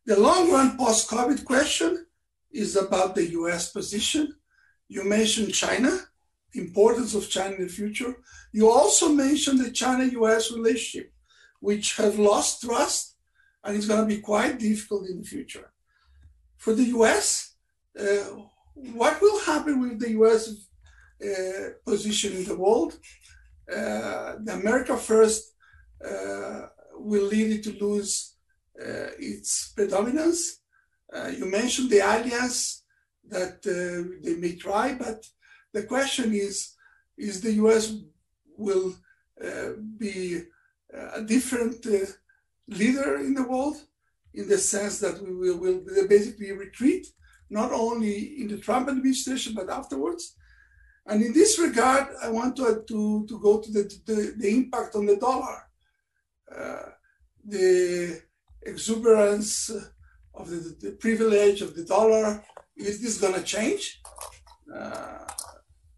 The 0.06 0.19
long 0.19 0.51
run 0.51 0.77
post 0.77 1.10
COVID 1.10 1.45
question 1.45 2.06
is 2.51 2.75
about 2.75 3.15
the 3.15 3.30
US 3.32 3.71
position. 3.71 4.36
You 4.88 5.04
mentioned 5.04 5.54
China, 5.54 5.91
the 6.51 6.62
importance 6.62 7.15
of 7.15 7.30
China 7.30 7.56
in 7.56 7.63
the 7.63 7.69
future. 7.69 8.15
You 8.51 8.69
also 8.69 9.10
mentioned 9.10 9.60
the 9.60 9.71
China 9.71 10.04
US 10.21 10.51
relationship, 10.51 11.11
which 11.62 11.95
have 11.95 12.19
lost 12.19 12.63
trust 12.63 13.15
and 13.63 13.78
is 13.78 13.88
going 13.88 14.02
to 14.02 14.15
be 14.15 14.21
quite 14.21 14.60
difficult 14.60 15.08
in 15.08 15.19
the 15.19 15.28
future. 15.36 15.71
For 16.58 16.74
the 16.74 16.88
US, 16.97 17.56
uh, 17.97 18.26
what 18.74 19.21
will 19.21 19.39
happen 19.41 19.80
with 19.80 20.00
the 20.00 20.12
US 20.21 20.41
uh, 21.24 21.69
position 21.86 22.34
in 22.34 22.45
the 22.45 22.58
world? 22.58 22.97
Uh, 23.71 24.36
the 24.43 24.54
America 24.54 24.97
First 24.97 25.54
uh, 26.04 26.67
will 26.95 27.28
lead 27.28 27.52
it 27.52 27.63
to 27.63 27.86
lose 27.86 28.36
uh, 28.80 29.12
its 29.19 29.71
predominance. 29.76 30.62
Uh, 31.13 31.28
you 31.28 31.45
mentioned 31.45 31.89
the 31.89 32.00
alliance 32.00 32.84
that 33.28 33.62
they 34.24 34.36
may 34.36 34.56
try, 34.56 34.93
but 34.93 35.26
the 35.74 35.84
question 35.84 36.34
is, 36.34 36.76
is 37.17 37.39
the 37.39 37.54
US 37.54 37.93
will 38.58 38.95
be 39.97 40.43
a 40.93 41.21
different 41.21 41.86
leader 42.67 43.17
in 43.17 43.34
the 43.34 43.43
world 43.43 43.77
in 44.34 44.47
the 44.47 44.58
sense 44.58 44.99
that 44.99 45.21
we 45.21 45.32
will, 45.32 45.58
will 45.58 46.08
basically 46.08 46.51
retreat, 46.51 47.08
not 47.49 47.71
only 47.71 48.41
in 48.41 48.47
the 48.47 48.58
Trump 48.58 48.88
administration, 48.88 49.54
but 49.54 49.69
afterwards. 49.69 50.36
And 51.06 51.21
in 51.21 51.34
this 51.34 51.60
regard, 51.60 52.08
I 52.21 52.30
want 52.30 52.56
to, 52.58 52.84
to, 52.88 53.25
to 53.27 53.39
go 53.39 53.60
to 53.60 53.71
the, 53.71 53.84
the, 54.06 54.36
the 54.38 54.49
impact 54.49 54.95
on 54.95 55.06
the 55.06 55.17
dollar. 55.17 55.67
Uh, 56.56 56.89
the 57.43 58.21
exuberance 58.63 59.69
of 60.34 60.49
the, 60.49 60.75
the, 60.80 60.91
privilege 60.91 61.62
of 61.62 61.75
the 61.75 61.84
dollar, 61.84 62.43
is 62.77 63.01
this 63.01 63.19
going 63.19 63.34
to 63.34 63.43
change? 63.43 64.01
Uh, 64.73 65.25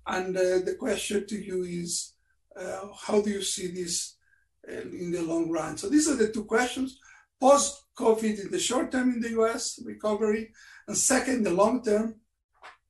and 0.07 0.35
uh, 0.37 0.59
the 0.65 0.75
question 0.79 1.27
to 1.27 1.35
you 1.35 1.63
is, 1.63 2.13
uh, 2.59 2.87
how 3.05 3.21
do 3.21 3.29
you 3.29 3.41
see 3.41 3.67
this 3.67 3.95
uh, 4.05 4.22
in 4.67 5.11
the 5.11 5.21
long 5.21 5.49
run? 5.49 5.77
So 5.77 5.89
these 5.89 6.07
are 6.09 6.15
the 6.15 6.31
two 6.31 6.45
questions. 6.45 6.99
Post-COVID 7.39 8.45
in 8.45 8.51
the 8.51 8.59
short 8.59 8.91
term 8.91 9.13
in 9.13 9.21
the 9.21 9.31
US 9.41 9.79
recovery, 9.85 10.51
and 10.87 10.97
second, 10.97 11.43
the 11.43 11.51
long 11.51 11.83
term 11.83 12.15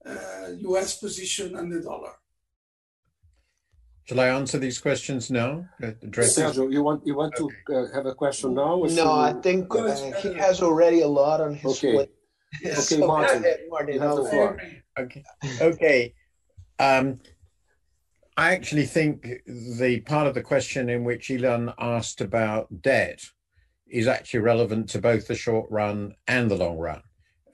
US 0.06 0.98
uh, 0.98 1.06
position 1.06 1.56
and 1.56 1.72
the 1.72 1.82
dollar. 1.82 2.14
Shall 4.06 4.20
I 4.20 4.28
answer 4.28 4.58
these 4.58 4.80
questions 4.80 5.32
now? 5.32 5.66
Address 5.82 6.38
Sergio, 6.38 6.72
you 6.72 6.84
want 6.84 7.08
you 7.08 7.16
want 7.16 7.34
okay. 7.40 7.56
to 7.68 7.76
uh, 7.78 7.94
have 7.94 8.06
a 8.06 8.14
question 8.14 8.54
now? 8.54 8.84
no, 8.84 9.14
I 9.14 9.34
think 9.34 9.74
uh, 9.74 9.96
he 10.22 10.34
has 10.34 10.62
already 10.62 11.02
a 11.02 11.08
lot 11.08 11.40
on 11.40 11.56
his 11.56 11.78
okay. 11.78 11.94
plate. 11.94 12.12
Okay, 12.66 12.76
so 12.82 13.08
Martin, 13.08 13.46
Martin, 13.70 13.94
you 13.94 14.02
have 14.02 14.18
the 14.18 14.26
floor. 14.26 14.62
Okay, 15.00 15.24
okay. 15.62 16.14
Um, 16.80 17.20
I 18.36 18.54
actually 18.54 18.86
think 18.86 19.28
the 19.46 20.02
part 20.02 20.28
of 20.28 20.34
the 20.34 20.42
question 20.42 20.90
in 20.90 21.04
which 21.04 21.30
Ilan 21.30 21.74
asked 21.78 22.20
about 22.22 22.82
debt 22.82 23.22
is 23.88 24.08
actually 24.08 24.40
relevant 24.40 24.90
to 24.90 25.00
both 25.00 25.28
the 25.28 25.36
short 25.36 25.70
run 25.70 26.16
and 26.28 26.50
the 26.50 26.56
long 26.56 26.78
run. 26.78 27.04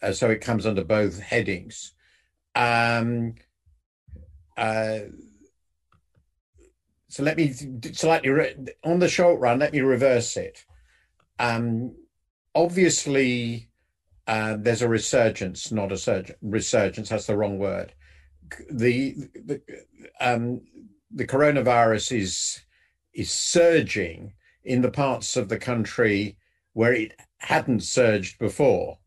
Uh, 0.02 0.14
so 0.14 0.30
it 0.30 0.40
comes 0.40 0.66
under 0.66 0.86
both 0.86 1.20
headings. 1.20 1.94
Um, 2.56 3.36
uh, 4.56 5.00
so 7.10 7.24
let 7.24 7.36
me 7.36 7.52
slightly 7.52 8.30
re- 8.30 8.56
on 8.84 9.00
the 9.00 9.10
short 9.10 9.42
run. 9.42 9.60
Let 9.60 9.74
me 9.74 9.82
reverse 9.82 10.38
it. 10.38 10.64
Um, 11.40 11.96
obviously, 12.56 13.70
uh, 14.28 14.58
there's 14.58 14.82
a 14.82 14.88
resurgence, 14.88 15.72
not 15.72 15.92
a 15.92 15.98
surge, 15.98 16.32
resurgence. 16.42 17.10
That's 17.10 17.26
the 17.26 17.36
wrong 17.36 17.58
word. 17.58 17.94
The 18.72 19.16
the 19.34 19.62
um, 20.20 20.62
the 21.12 21.28
coronavirus 21.28 22.18
is 22.18 22.62
is 23.14 23.32
surging 23.32 24.34
in 24.64 24.82
the 24.82 24.92
parts 24.92 25.36
of 25.36 25.50
the 25.50 25.58
country 25.58 26.38
where 26.74 26.94
it 26.94 27.14
hadn't 27.40 27.82
surged 27.82 28.38
before, 28.40 29.00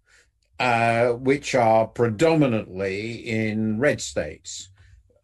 uh, 0.58 1.08
which 1.10 1.54
are 1.54 1.86
predominantly 1.86 3.12
in 3.28 3.78
red 3.78 4.00
states. 4.00 4.70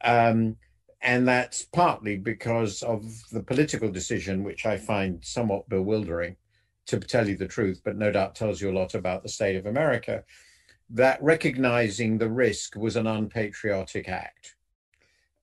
Um, 0.03 0.57
and 1.01 1.27
that's 1.29 1.65
partly 1.65 2.17
because 2.17 2.83
of 2.83 3.05
the 3.31 3.43
political 3.43 3.91
decision, 3.91 4.45
which 4.45 4.67
I 4.67 4.77
find 4.77 5.25
somewhat 5.25 5.69
bewildering, 5.69 6.37
to 6.87 6.99
tell 6.99 7.29
you 7.29 7.37
the 7.37 7.47
truth, 7.47 7.81
but 7.85 7.97
no 7.97 8.11
doubt 8.11 8.35
tells 8.35 8.61
you 8.61 8.71
a 8.71 8.79
lot 8.79 8.95
about 8.95 9.23
the 9.23 9.29
state 9.29 9.57
of 9.57 9.67
America, 9.67 10.25
that 10.91 11.23
recognizing 11.23 12.19
the 12.19 12.31
risk 12.31 12.77
was 12.77 12.97
an 12.97 13.07
unpatriotic 13.07 14.09
act. 14.09 14.57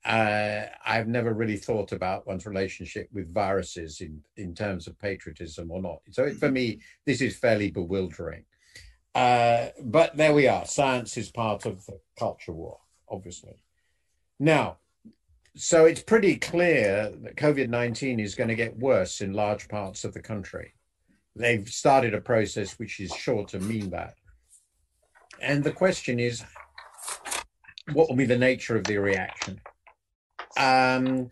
Uh, 0.04 0.68
I've 0.86 1.08
never 1.08 1.34
really 1.34 1.58
thought 1.58 1.92
about 1.92 2.28
one's 2.28 2.46
relationship 2.46 3.10
with 3.12 3.34
viruses 3.34 4.02
in, 4.02 4.22
in 4.38 4.54
terms 4.54 4.88
of 4.88 5.00
patriotism 5.00 5.72
or 5.72 5.82
not. 5.82 6.02
So 6.12 6.32
for 6.34 6.52
me, 6.52 6.80
this 7.06 7.22
is 7.22 7.36
fairly 7.36 7.72
bewildering. 7.72 8.46
Uh, 9.16 9.70
but 9.82 10.16
there 10.16 10.34
we 10.34 10.48
are. 10.48 10.66
Science 10.66 11.18
is 11.18 11.32
part 11.32 11.66
of 11.66 11.86
the 11.86 12.00
culture 12.20 12.52
war, 12.52 12.80
obviously. 13.10 13.56
Now, 14.40 14.78
so 15.56 15.86
it's 15.86 16.04
pretty 16.04 16.36
clear 16.36 17.12
that 17.24 17.38
COVID 17.38 17.70
19 17.70 18.20
is 18.20 18.36
going 18.36 18.50
to 18.50 18.56
get 18.56 18.78
worse 18.78 19.22
in 19.22 19.34
large 19.34 19.70
parts 19.70 20.04
of 20.04 20.14
the 20.14 20.22
country. 20.22 20.74
They've 21.36 21.68
started 21.68 22.14
a 22.14 22.22
process 22.22 22.78
which 22.78 23.00
is 23.00 23.16
sure 23.16 23.46
to 23.46 23.60
mean 23.60 23.90
that. 23.92 24.16
And 25.42 25.64
the 25.64 25.72
question 25.72 26.20
is 26.20 26.44
what 27.94 28.10
will 28.10 28.16
be 28.16 28.26
the 28.26 28.38
nature 28.38 28.76
of 28.76 28.84
the 28.86 28.98
reaction? 28.98 29.62
Um, 30.58 31.30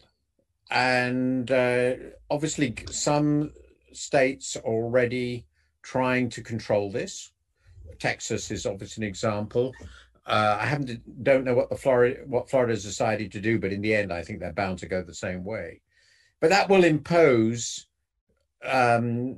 and 0.70 1.50
uh, 1.52 1.94
obviously, 2.30 2.76
some 2.90 3.52
states 3.92 4.56
are 4.58 4.64
already 4.64 5.46
trying 5.82 6.30
to 6.30 6.42
control 6.42 6.92
this. 6.92 7.32
Texas 8.00 8.52
is 8.52 8.66
obviously 8.66 9.06
an 9.06 9.10
example. 9.10 9.74
Uh, 10.26 10.58
I 10.60 10.66
haven't 10.66 11.24
don't 11.24 11.44
know 11.44 11.54
what 11.54 11.70
the 11.70 11.76
Florida 11.76 12.22
what 12.26 12.50
Florida's 12.50 12.84
decided 12.84 13.32
to 13.34 13.42
do, 13.42 13.60
but 13.60 13.74
in 13.74 13.82
the 13.82 13.94
end, 13.94 14.12
I 14.12 14.24
think 14.24 14.40
they're 14.40 14.54
bound 14.54 14.80
to 14.80 14.88
go 14.88 15.02
the 15.04 15.14
same 15.14 15.44
way. 15.44 15.82
But 16.40 16.50
that 16.50 16.70
will 16.70 16.84
impose 16.84 17.88
um, 18.64 19.38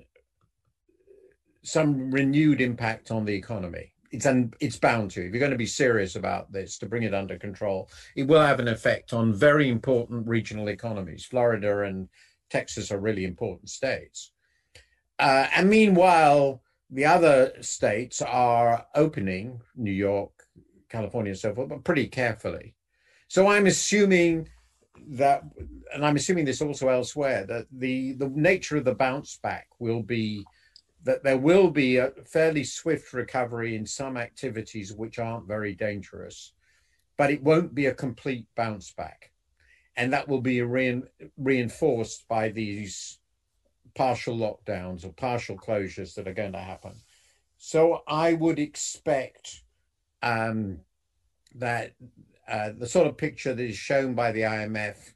some 1.64 2.12
renewed 2.12 2.62
impact 2.62 3.12
on 3.12 3.26
the 3.26 3.34
economy. 3.34 3.94
It's 4.16 4.28
it's 4.60 4.80
bound 4.80 5.12
to. 5.12 5.26
If 5.26 5.32
you're 5.32 5.40
going 5.40 5.52
to 5.52 5.58
be 5.58 5.66
serious 5.66 6.16
about 6.16 6.52
this 6.52 6.78
to 6.80 6.86
bring 6.86 7.04
it 7.04 7.14
under 7.14 7.38
control, 7.38 7.90
it 8.16 8.28
will 8.28 8.42
have 8.42 8.60
an 8.60 8.68
effect 8.68 9.14
on 9.14 9.34
very 9.34 9.68
important 9.70 10.28
regional 10.28 10.70
economies. 10.70 11.26
Florida 11.26 11.84
and 11.84 12.10
Texas 12.50 12.92
are 12.92 13.00
really 13.00 13.26
important 13.26 13.70
states. 13.70 14.32
Uh, 15.20 15.48
and 15.56 15.70
meanwhile, 15.70 16.62
the 16.90 17.06
other 17.06 17.52
states 17.62 18.22
are 18.22 18.86
opening, 18.96 19.62
New 19.76 19.92
York, 19.92 20.32
California, 20.90 21.32
and 21.32 21.40
so 21.40 21.54
forth, 21.54 21.70
but 21.70 21.84
pretty 21.84 22.08
carefully. 22.08 22.76
So 23.28 23.48
I'm 23.48 23.66
assuming 23.66 24.48
that, 25.10 25.44
and 25.94 26.06
I'm 26.06 26.16
assuming 26.16 26.46
this 26.46 26.62
also 26.62 26.88
elsewhere, 26.90 27.46
that 27.48 27.66
the, 27.72 28.14
the 28.14 28.30
nature 28.30 28.78
of 28.78 28.86
the 28.86 28.96
bounce 28.96 29.38
back 29.42 29.68
will 29.80 30.04
be 30.04 30.46
that 31.06 31.24
there 31.24 31.38
will 31.38 31.70
be 31.70 31.98
a 31.98 32.12
fairly 32.26 32.64
swift 32.64 33.14
recovery 33.14 33.76
in 33.76 33.86
some 33.86 34.18
activities 34.18 34.92
which 34.92 35.20
aren't 35.20 35.48
very 35.48 35.76
dangerous, 35.76 36.54
but 37.16 37.30
it 37.30 37.44
won't 37.44 37.76
be 37.76 37.86
a 37.86 37.94
complete 37.94 38.48
bounce 38.56 38.92
back. 38.92 39.32
And 39.96 40.12
that 40.12 40.28
will 40.28 40.42
be 40.42 40.62
rein, 40.62 41.04
reinforced 41.38 42.28
by 42.28 42.50
these 42.50 43.20
partial 43.94 44.36
lockdowns 44.36 45.06
or 45.06 45.14
partial 45.14 45.56
closures 45.56 46.16
that 46.16 46.28
are 46.28 46.34
going 46.34 46.52
to 46.54 46.60
happen. 46.60 46.96
So 47.58 48.02
I 48.08 48.34
would 48.34 48.58
expect 48.58 49.62
um, 50.24 50.80
that 51.54 51.94
uh, 52.48 52.72
the 52.78 52.88
sort 52.88 53.08
of 53.08 53.16
picture 53.16 53.54
that 53.54 53.64
is 53.64 53.78
shown 53.78 54.16
by 54.16 54.32
the 54.32 54.42
IMF, 54.42 55.14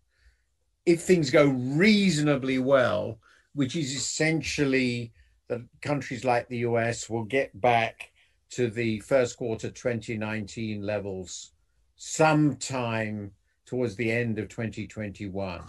if 0.86 1.02
things 1.02 1.32
go 1.32 1.48
reasonably 1.48 2.60
well, 2.60 3.20
which 3.54 3.76
is 3.76 3.94
essentially 3.94 5.12
that 5.50 5.62
countries 5.82 6.24
like 6.24 6.48
the 6.48 6.60
US 6.60 7.10
will 7.10 7.26
get 7.26 7.60
back 7.60 8.12
to 8.52 8.70
the 8.70 9.00
first 9.02 9.38
quarter 9.38 9.70
2019 9.70 10.82
levels 10.82 11.52
sometime 11.96 13.32
towards 13.66 13.96
the 13.96 14.12
end 14.12 14.40
of 14.40 14.48
2021 14.48 15.64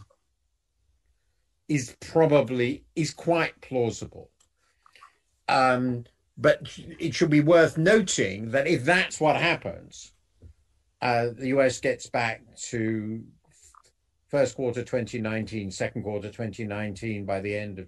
is 1.68 1.96
probably 2.00 2.84
is 2.96 3.10
quite 3.10 3.60
plausible. 3.60 4.30
Um, 5.48 6.04
but 6.38 6.62
it 6.98 7.14
should 7.14 7.30
be 7.30 7.40
worth 7.40 7.76
noting 7.76 8.50
that 8.52 8.66
if 8.66 8.84
that's 8.84 9.20
what 9.20 9.36
happens 9.36 10.12
uh, 11.02 11.28
the 11.36 11.48
us 11.48 11.80
gets 11.80 12.08
back 12.08 12.42
to 12.56 13.22
first 14.28 14.54
quarter 14.54 14.82
2019 14.82 15.70
second 15.70 16.02
quarter 16.02 16.28
2019 16.28 17.24
by 17.24 17.40
the 17.40 17.54
end 17.54 17.78
of 17.78 17.86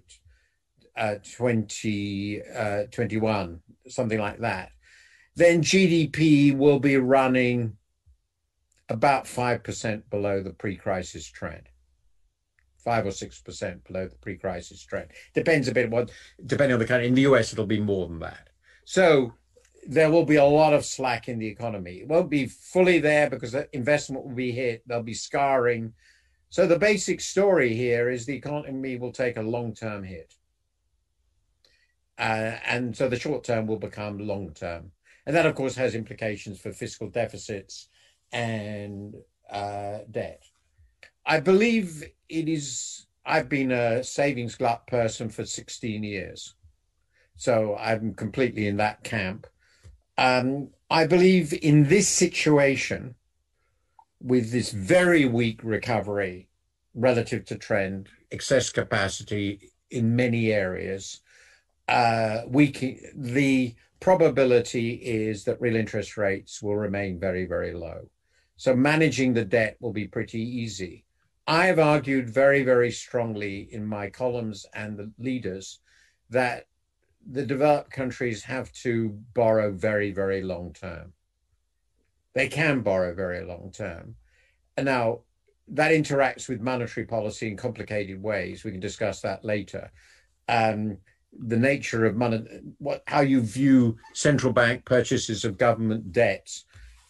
uh, 0.95 1.15
2021, 1.23 3.35
uh, 3.35 3.89
something 3.89 4.19
like 4.19 4.39
that, 4.39 4.69
then 5.35 5.61
GDP 5.61 6.55
will 6.55 6.79
be 6.79 6.97
running 6.97 7.77
about 8.89 9.25
5% 9.25 10.03
below 10.09 10.43
the 10.43 10.53
pre 10.53 10.75
crisis 10.75 11.27
trend. 11.27 11.69
Five 12.83 13.05
or 13.05 13.11
six 13.11 13.39
percent 13.39 13.85
below 13.85 14.09
the 14.09 14.17
pre-crisis 14.17 14.83
trend. 14.83 15.11
Depends 15.33 15.69
a 15.69 15.71
bit 15.71 15.89
what, 15.89 16.11
depending 16.45 16.73
on 16.73 16.79
the 16.79 16.85
country. 16.85 17.07
In 17.07 17.13
the 17.13 17.21
US, 17.21 17.53
it'll 17.53 17.65
be 17.65 17.79
more 17.79 18.09
than 18.09 18.19
that. 18.19 18.49
So 18.83 19.31
there 19.87 20.11
will 20.11 20.25
be 20.25 20.35
a 20.35 20.43
lot 20.43 20.73
of 20.73 20.83
slack 20.83 21.29
in 21.29 21.39
the 21.39 21.47
economy. 21.47 22.01
It 22.01 22.09
won't 22.09 22.29
be 22.29 22.47
fully 22.47 22.99
there 22.99 23.29
because 23.29 23.55
investment 23.71 24.25
will 24.25 24.35
be 24.35 24.51
hit. 24.51 24.83
There'll 24.85 25.01
be 25.01 25.13
scarring. 25.13 25.93
So 26.49 26.67
the 26.67 26.77
basic 26.77 27.21
story 27.21 27.73
here 27.73 28.09
is 28.09 28.25
the 28.25 28.35
economy 28.35 28.97
will 28.97 29.13
take 29.13 29.37
a 29.37 29.41
long-term 29.41 30.03
hit. 30.03 30.33
Uh, 32.17 32.57
and 32.65 32.95
so 32.95 33.09
the 33.09 33.19
short 33.19 33.43
term 33.43 33.67
will 33.67 33.79
become 33.79 34.19
long 34.19 34.53
term. 34.53 34.91
And 35.25 35.35
that, 35.35 35.45
of 35.45 35.55
course, 35.55 35.75
has 35.75 35.95
implications 35.95 36.59
for 36.59 36.71
fiscal 36.71 37.09
deficits 37.09 37.87
and 38.31 39.15
uh, 39.49 39.99
debt. 40.11 40.43
I 41.25 41.39
believe 41.39 42.03
it 42.27 42.49
is, 42.49 43.07
I've 43.25 43.47
been 43.47 43.71
a 43.71 44.03
savings 44.03 44.55
glut 44.55 44.85
person 44.87 45.29
for 45.29 45.45
16 45.45 46.03
years. 46.03 46.55
So 47.35 47.75
I'm 47.77 48.13
completely 48.13 48.67
in 48.67 48.77
that 48.77 49.03
camp. 49.03 49.47
Um, 50.17 50.69
I 50.89 51.07
believe 51.07 51.53
in 51.53 51.87
this 51.87 52.07
situation, 52.07 53.15
with 54.21 54.51
this 54.51 54.71
very 54.71 55.25
weak 55.25 55.61
recovery 55.63 56.47
relative 56.93 57.45
to 57.45 57.57
trend, 57.57 58.09
excess 58.31 58.69
capacity 58.69 59.71
in 59.89 60.15
many 60.15 60.51
areas, 60.51 61.21
uh, 61.87 62.41
we 62.47 62.99
the 63.15 63.75
probability 63.99 64.95
is 64.95 65.45
that 65.45 65.61
real 65.61 65.75
interest 65.75 66.17
rates 66.17 66.61
will 66.61 66.75
remain 66.75 67.19
very, 67.19 67.45
very 67.45 67.73
low. 67.73 68.01
So 68.57 68.75
managing 68.75 69.33
the 69.33 69.45
debt 69.45 69.77
will 69.79 69.93
be 69.93 70.07
pretty 70.07 70.41
easy. 70.41 71.05
I've 71.47 71.79
argued 71.79 72.29
very, 72.29 72.63
very 72.63 72.91
strongly 72.91 73.69
in 73.71 73.85
my 73.85 74.09
columns 74.09 74.65
and 74.73 74.97
the 74.97 75.11
leaders 75.19 75.79
that 76.29 76.67
the 77.29 77.45
developed 77.45 77.91
countries 77.91 78.43
have 78.43 78.71
to 78.73 79.09
borrow 79.33 79.71
very, 79.71 80.11
very 80.11 80.41
long 80.41 80.73
term. 80.73 81.13
They 82.33 82.47
can 82.47 82.81
borrow 82.81 83.13
very 83.13 83.45
long 83.45 83.71
term. 83.71 84.15
And 84.75 84.85
now 84.85 85.21
that 85.69 85.91
interacts 85.91 86.49
with 86.49 86.61
monetary 86.61 87.05
policy 87.05 87.47
in 87.47 87.57
complicated 87.57 88.21
ways. 88.21 88.63
We 88.63 88.71
can 88.71 88.79
discuss 88.79 89.21
that 89.21 89.45
later. 89.45 89.91
Um, 90.49 90.97
the 91.39 91.57
nature 91.57 92.05
of 92.05 92.15
money, 92.15 92.43
what 92.77 93.03
how 93.07 93.21
you 93.21 93.41
view 93.41 93.97
central 94.13 94.53
bank 94.53 94.85
purchases 94.85 95.45
of 95.45 95.57
government 95.57 96.11
debts, 96.11 96.65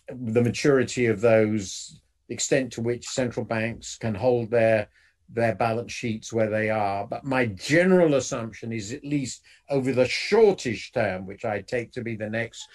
the 0.10 0.42
maturity 0.42 1.08
of 1.08 1.22
those, 1.22 2.00
extent 2.30 2.72
to 2.74 2.82
which 2.82 3.08
central 3.08 3.46
banks 3.46 3.98
can 3.98 4.16
hold 4.16 4.50
their 4.50 4.88
their 5.30 5.56
balance 5.56 5.92
sheets 5.92 6.32
where 6.32 6.50
they 6.50 6.70
are. 6.70 7.08
But 7.08 7.24
my 7.24 7.48
general 7.48 8.16
assumption 8.16 8.72
is 8.72 8.92
at 8.92 9.04
least 9.04 9.42
over 9.70 9.92
the 9.92 10.08
shortish 10.08 10.92
term, 10.92 11.26
which 11.26 11.44
I 11.44 11.62
take 11.62 11.92
to 11.94 12.04
be 12.04 12.16
the 12.16 12.30
next 12.30 12.68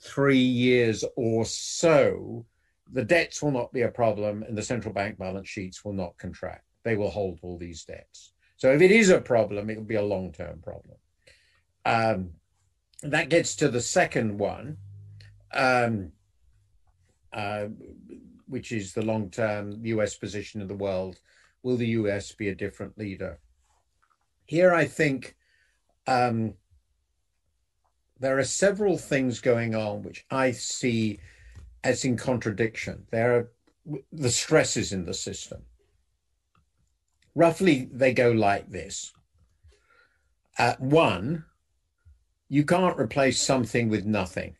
three 0.00 0.38
years 0.38 1.04
or 1.16 1.44
so, 1.44 2.46
the 2.92 3.04
debts 3.04 3.42
will 3.42 3.50
not 3.50 3.72
be 3.72 3.82
a 3.82 3.90
problem 3.90 4.42
and 4.44 4.56
the 4.56 4.62
central 4.62 4.94
bank 4.94 5.18
balance 5.18 5.48
sheets 5.48 5.84
will 5.84 5.92
not 5.92 6.16
contract. 6.18 6.64
They 6.84 6.96
will 6.96 7.10
hold 7.10 7.40
all 7.42 7.58
these 7.58 7.84
debts. 7.84 8.32
So 8.56 8.72
if 8.72 8.80
it 8.80 8.90
is 8.90 9.10
a 9.10 9.20
problem, 9.20 9.68
it 9.70 9.76
will 9.76 9.84
be 9.84 9.96
a 9.96 10.02
long-term 10.02 10.60
problem. 10.62 10.96
Um, 11.84 12.30
that 13.02 13.28
gets 13.28 13.54
to 13.56 13.68
the 13.68 13.80
second 13.80 14.38
one, 14.38 14.78
um, 15.52 16.12
uh, 17.32 17.66
which 18.48 18.72
is 18.72 18.92
the 18.92 19.02
long-term 19.02 19.84
U.S. 19.84 20.16
position 20.16 20.62
in 20.62 20.68
the 20.68 20.74
world. 20.74 21.20
Will 21.62 21.76
the 21.76 21.88
U.S. 21.88 22.32
be 22.32 22.48
a 22.48 22.54
different 22.54 22.96
leader? 22.96 23.38
Here, 24.46 24.72
I 24.72 24.86
think 24.86 25.36
um, 26.06 26.54
there 28.18 28.38
are 28.38 28.44
several 28.44 28.96
things 28.96 29.40
going 29.40 29.74
on 29.74 30.02
which 30.02 30.24
I 30.30 30.52
see 30.52 31.20
as 31.84 32.04
in 32.04 32.16
contradiction. 32.16 33.06
There 33.10 33.36
are 33.36 33.50
the 34.12 34.30
stresses 34.30 34.92
in 34.92 35.04
the 35.04 35.14
system 35.14 35.62
roughly 37.36 37.88
they 37.92 38.12
go 38.12 38.32
like 38.32 38.70
this. 38.70 39.12
Uh, 40.58 40.74
one, 40.78 41.44
you 42.48 42.64
can't 42.64 42.98
replace 42.98 43.40
something 43.40 43.88
with 43.88 44.06
nothing. 44.06 44.56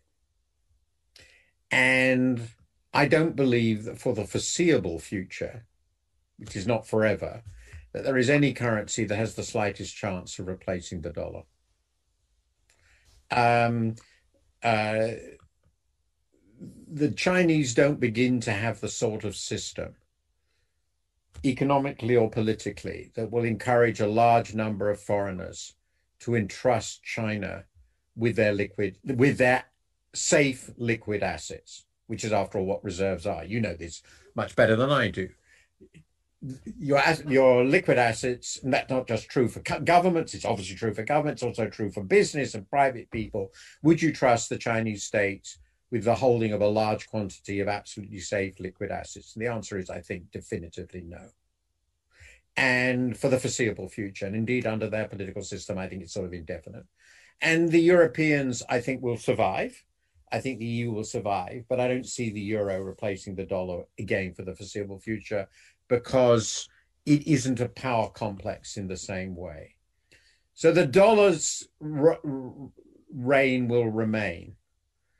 And 1.70 2.50
I 2.92 3.08
don't 3.08 3.34
believe 3.34 3.84
that 3.84 3.98
for 3.98 4.14
the 4.14 4.26
foreseeable 4.26 4.98
future, 4.98 5.64
which 6.36 6.54
is 6.54 6.66
not 6.66 6.86
forever, 6.86 7.42
that 7.92 8.04
there 8.04 8.18
is 8.18 8.28
any 8.28 8.52
currency 8.52 9.04
that 9.04 9.16
has 9.16 9.34
the 9.34 9.42
slightest 9.42 9.96
chance 9.96 10.38
of 10.38 10.46
replacing 10.46 11.00
the 11.00 11.10
dollar. 11.10 11.42
Um, 13.30 13.96
uh, 14.62 15.08
the 16.92 17.10
Chinese 17.10 17.74
don't 17.74 18.00
begin 18.00 18.40
to 18.40 18.52
have 18.52 18.80
the 18.80 18.88
sort 18.88 19.24
of 19.24 19.34
system 19.34 19.94
economically 21.46 22.16
or 22.16 22.30
politically, 22.30 23.12
that 23.14 23.30
will 23.30 23.44
encourage 23.44 24.00
a 24.00 24.06
large 24.06 24.54
number 24.54 24.90
of 24.90 25.00
foreigners 25.00 25.74
to 26.20 26.34
entrust 26.34 27.02
China 27.02 27.64
with 28.16 28.36
their 28.36 28.52
liquid, 28.52 28.98
with 29.04 29.38
their 29.38 29.64
safe 30.14 30.70
liquid 30.76 31.22
assets, 31.22 31.84
which 32.06 32.24
is 32.24 32.32
after 32.32 32.58
all 32.58 32.66
what 32.66 32.84
reserves 32.84 33.26
are. 33.26 33.44
You 33.44 33.60
know 33.60 33.74
this 33.74 34.02
much 34.34 34.56
better 34.56 34.76
than 34.76 34.90
I 34.90 35.08
do. 35.08 35.28
Your 36.78 37.02
your 37.28 37.64
liquid 37.64 37.98
assets, 37.98 38.60
and 38.62 38.72
that's 38.72 38.90
not 38.90 39.08
just 39.08 39.28
true 39.28 39.48
for 39.48 39.60
governments. 39.60 40.34
It's 40.34 40.44
obviously 40.44 40.76
true 40.76 40.94
for 40.94 41.02
governments, 41.02 41.42
also 41.42 41.68
true 41.68 41.90
for 41.90 42.02
business 42.02 42.54
and 42.54 42.68
private 42.68 43.10
people. 43.10 43.52
Would 43.82 44.02
you 44.02 44.12
trust 44.12 44.48
the 44.48 44.58
Chinese 44.58 45.02
state 45.02 45.56
with 45.90 46.04
the 46.04 46.14
holding 46.14 46.52
of 46.52 46.60
a 46.60 46.68
large 46.68 47.08
quantity 47.08 47.60
of 47.60 47.68
absolutely 47.68 48.20
safe 48.20 48.58
liquid 48.60 48.90
assets? 48.90 49.34
And 49.34 49.44
the 49.44 49.50
answer 49.50 49.78
is, 49.78 49.90
I 49.90 50.00
think, 50.00 50.30
definitively 50.30 51.02
no. 51.02 51.28
And 52.56 53.16
for 53.16 53.28
the 53.28 53.38
foreseeable 53.38 53.88
future, 53.88 54.26
and 54.26 54.34
indeed 54.34 54.66
under 54.66 54.88
their 54.88 55.08
political 55.08 55.42
system, 55.42 55.78
I 55.78 55.88
think 55.88 56.02
it's 56.02 56.14
sort 56.14 56.26
of 56.26 56.32
indefinite. 56.32 56.86
And 57.42 57.70
the 57.70 57.80
Europeans, 57.80 58.62
I 58.68 58.80
think, 58.80 59.02
will 59.02 59.18
survive. 59.18 59.84
I 60.32 60.40
think 60.40 60.58
the 60.58 60.66
EU 60.66 60.90
will 60.90 61.04
survive, 61.04 61.64
but 61.68 61.80
I 61.80 61.86
don't 61.86 62.06
see 62.06 62.30
the 62.30 62.40
euro 62.40 62.80
replacing 62.80 63.36
the 63.36 63.44
dollar 63.44 63.84
again 63.98 64.34
for 64.34 64.42
the 64.42 64.54
foreseeable 64.54 64.98
future 64.98 65.46
because 65.88 66.68
it 67.04 67.26
isn't 67.26 67.60
a 67.60 67.68
power 67.68 68.08
complex 68.08 68.76
in 68.76 68.88
the 68.88 68.96
same 68.96 69.36
way. 69.36 69.76
So 70.54 70.72
the 70.72 70.86
dollar's 70.86 71.68
reign 71.80 73.68
will 73.68 73.88
remain, 73.88 74.56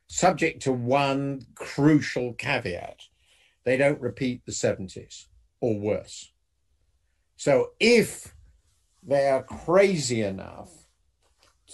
subject 0.09 0.63
to 0.63 0.73
one 0.73 1.43
crucial 1.55 2.33
caveat 2.35 3.03
they 3.67 3.77
don't 3.77 4.01
repeat 4.01 4.47
the 4.47 4.53
70s 4.53 5.27
or 5.61 5.79
worse. 5.79 6.33
So 7.37 7.73
if 7.81 8.33
they 9.03 9.29
are 9.29 9.43
crazy 9.43 10.23
enough 10.23 10.71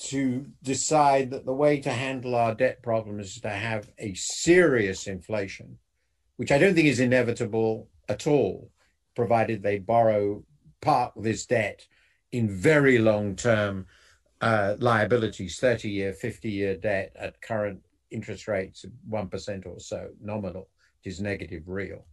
to 0.08 0.46
decide 0.62 1.30
that 1.30 1.44
the 1.44 1.52
way 1.52 1.80
to 1.80 1.90
handle 1.92 2.34
our 2.34 2.54
debt 2.54 2.82
problem 2.82 3.20
is 3.20 3.38
to 3.42 3.50
have 3.50 3.90
a 3.98 4.14
serious 4.14 5.06
inflation, 5.06 5.78
which 6.36 6.50
I 6.50 6.56
don't 6.56 6.74
think 6.74 6.88
is 6.88 6.98
inevitable 6.98 7.88
at 8.08 8.26
all, 8.26 8.70
provided 9.14 9.62
they 9.62 9.78
borrow 9.78 10.44
part 10.80 11.12
of 11.14 11.24
this 11.24 11.44
debt 11.44 11.86
in 12.32 12.48
very 12.48 12.96
long 12.98 13.36
term 13.36 13.84
uh, 14.40 14.76
liabilities, 14.78 15.58
30 15.58 15.90
year, 15.90 16.12
50 16.14 16.50
year 16.50 16.74
debt 16.74 17.12
at 17.18 17.42
current 17.42 17.82
interest 18.12 18.48
rates, 18.48 18.84
of 18.84 18.90
1% 19.10 19.66
or 19.66 19.80
so 19.80 20.08
nominal, 20.20 20.68
which 21.02 21.12
is 21.12 21.20
negative 21.20 21.62
real. 21.66 22.04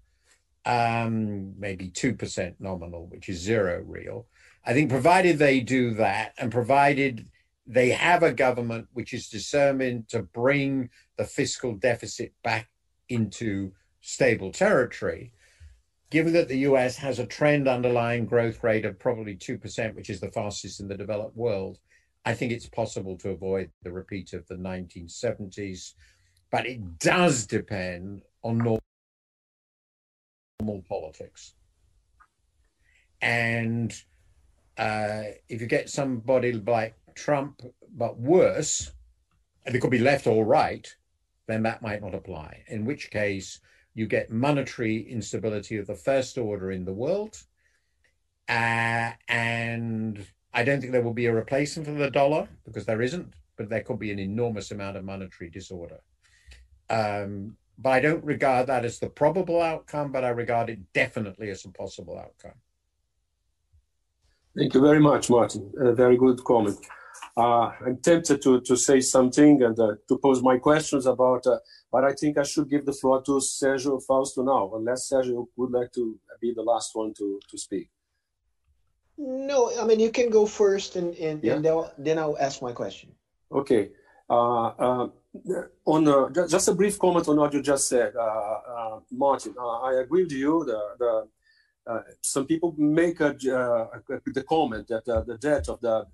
Um, 0.65 1.59
maybe 1.59 1.89
2% 1.89 2.55
nominal, 2.59 3.07
which 3.07 3.29
is 3.29 3.39
zero 3.39 3.83
real. 3.85 4.27
I 4.65 4.73
think 4.73 4.89
provided 4.89 5.37
they 5.37 5.61
do 5.61 5.93
that 5.95 6.33
and 6.37 6.51
provided 6.51 7.27
they 7.65 7.89
have 7.89 8.23
a 8.23 8.33
government 8.33 8.87
which 8.93 9.13
is 9.13 9.29
determined 9.29 10.09
to 10.09 10.23
bring 10.23 10.89
the 11.17 11.23
fiscal 11.23 11.73
deficit 11.75 12.33
back 12.43 12.67
into 13.07 13.71
stable 14.01 14.51
territory, 14.51 15.31
given 16.09 16.33
that 16.33 16.47
the 16.47 16.59
US 16.59 16.97
has 16.97 17.19
a 17.19 17.25
trend 17.25 17.67
underlying 17.67 18.25
growth 18.25 18.63
rate 18.63 18.85
of 18.85 18.99
probably 18.99 19.35
2%, 19.35 19.95
which 19.95 20.09
is 20.09 20.19
the 20.19 20.31
fastest 20.31 20.79
in 20.79 20.87
the 20.87 20.97
developed 20.97 21.37
world, 21.37 21.77
I 22.25 22.33
think 22.33 22.51
it's 22.51 22.67
possible 22.67 23.17
to 23.19 23.29
avoid 23.29 23.71
the 23.83 23.91
repeat 23.91 24.33
of 24.33 24.47
the 24.47 24.55
1970s. 24.55 25.93
But 26.51 26.65
it 26.65 26.99
does 26.99 27.45
depend 27.45 28.23
on 28.43 28.57
normal 28.57 28.81
politics. 30.87 31.53
And 33.21 33.93
uh, 34.77 35.23
if 35.47 35.61
you 35.61 35.67
get 35.67 35.89
somebody 35.89 36.53
like 36.53 36.95
Trump, 37.15 37.61
but 37.95 38.17
worse, 38.19 38.91
and 39.65 39.75
it 39.75 39.79
could 39.79 39.91
be 39.91 39.99
left 39.99 40.25
or 40.25 40.45
right, 40.45 40.87
then 41.47 41.63
that 41.63 41.81
might 41.81 42.01
not 42.01 42.15
apply. 42.15 42.63
In 42.67 42.85
which 42.85 43.11
case, 43.11 43.59
you 43.93 44.07
get 44.07 44.31
monetary 44.31 45.01
instability 45.09 45.77
of 45.77 45.87
the 45.87 45.95
first 45.95 46.37
order 46.37 46.71
in 46.71 46.85
the 46.85 46.93
world. 46.93 47.43
Uh, 48.47 49.11
and 49.27 50.25
I 50.53 50.63
don't 50.63 50.81
think 50.81 50.91
there 50.91 51.03
will 51.03 51.13
be 51.13 51.27
a 51.27 51.33
replacement 51.33 51.87
for 51.87 51.93
the 51.93 52.09
dollar 52.09 52.47
because 52.65 52.85
there 52.85 53.01
isn't, 53.01 53.33
but 53.57 53.69
there 53.69 53.83
could 53.83 53.99
be 53.99 54.11
an 54.11 54.19
enormous 54.19 54.71
amount 54.71 54.97
of 54.97 55.03
monetary 55.03 55.49
disorder. 55.49 55.99
Um, 56.89 57.55
but 57.77 57.91
I 57.91 57.99
don't 57.99 58.23
regard 58.23 58.67
that 58.67 58.83
as 58.83 58.99
the 58.99 59.09
probable 59.09 59.61
outcome, 59.61 60.11
but 60.11 60.23
I 60.23 60.29
regard 60.29 60.69
it 60.69 60.79
definitely 60.93 61.49
as 61.49 61.63
a 61.65 61.69
possible 61.69 62.17
outcome. 62.17 62.57
Thank 64.57 64.73
you 64.73 64.81
very 64.81 64.99
much, 64.99 65.29
Martin. 65.29 65.71
A 65.79 65.93
very 65.93 66.17
good 66.17 66.43
comment. 66.43 66.77
Uh, 67.37 67.71
I'm 67.85 67.97
tempted 67.97 68.41
to, 68.41 68.59
to 68.61 68.75
say 68.75 68.99
something 68.99 69.61
and 69.63 69.79
uh, 69.79 69.95
to 70.07 70.17
pose 70.17 70.41
my 70.41 70.57
questions 70.57 71.05
about, 71.05 71.45
uh, 71.47 71.59
but 71.91 72.03
I 72.03 72.11
think 72.13 72.37
I 72.37 72.43
should 72.43 72.69
give 72.69 72.85
the 72.85 72.93
floor 72.93 73.21
to 73.23 73.39
Sergio 73.39 74.03
Fausto 74.03 74.43
now, 74.43 74.71
unless 74.75 75.09
Sergio 75.09 75.47
would 75.55 75.71
like 75.71 75.91
to 75.93 76.19
be 76.41 76.53
the 76.53 76.63
last 76.63 76.95
one 76.95 77.13
to, 77.13 77.39
to 77.49 77.57
speak. 77.57 77.89
No, 79.19 79.71
I 79.79 79.85
mean, 79.85 79.99
you 79.99 80.11
can 80.11 80.29
go 80.29 80.45
first 80.45 80.95
and, 80.95 81.13
and, 81.15 81.43
yeah. 81.43 81.55
and 81.55 81.65
then 81.97 82.17
I'll 82.17 82.37
ask 82.39 82.61
my 82.61 82.71
question. 82.71 83.11
Okay. 83.51 83.91
Uh, 84.29 84.67
uh, 84.67 85.07
on 85.85 86.07
uh, 86.07 86.29
just 86.47 86.69
a 86.69 86.73
brief 86.73 86.97
comment 86.97 87.27
on 87.27 87.37
what 87.37 87.53
you 87.53 87.61
just 87.61 87.87
said, 87.87 88.13
Martin. 89.11 89.53
I 89.59 89.99
agree 90.01 90.23
with 90.23 90.31
you. 90.31 90.63
The, 90.65 90.79
the 90.99 91.27
uh, 91.89 92.01
some 92.21 92.45
people 92.45 92.75
make 92.77 93.19
a, 93.19 93.29
uh, 93.29 93.87
the 94.27 94.45
comment 94.47 94.87
that 94.87 95.07
uh, 95.09 95.21
the 95.21 95.37
debt 95.37 95.67
of 95.69 95.79
the 95.81 96.05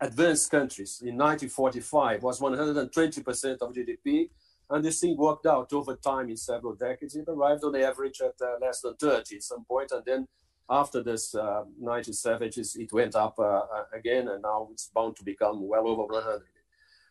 advanced 0.00 0.50
countries 0.50 1.00
in 1.02 1.16
1945 1.16 2.22
was 2.22 2.40
120% 2.40 3.58
of 3.60 3.72
GDP, 3.72 4.30
and 4.70 4.84
this 4.84 4.98
thing 5.00 5.16
worked 5.16 5.46
out 5.46 5.72
over 5.72 5.94
time 5.94 6.30
in 6.30 6.36
several 6.36 6.74
decades. 6.74 7.14
It 7.14 7.26
arrived 7.28 7.62
on 7.62 7.76
average 7.76 8.20
at 8.20 8.34
uh, 8.40 8.56
less 8.60 8.80
than 8.80 8.96
30 8.96 9.36
at 9.36 9.42
some 9.42 9.64
point, 9.64 9.92
and 9.92 10.04
then 10.04 10.26
after 10.70 11.02
this 11.02 11.34
uh, 11.34 11.64
1970s, 11.82 12.78
it 12.78 12.92
went 12.92 13.16
up 13.16 13.38
uh, 13.38 13.62
again, 13.92 14.28
and 14.28 14.42
now 14.42 14.68
it's 14.72 14.86
bound 14.94 15.16
to 15.16 15.24
become 15.24 15.66
well 15.66 15.88
over 15.88 16.04
100. 16.04 16.42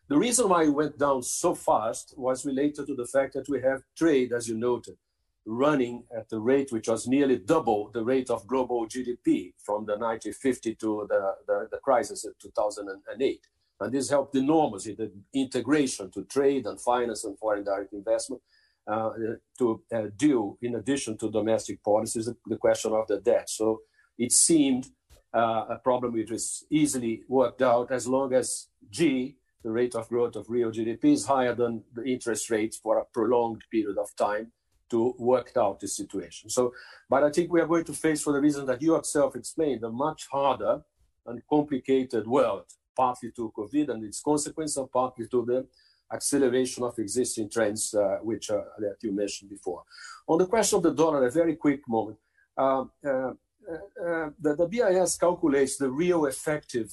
The 0.07 0.18
reason 0.18 0.49
why 0.49 0.64
it 0.64 0.74
went 0.74 0.97
down 0.97 1.22
so 1.22 1.53
fast 1.53 2.14
was 2.18 2.45
related 2.45 2.88
to 2.88 2.95
the 2.95 3.05
fact 3.05 3.34
that 3.34 3.49
we 3.49 3.62
have 3.62 3.84
trade, 3.95 4.32
as 4.34 4.47
you 4.47 4.57
noted 4.57 4.97
running 5.45 6.03
at 6.16 6.30
the 6.30 6.39
rate 6.39 6.72
which 6.72 6.88
was 6.88 7.07
nearly 7.07 7.38
double 7.38 7.89
the 7.89 8.03
rate 8.03 8.30
of 8.30 8.45
global 8.45 8.86
GDP 8.86 9.53
from 9.57 9.86
the 9.86 9.97
1950 9.97 10.76
to 10.76 11.07
the, 11.10 11.36
the, 11.47 11.68
the 11.72 11.78
crisis 11.78 12.24
of 12.26 12.38
2008. 12.39 13.47
And 13.82 13.91
this 13.91 14.10
helped 14.10 14.36
enormously 14.36 14.93
the 14.93 15.12
integration 15.34 16.12
to 16.12 16.24
trade 16.26 16.68
and 16.68 16.80
finance 16.80 17.24
and 17.24 17.38
foreign 17.39 17.64
direct 17.64 17.93
investment 17.93 18.41
uh, 18.88 19.11
to 19.57 19.82
uh, 19.93 20.03
deal, 20.15 20.57
in 20.61 20.75
addition 20.75 21.17
to 21.17 21.30
domestic 21.30 21.84
policies, 21.84 22.30
the, 22.45 22.57
question 22.57 22.91
of 22.93 23.07
the 23.07 23.19
debt. 23.19 23.49
So 23.49 23.82
it 24.17 24.32
seemed 24.32 24.88
uh, 25.34 25.65
a 25.69 25.80
problem 25.84 26.13
which 26.13 26.32
was 26.32 26.65
easily 26.71 27.23
worked 27.27 27.61
out 27.61 27.91
as 27.91 28.07
long 28.07 28.34
as 28.34 28.67
G, 28.89 29.38
the 29.63 29.71
rate 29.71 29.95
of 29.95 30.09
growth 30.09 30.36
of 30.36 30.49
real 30.49 30.71
GDP, 30.71 31.05
is 31.13 31.25
higher 31.25 31.53
than 31.53 31.84
the 31.93 32.03
interest 32.03 32.49
rates 32.49 32.77
for 32.77 32.97
a 32.97 33.05
prolonged 33.05 33.63
period 33.71 33.97
of 33.97 34.15
time 34.15 34.51
to 34.89 35.13
work 35.19 35.51
out 35.55 35.80
the 35.80 35.88
situation. 35.88 36.49
So, 36.49 36.73
but 37.09 37.23
I 37.23 37.30
think 37.30 37.51
we 37.51 37.61
are 37.61 37.67
going 37.67 37.86
to 37.86 37.93
face, 37.93 38.23
for 38.23 38.34
the 38.34 38.41
reason 38.41 38.65
that 38.65 38.82
you 38.82 38.95
yourself 38.95 39.36
explained, 39.36 39.84
a 39.84 39.91
much 39.91 40.27
harder 40.32 40.82
and 41.25 41.41
complicated 41.47 42.27
world, 42.27 42.65
partly 42.95 43.32
to 43.36 43.53
COVID 43.55 43.89
and 43.89 44.03
its 44.03 44.21
consequence, 44.21 44.77
and 44.77 44.91
partly 44.91 45.27
to 45.27 45.45
the 45.45 45.67
acceleration 46.12 46.84
of 46.84 46.97
existing 46.97 47.49
trends, 47.49 47.93
uh, 47.93 48.18
which 48.22 48.49
uh, 48.49 48.62
that 48.80 48.97
you 49.01 49.12
mentioned 49.12 49.49
before. 49.49 49.84
On 50.28 50.38
the 50.38 50.47
question 50.47 50.78
of 50.78 50.84
the 50.84 50.93
dollar, 50.93 51.26
a 51.26 51.32
very 51.32 51.55
quick 51.55 51.82
moment. 51.88 52.18
Uh, 52.57 52.86
the, 53.03 54.55
the, 54.55 54.68
BIS 54.68 55.18
calculates 55.18 55.78
the 55.78 55.89
real 55.89 56.26
effective 56.26 56.91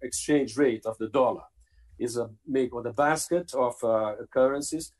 exchange 0.00 0.56
rate 0.56 0.86
of 0.86 0.96
the 0.98 1.08
dollar 1.08 1.42
is 1.98 2.16
a 2.16 2.30
make 2.46 2.74
on 2.74 2.82
the 2.82 2.92
basket 2.92 3.52
of 3.54 3.74
currencies 4.30 4.92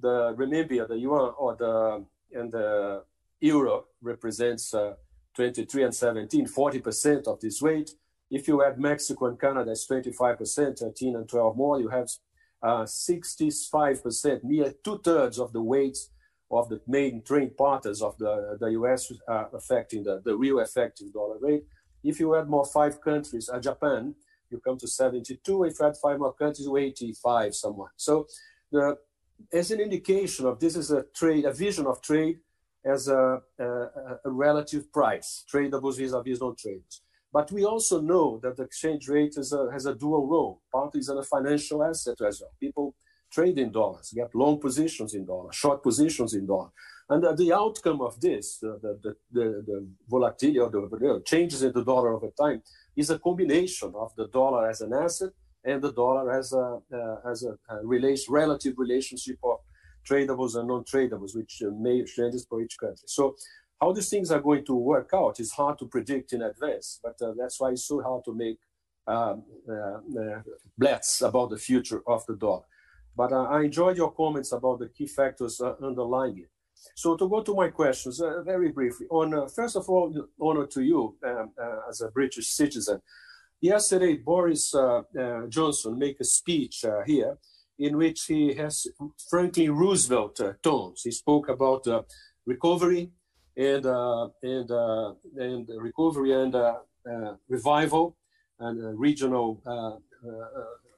the 0.00 0.34
renminbi, 0.36 0.86
the 0.88 0.98
yuan, 0.98 1.34
or 1.38 1.56
the 1.56 2.04
and 2.38 2.50
the 2.50 3.02
euro 3.40 3.84
represents 4.00 4.72
uh, 4.72 4.94
23 5.36 5.84
and 5.84 5.94
17, 5.94 6.46
40% 6.46 7.26
of 7.26 7.40
this 7.40 7.60
weight. 7.60 7.90
If 8.30 8.48
you 8.48 8.64
add 8.64 8.78
Mexico 8.78 9.26
and 9.26 9.38
Canada, 9.38 9.72
it's 9.72 9.86
25%, 9.86 10.78
13 10.78 11.16
and 11.16 11.28
12 11.28 11.56
more. 11.56 11.80
You 11.80 11.88
have 11.88 12.08
65%, 12.62 14.44
near 14.44 14.72
two 14.84 14.98
thirds 14.98 15.38
of 15.38 15.52
the 15.52 15.62
weight 15.62 15.98
of 16.50 16.68
the 16.68 16.80
main 16.86 17.22
trade 17.22 17.56
partners 17.56 18.02
of 18.02 18.16
the, 18.18 18.56
the 18.60 18.68
US 18.72 19.12
uh, 19.28 19.44
affecting 19.54 20.04
the, 20.04 20.20
the 20.24 20.36
real 20.36 20.60
effective 20.60 21.12
dollar 21.12 21.38
rate. 21.40 21.64
If 22.04 22.20
you 22.20 22.36
add 22.36 22.48
more 22.48 22.66
five 22.66 23.00
countries, 23.00 23.48
uh, 23.48 23.58
Japan, 23.58 24.14
you 24.50 24.60
come 24.60 24.76
to 24.78 24.86
72. 24.86 25.64
If 25.64 25.80
you 25.80 25.86
add 25.86 25.96
five 25.96 26.18
more 26.18 26.34
countries, 26.34 26.68
85 26.68 27.54
somewhat. 27.54 27.90
So 27.96 28.26
the 28.70 28.98
as 29.52 29.70
an 29.70 29.80
indication 29.80 30.46
of 30.46 30.60
this 30.60 30.76
is 30.76 30.90
a 30.90 31.04
trade, 31.14 31.44
a 31.44 31.52
vision 31.52 31.86
of 31.86 32.00
trade 32.00 32.38
as 32.84 33.08
a, 33.08 33.40
a, 33.58 33.64
a 34.24 34.30
relative 34.30 34.92
price, 34.92 35.44
tradables 35.52 35.96
vis-a-vis 35.96 36.40
non-trades. 36.40 37.02
But 37.32 37.50
we 37.50 37.64
also 37.64 38.00
know 38.00 38.38
that 38.42 38.56
the 38.56 38.64
exchange 38.64 39.08
rate 39.08 39.36
a, 39.36 39.72
has 39.72 39.86
a 39.86 39.94
dual 39.94 40.26
role. 40.26 40.60
Partly 40.70 41.00
is 41.00 41.08
a 41.08 41.22
financial 41.22 41.82
asset 41.82 42.20
as 42.20 42.40
well. 42.40 42.50
People 42.60 42.94
trade 43.32 43.58
in 43.58 43.72
dollars, 43.72 44.12
get 44.14 44.34
long 44.34 44.60
positions 44.60 45.14
in 45.14 45.24
dollars, 45.24 45.56
short 45.56 45.82
positions 45.82 46.34
in 46.34 46.46
dollars. 46.46 46.72
And 47.08 47.24
uh, 47.24 47.32
the 47.32 47.52
outcome 47.52 48.00
of 48.02 48.20
this, 48.20 48.58
the, 48.58 48.78
the, 48.82 49.16
the, 49.32 49.64
the 49.66 49.88
volatility 50.08 50.58
or 50.58 50.70
the 50.70 51.22
changes 51.24 51.62
in 51.62 51.72
the 51.72 51.84
dollar 51.84 52.14
over 52.14 52.30
time, 52.38 52.62
is 52.94 53.10
a 53.10 53.18
combination 53.18 53.92
of 53.96 54.14
the 54.16 54.28
dollar 54.28 54.68
as 54.68 54.82
an 54.82 54.92
asset 54.92 55.30
and 55.64 55.80
the 55.80 55.92
dollar 55.92 56.30
as 56.38 56.52
a, 56.52 56.78
uh, 56.94 57.16
has 57.24 57.44
a, 57.44 57.56
a 57.72 57.86
relation, 57.86 58.32
relative 58.32 58.74
relationship 58.76 59.38
of 59.42 59.58
tradables 60.08 60.56
and 60.56 60.68
non-tradables, 60.68 61.34
which 61.36 61.62
uh, 61.64 61.70
may 61.78 62.04
changes 62.04 62.44
for 62.48 62.60
each 62.60 62.76
country. 62.78 63.04
So 63.06 63.36
how 63.82 63.92
these 63.92 64.08
things 64.08 64.30
are 64.30 64.40
going 64.40 64.64
to 64.64 64.74
work 64.76 65.10
out 65.12 65.40
is 65.40 65.50
hard 65.50 65.76
to 65.80 65.86
predict 65.86 66.32
in 66.32 66.42
advance, 66.42 67.00
but 67.02 67.20
uh, 67.20 67.32
that's 67.36 67.58
why 67.60 67.70
it's 67.70 67.84
so 67.84 68.00
hard 68.00 68.22
to 68.24 68.32
make 68.32 68.58
um, 69.08 69.42
blats 70.78 71.20
about 71.22 71.50
the 71.50 71.58
future 71.58 72.00
of 72.06 72.24
the 72.26 72.36
dollar. 72.36 72.62
But 73.16 73.32
I 73.32 73.62
enjoyed 73.64 73.96
your 73.96 74.12
comments 74.12 74.52
about 74.52 74.78
the 74.78 74.88
key 74.88 75.08
factors 75.08 75.60
underlying 75.60 76.38
it. 76.38 76.50
So 76.94 77.16
to 77.16 77.28
go 77.28 77.42
to 77.42 77.54
my 77.54 77.68
questions 77.70 78.20
uh, 78.20 78.42
very 78.42 78.70
briefly. 78.70 79.06
On 79.10 79.34
uh, 79.34 79.46
first 79.48 79.76
of 79.76 79.88
all, 79.88 80.14
honor 80.40 80.66
to 80.66 80.82
you 80.82 81.16
um, 81.24 81.50
uh, 81.60 81.90
as 81.90 82.00
a 82.02 82.08
British 82.08 82.48
citizen. 82.48 83.00
Yesterday, 83.60 84.14
Boris 84.16 84.74
Johnson 85.48 85.98
made 85.98 86.16
a 86.20 86.24
speech 86.24 86.84
here 87.06 87.38
in 87.78 87.96
which 87.96 88.24
he 88.26 88.54
has 88.54 88.86
Franklin 89.30 89.72
Roosevelt 89.72 90.40
tones. 90.62 91.02
He 91.04 91.12
spoke 91.12 91.48
about 91.48 91.84
recovery 92.44 93.12
and 93.56 93.86
uh, 93.86 94.28
and 94.42 94.70
uh, 94.70 95.12
and 95.36 95.68
recovery 95.76 96.32
and 96.32 96.54
uh, 96.54 96.78
revival 97.48 98.16
and 98.60 98.98
regional 98.98 99.60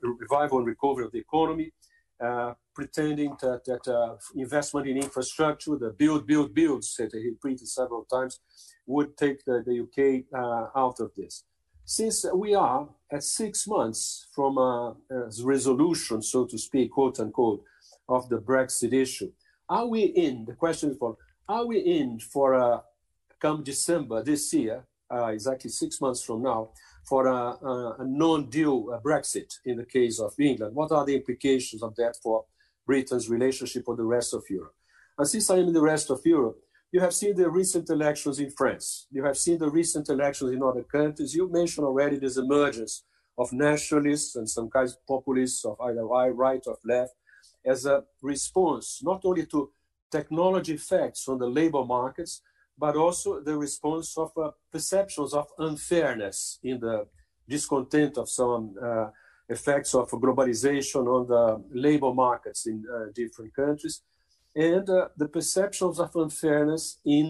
revival 0.02 0.59
and 0.59 0.66
recovery 0.66 1.05
of 1.05 1.12
the 1.12 1.18
economy. 1.18 1.72
Uh, 2.20 2.55
pretending 2.74 3.36
that, 3.40 3.64
that 3.64 3.86
uh, 3.88 4.16
investment 4.34 4.86
in 4.86 4.96
infrastructure, 4.96 5.76
the 5.76 5.90
build, 5.90 6.26
build, 6.26 6.55
build, 6.55 6.82
that 6.98 7.11
he 7.12 7.28
repeated 7.28 7.68
several 7.68 8.05
times, 8.05 8.40
would 8.86 9.16
take 9.16 9.44
the, 9.44 9.62
the 9.64 9.80
UK 9.80 10.24
uh, 10.34 10.78
out 10.78 10.98
of 11.00 11.11
this. 11.16 11.44
Since 11.84 12.24
we 12.34 12.55
are 12.55 12.88
at 13.12 13.22
six 13.22 13.66
months 13.66 14.26
from 14.34 14.59
a, 14.59 14.96
a, 15.11 15.28
resolution, 15.42 16.22
so 16.22 16.46
to 16.46 16.59
speak, 16.59 16.92
quote 16.92 17.20
unquote, 17.20 17.62
of 18.09 18.28
the 18.28 18.38
Brexit 18.38 18.92
issue, 18.92 19.30
are 19.68 19.86
we 19.86 20.02
in? 20.02 20.44
The 20.44 20.55
question 20.55 20.90
is 20.90 20.96
for: 20.98 21.16
Are 21.47 21.66
we 21.66 21.78
in 21.78 22.20
for 22.20 22.55
a 22.55 22.82
come 23.38 23.62
December 23.62 24.22
this 24.22 24.55
year, 24.55 24.84
uh, 25.12 25.26
exactly 25.26 25.68
six 25.68 26.01
months 26.01 26.22
from 26.22 26.42
now, 26.42 26.70
for 27.07 27.26
a, 27.26 27.36
a, 27.36 27.97
a 27.99 28.05
non-deal 28.05 28.99
Brexit 29.05 29.59
in 29.66 29.76
the 29.76 29.84
case 29.84 30.18
of 30.20 30.32
England? 30.40 30.74
What 30.74 30.90
are 30.90 31.05
the 31.05 31.14
implications 31.14 31.82
of 31.82 31.95
that 31.97 32.16
for 32.22 32.47
Britain's 32.86 33.28
relationship 33.28 33.86
with 33.86 33.99
the 33.99 34.05
rest 34.05 34.32
of 34.32 34.42
Europe? 34.49 34.74
And 35.18 35.28
since 35.28 35.51
I 35.51 35.57
am 35.57 35.68
in 35.68 35.74
the 35.74 35.82
rest 35.82 36.11
of 36.11 36.20
Europe, 36.24 36.59
you 36.90 37.01
have 37.01 37.12
seen 37.12 37.36
the 37.36 37.51
recent 37.51 37.90
elections 37.90 38.38
in 38.38 38.51
France. 38.51 39.07
You 39.11 39.24
have 39.24 39.36
seen 39.36 39.59
the 39.59 39.68
recent 39.68 40.09
elections 40.09 40.51
in 40.53 40.62
other 40.62 40.84
countries. 40.84 41.34
You 41.34 41.51
mentioned 41.51 41.86
already 41.86 42.16
this 42.16 42.38
emergence 42.38 43.05
of 43.36 43.53
nationalists 43.53 44.36
and 44.36 44.49
some 44.49 44.70
kinds 44.70 44.92
of 44.92 45.07
populists 45.07 45.64
of 45.66 45.78
either 45.82 46.07
right 46.07 46.62
or 46.66 46.78
left 46.84 47.12
as 47.66 47.84
a 47.84 48.05
response 48.22 49.01
not 49.03 49.22
only 49.24 49.45
to 49.47 49.70
technology 50.18 50.74
effects 50.74 51.28
on 51.30 51.38
the 51.38 51.50
labor 51.60 51.84
markets, 51.98 52.34
but 52.84 52.94
also 53.04 53.28
the 53.48 53.56
response 53.66 54.08
of 54.24 54.30
uh, 54.36 54.50
perceptions 54.74 55.32
of 55.40 55.46
unfairness 55.58 56.58
in 56.62 56.76
the 56.80 56.96
discontent 57.54 58.18
of 58.18 58.28
some 58.28 58.62
uh, 58.88 59.08
effects 59.48 59.94
of 59.94 60.10
globalization 60.24 61.02
on 61.16 61.22
the 61.34 61.44
labor 61.86 62.12
markets 62.26 62.66
in 62.66 62.78
uh, 62.86 63.12
different 63.20 63.52
countries, 63.62 63.96
and 64.70 64.88
uh, 64.88 65.08
the 65.16 65.28
perceptions 65.28 65.96
of 66.04 66.10
unfairness 66.24 66.84
in, 67.04 67.26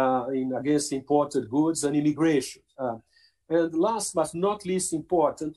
uh, 0.00 0.26
in 0.40 0.52
against 0.60 0.92
imported 0.92 1.44
goods 1.56 1.84
and 1.84 1.94
immigration. 1.96 2.62
Uh, 2.78 2.98
and 3.48 3.74
last 3.74 4.14
but 4.14 4.30
not 4.34 4.64
least 4.64 4.92
important, 4.92 5.54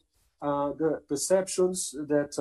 the 0.82 0.92
perceptions 1.08 1.78
that 2.14 2.32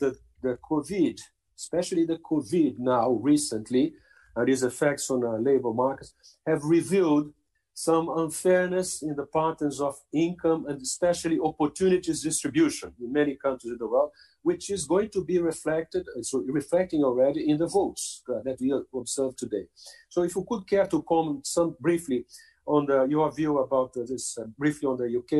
the, 0.00 0.10
the 0.42 0.58
COVID, 0.70 1.18
especially 1.62 2.04
the 2.04 2.18
COVID 2.30 2.78
now 2.78 3.08
recently, 3.30 3.94
and 4.36 4.48
its 4.48 4.62
effects 4.62 5.10
on 5.10 5.24
uh, 5.24 5.36
labor 5.50 5.72
markets 5.72 6.14
have 6.46 6.62
revealed 6.64 7.32
some 7.74 8.06
unfairness 8.22 9.02
in 9.02 9.14
the 9.16 9.26
patterns 9.38 9.80
of 9.80 9.94
income 10.12 10.66
and 10.68 10.80
especially 10.82 11.38
opportunities 11.50 12.22
distribution 12.22 12.92
in 13.00 13.10
many 13.12 13.34
countries 13.36 13.72
in 13.72 13.78
the 13.78 13.86
world, 13.86 14.10
which 14.42 14.70
is 14.70 14.86
going 14.86 15.08
to 15.08 15.24
be 15.24 15.38
reflected, 15.38 16.04
so 16.22 16.44
reflecting 16.60 17.02
already 17.02 17.48
in 17.48 17.56
the 17.56 17.66
votes 17.66 18.22
uh, 18.28 18.40
that 18.44 18.58
we 18.60 18.68
observe 19.00 19.34
today. 19.36 19.64
So 20.08 20.22
if 20.22 20.34
you 20.36 20.44
could 20.46 20.66
care 20.66 20.86
to 20.86 21.02
comment 21.02 21.46
some 21.46 21.76
briefly 21.80 22.26
on 22.66 22.86
the, 22.86 23.06
your 23.08 23.32
view 23.32 23.58
about 23.58 23.96
uh, 23.96 24.02
this, 24.06 24.36
uh, 24.38 24.44
briefly 24.58 24.86
on 24.86 24.98
the 24.98 25.10
UK 25.20 25.32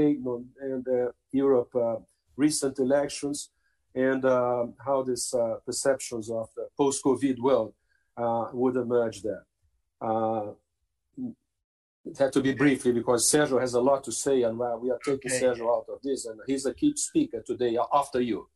and 0.68 0.86
Europe 1.32 1.74
uh, 1.74 1.96
recent 2.36 2.78
elections 2.78 3.50
and 3.94 4.24
uh, 4.24 4.66
how 4.84 5.02
these 5.02 5.34
perceptions 5.66 6.30
of 6.30 6.48
the 6.56 6.68
post-COVID 6.76 7.38
world 7.38 7.74
uh, 8.16 8.46
would 8.52 8.76
emerge 8.76 9.22
there. 9.22 9.44
Uh, 10.00 10.52
it 12.04 12.18
had 12.18 12.32
to 12.32 12.40
be 12.40 12.52
briefly 12.52 12.92
because 12.92 13.30
Sergio 13.30 13.60
has 13.60 13.74
a 13.74 13.80
lot 13.80 14.02
to 14.04 14.12
say, 14.12 14.42
and 14.42 14.58
we 14.58 14.90
are 14.90 14.98
taking 15.04 15.30
okay. 15.30 15.40
Sergio 15.40 15.76
out 15.76 15.86
of 15.88 16.00
this, 16.02 16.26
and 16.26 16.40
he's 16.46 16.66
a 16.66 16.74
key 16.74 16.94
speaker 16.96 17.42
today 17.46 17.78
after 17.92 18.20
you. 18.20 18.48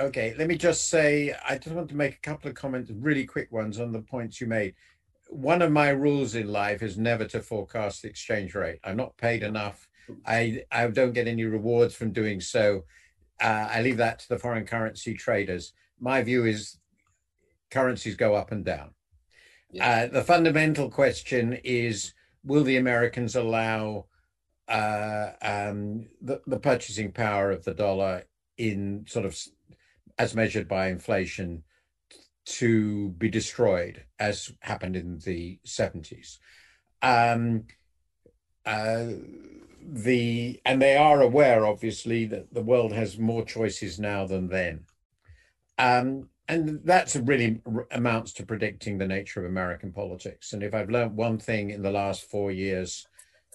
Okay, 0.00 0.34
let 0.38 0.46
me 0.46 0.56
just 0.56 0.88
say, 0.88 1.34
I 1.46 1.58
just 1.58 1.74
want 1.74 1.88
to 1.88 1.96
make 1.96 2.14
a 2.14 2.20
couple 2.20 2.48
of 2.48 2.54
comments, 2.54 2.90
really 2.94 3.26
quick 3.26 3.50
ones 3.50 3.80
on 3.80 3.92
the 3.92 4.00
points 4.00 4.40
you 4.40 4.46
made. 4.46 4.74
One 5.28 5.62
of 5.62 5.72
my 5.72 5.88
rules 5.88 6.34
in 6.34 6.48
life 6.52 6.82
is 6.82 6.96
never 6.96 7.24
to 7.26 7.40
forecast 7.40 8.02
the 8.02 8.08
exchange 8.08 8.54
rate. 8.54 8.78
I'm 8.84 8.96
not 8.96 9.16
paid 9.16 9.42
enough. 9.42 9.88
I, 10.24 10.64
I 10.70 10.86
don't 10.88 11.12
get 11.12 11.26
any 11.26 11.44
rewards 11.44 11.94
from 11.94 12.12
doing 12.12 12.40
so. 12.40 12.84
Uh, 13.42 13.68
I 13.72 13.82
leave 13.82 13.96
that 13.96 14.20
to 14.20 14.28
the 14.28 14.38
foreign 14.38 14.64
currency 14.64 15.14
traders. 15.14 15.72
My 15.98 16.22
view 16.22 16.46
is 16.46 16.78
currencies 17.70 18.14
go 18.14 18.34
up 18.34 18.52
and 18.52 18.64
down. 18.64 18.90
Uh, 19.80 20.06
the 20.06 20.22
fundamental 20.22 20.90
question 20.90 21.58
is 21.64 22.12
will 22.44 22.62
the 22.62 22.76
Americans 22.76 23.34
allow 23.34 24.06
uh, 24.68 25.30
um, 25.42 26.06
the, 26.20 26.40
the, 26.46 26.58
purchasing 26.58 27.10
power 27.10 27.50
of 27.50 27.64
the 27.64 27.74
dollar 27.74 28.24
in 28.58 29.04
sort 29.08 29.24
of 29.24 29.38
as 30.18 30.34
measured 30.34 30.68
by 30.68 30.88
inflation 30.88 31.62
to 32.44 33.10
be 33.10 33.28
destroyed 33.28 34.04
as 34.18 34.52
happened 34.60 34.94
in 34.94 35.18
the 35.24 35.58
70s? 35.66 36.38
Um, 37.00 37.64
uh, 38.66 39.06
the 39.86 40.60
and 40.64 40.80
they 40.80 40.96
are 40.96 41.20
aware 41.20 41.66
obviously 41.66 42.24
that 42.24 42.52
the 42.54 42.62
world 42.62 42.92
has 42.92 43.18
more 43.18 43.44
choices 43.44 43.98
now 43.98 44.26
than 44.26 44.48
then 44.48 44.84
um, 45.78 46.28
and 46.48 46.80
that's 46.84 47.16
really 47.16 47.60
amounts 47.92 48.32
to 48.34 48.46
predicting 48.46 48.98
the 48.98 49.06
nature 49.06 49.40
of 49.40 49.46
American 49.46 49.92
politics. 49.92 50.52
And 50.52 50.62
if 50.62 50.74
I've 50.74 50.90
learned 50.90 51.16
one 51.16 51.38
thing 51.38 51.70
in 51.70 51.82
the 51.82 51.90
last 51.90 52.24
four 52.30 52.50
years, 52.50 53.06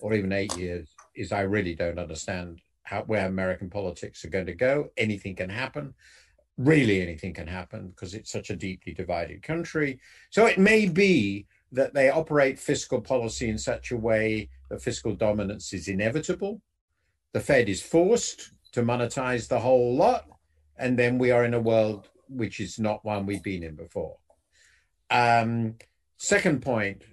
or 0.01 0.13
even 0.13 0.31
eight 0.31 0.55
years, 0.57 0.89
is 1.15 1.31
I 1.31 1.41
really 1.41 1.75
don't 1.75 1.99
understand 1.99 2.59
how 2.83 3.03
where 3.03 3.27
American 3.27 3.69
politics 3.69 4.23
are 4.23 4.29
going 4.29 4.45
to 4.45 4.55
go. 4.55 4.89
Anything 4.95 5.35
can 5.35 5.49
happen. 5.49 5.93
Really, 6.57 7.01
anything 7.01 7.33
can 7.33 7.47
happen 7.47 7.89
because 7.89 8.13
it's 8.13 8.31
such 8.31 8.49
a 8.49 8.55
deeply 8.55 8.93
divided 8.93 9.43
country. 9.43 9.99
So 10.31 10.45
it 10.45 10.57
may 10.57 10.87
be 10.87 11.45
that 11.71 11.93
they 11.93 12.09
operate 12.09 12.59
fiscal 12.59 13.01
policy 13.01 13.49
in 13.49 13.57
such 13.57 13.91
a 13.91 13.97
way 13.97 14.49
that 14.69 14.81
fiscal 14.81 15.13
dominance 15.13 15.73
is 15.73 15.87
inevitable. 15.87 16.61
The 17.33 17.39
Fed 17.39 17.69
is 17.69 17.81
forced 17.81 18.51
to 18.71 18.81
monetize 18.81 19.47
the 19.47 19.59
whole 19.59 19.95
lot. 19.95 20.25
And 20.77 20.97
then 20.97 21.17
we 21.17 21.31
are 21.31 21.43
in 21.43 21.53
a 21.53 21.59
world 21.59 22.09
which 22.29 22.59
is 22.59 22.79
not 22.79 23.03
one 23.05 23.25
we've 23.25 23.43
been 23.43 23.63
in 23.63 23.75
before. 23.75 24.17
Um, 25.09 25.75
second 26.17 26.61
point, 26.61 27.03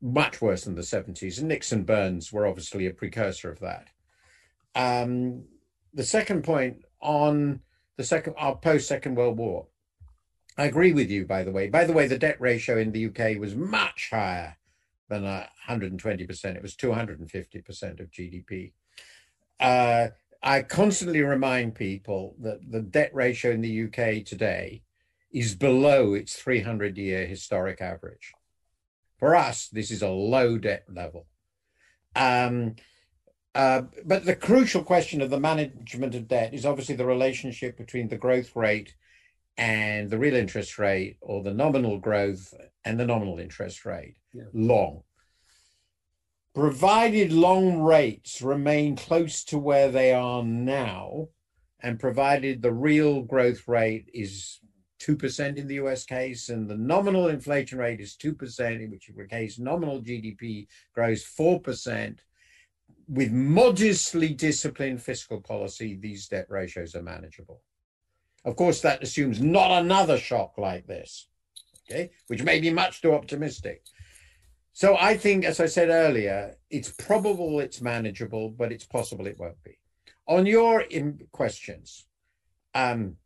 much 0.00 0.40
worse 0.40 0.64
than 0.64 0.76
the 0.76 0.82
70s, 0.82 1.38
and 1.38 1.48
Nixon 1.48 1.84
Burns 1.84 2.32
were 2.32 2.46
obviously 2.46 2.86
a 2.86 2.92
precursor 2.92 3.50
of 3.50 3.60
that. 3.60 3.88
Um, 4.74 5.44
the 5.92 6.04
second 6.04 6.44
point 6.44 6.84
on 7.00 7.60
the 7.96 8.04
second, 8.04 8.34
our 8.38 8.56
post 8.56 8.86
Second 8.86 9.16
World 9.16 9.38
War. 9.38 9.66
I 10.58 10.64
agree 10.64 10.92
with 10.92 11.08
you, 11.08 11.24
by 11.24 11.44
the 11.44 11.52
way. 11.52 11.68
By 11.68 11.84
the 11.84 11.92
way, 11.92 12.08
the 12.08 12.18
debt 12.18 12.40
ratio 12.40 12.78
in 12.78 12.90
the 12.90 13.06
UK 13.06 13.38
was 13.38 13.54
much 13.54 14.08
higher 14.10 14.56
than 15.08 15.22
120%. 15.22 16.56
It 16.56 16.62
was 16.62 16.74
250% 16.74 18.00
of 18.00 18.10
GDP. 18.10 18.72
Uh, 19.60 20.08
I 20.42 20.62
constantly 20.62 21.22
remind 21.22 21.76
people 21.76 22.34
that 22.40 22.70
the 22.70 22.80
debt 22.80 23.14
ratio 23.14 23.52
in 23.52 23.60
the 23.60 23.84
UK 23.84 24.24
today 24.24 24.82
is 25.32 25.54
below 25.54 26.14
its 26.14 26.34
300 26.34 26.98
year 26.98 27.24
historic 27.26 27.80
average. 27.80 28.32
For 29.18 29.36
us, 29.36 29.68
this 29.68 29.92
is 29.92 30.02
a 30.02 30.08
low 30.08 30.58
debt 30.58 30.84
level. 30.92 31.26
Um, 32.16 32.74
uh, 33.54 33.82
but 34.04 34.24
the 34.24 34.36
crucial 34.36 34.82
question 34.82 35.20
of 35.20 35.30
the 35.30 35.40
management 35.40 36.16
of 36.16 36.28
debt 36.28 36.52
is 36.52 36.66
obviously 36.66 36.96
the 36.96 37.06
relationship 37.06 37.76
between 37.76 38.08
the 38.08 38.18
growth 38.18 38.56
rate 38.56 38.94
and 39.58 40.08
the 40.08 40.18
real 40.18 40.34
interest 40.34 40.78
rate, 40.78 41.18
or 41.20 41.42
the 41.42 41.52
nominal 41.52 41.98
growth 41.98 42.54
and 42.84 42.98
the 42.98 43.04
nominal 43.04 43.38
interest 43.38 43.84
rate, 43.84 44.16
yeah. 44.32 44.44
long 44.54 45.02
provided 46.58 47.32
long 47.32 47.78
rates 47.78 48.42
remain 48.42 48.96
close 48.96 49.44
to 49.44 49.56
where 49.56 49.92
they 49.92 50.12
are 50.12 50.42
now, 50.42 51.28
and 51.80 52.00
provided 52.00 52.60
the 52.60 52.72
real 52.72 53.22
growth 53.22 53.68
rate 53.68 54.10
is 54.12 54.58
2% 55.00 55.56
in 55.56 55.68
the 55.68 55.76
US 55.76 56.04
case 56.04 56.48
and 56.48 56.68
the 56.68 56.76
nominal 56.76 57.28
inflation 57.28 57.78
rate 57.78 58.00
is 58.00 58.16
2%, 58.16 58.82
in 58.82 58.90
which 58.90 59.08
case 59.30 59.60
nominal 59.60 60.02
GDP 60.02 60.66
grows 60.92 61.24
4%, 61.24 62.18
with 63.06 63.30
modestly 63.30 64.34
disciplined 64.34 65.00
fiscal 65.00 65.40
policy, 65.40 65.94
these 65.94 66.26
debt 66.26 66.46
ratios 66.48 66.96
are 66.96 67.02
manageable. 67.02 67.62
Of 68.44 68.56
course, 68.56 68.80
that 68.82 69.02
assumes 69.02 69.40
not 69.40 69.70
another 69.82 70.18
shock 70.18 70.58
like 70.58 70.86
this, 70.86 71.28
okay, 71.90 72.10
which 72.28 72.42
may 72.42 72.60
be 72.60 72.70
much 72.70 73.02
too 73.02 73.12
optimistic. 73.12 73.82
So 74.72 74.96
I 74.96 75.16
think, 75.16 75.44
as 75.44 75.58
I 75.58 75.66
said 75.66 75.88
earlier, 75.88 76.54
it's 76.70 76.92
probable 76.92 77.58
it's 77.60 77.80
manageable, 77.80 78.50
but 78.50 78.70
it's 78.70 78.86
possible 78.86 79.26
it 79.26 79.38
won't 79.38 79.62
be. 79.64 79.78
On 80.28 80.46
your 80.46 80.84
questions, 81.32 82.06
um, 82.74 83.16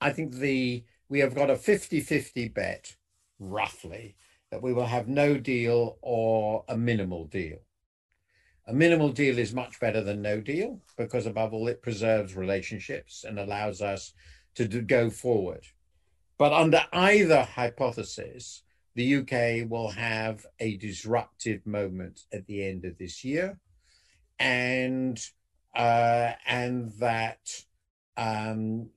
I 0.00 0.12
think 0.12 0.34
the 0.34 0.84
we 1.08 1.20
have 1.20 1.34
got 1.34 1.50
a 1.50 1.54
50-50 1.54 2.52
bet, 2.52 2.96
roughly, 3.38 4.16
that 4.50 4.62
we 4.62 4.72
will 4.72 4.86
have 4.86 5.08
no 5.08 5.36
deal 5.36 5.98
or 6.00 6.64
a 6.68 6.76
minimal 6.76 7.26
deal. 7.26 7.58
A 8.68 8.72
minimal 8.72 9.10
deal 9.10 9.38
is 9.38 9.54
much 9.54 9.78
better 9.78 10.02
than 10.02 10.22
no 10.22 10.40
deal 10.40 10.80
because, 10.98 11.26
above 11.26 11.52
all, 11.52 11.68
it 11.68 11.82
preserves 11.82 12.34
relationships 12.34 13.24
and 13.24 13.38
allows 13.38 13.80
us 13.80 14.12
to 14.56 14.66
do, 14.66 14.82
go 14.82 15.08
forward. 15.08 15.64
But 16.36 16.52
under 16.52 16.82
either 16.92 17.42
hypothesis, 17.42 18.62
the 18.96 19.16
UK 19.16 19.70
will 19.70 19.90
have 19.90 20.44
a 20.58 20.76
disruptive 20.78 21.64
moment 21.66 22.22
at 22.32 22.46
the 22.46 22.66
end 22.66 22.84
of 22.84 22.98
this 22.98 23.24
year, 23.24 23.58
and 24.38 25.18
uh, 25.74 26.32
and 26.46 26.90
that 26.98 27.62
um, 28.16 28.88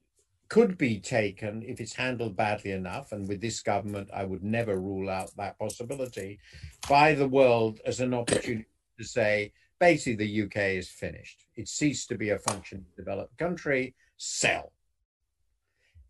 could 0.47 0.77
be 0.77 0.99
taken 0.99 1.61
if 1.61 1.79
it's 1.79 1.93
handled 1.93 2.35
badly 2.35 2.71
enough. 2.71 3.11
And 3.11 3.27
with 3.27 3.39
this 3.39 3.61
government, 3.61 4.09
I 4.13 4.23
would 4.23 4.43
never 4.43 4.79
rule 4.79 5.09
out 5.09 5.31
that 5.37 5.59
possibility 5.59 6.39
by 6.89 7.13
the 7.13 7.27
world 7.27 7.79
as 7.85 7.99
an 7.99 8.13
opportunity 8.13 8.65
to 8.99 9.05
say, 9.05 9.53
basically, 9.79 10.25
the 10.25 10.43
UK 10.43 10.57
is 10.77 10.89
finished. 10.89 11.45
It 11.55 11.67
ceased 11.67 12.09
to 12.09 12.17
be 12.17 12.29
a 12.29 12.39
functioning 12.39 12.85
developed 12.95 13.37
country. 13.37 13.95
Sell. 14.17 14.73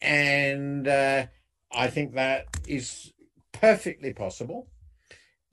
And 0.02 0.88
uh, 0.88 1.28
I 1.72 1.88
think 1.88 2.16
that 2.16 2.48
is 2.68 3.14
perfectly 3.52 4.14
possible. 4.14 4.68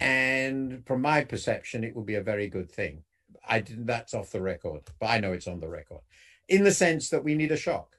And 0.01 0.85
from 0.87 1.03
my 1.03 1.25
perception, 1.25 1.85
it 1.85 1.95
would 1.97 2.07
be 2.07 2.17
a 2.17 2.23
very 2.23 2.49
good 2.49 2.71
thing. 2.71 3.03
I 3.49 3.61
didn't, 3.61 3.87
that's 3.87 4.15
off 4.15 4.33
the 4.33 4.43
record, 4.43 4.83
but 5.01 5.07
I 5.07 5.21
know 5.21 5.33
it's 5.33 5.49
on 5.49 5.61
the 5.61 5.69
record 5.69 6.01
in 6.49 6.65
the 6.65 6.73
sense 6.73 7.11
that 7.11 7.25
we 7.25 7.35
need 7.35 7.53
a 7.53 7.57
shock. 7.57 7.97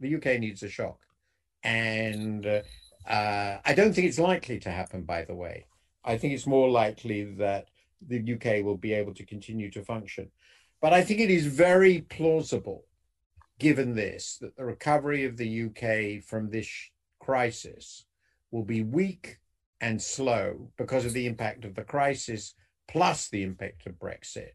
The 0.00 0.14
UK 0.14 0.40
needs 0.40 0.62
a 0.62 0.68
shock. 0.68 1.00
And 1.62 2.46
uh, 2.46 3.58
I 3.64 3.74
don't 3.74 3.92
think 3.92 4.06
it's 4.06 4.18
likely 4.18 4.58
to 4.60 4.70
happen, 4.70 5.02
by 5.02 5.24
the 5.24 5.34
way. 5.34 5.66
I 6.04 6.16
think 6.16 6.34
it's 6.34 6.46
more 6.46 6.70
likely 6.70 7.24
that 7.36 7.68
the 8.06 8.34
UK 8.34 8.64
will 8.64 8.76
be 8.76 8.92
able 8.92 9.14
to 9.14 9.26
continue 9.26 9.70
to 9.70 9.84
function. 9.84 10.30
But 10.80 10.92
I 10.92 11.02
think 11.02 11.20
it 11.20 11.30
is 11.30 11.46
very 11.46 12.02
plausible, 12.02 12.84
given 13.58 13.94
this, 13.94 14.38
that 14.40 14.56
the 14.56 14.64
recovery 14.64 15.24
of 15.24 15.36
the 15.36 15.64
UK 15.64 16.22
from 16.22 16.50
this 16.50 16.70
crisis 17.20 18.04
will 18.50 18.64
be 18.64 18.82
weak 18.82 19.38
and 19.80 20.00
slow 20.00 20.70
because 20.76 21.04
of 21.04 21.12
the 21.12 21.26
impact 21.26 21.64
of 21.64 21.74
the 21.74 21.84
crisis 21.84 22.54
plus 22.88 23.28
the 23.28 23.42
impact 23.42 23.86
of 23.86 23.98
Brexit. 23.98 24.52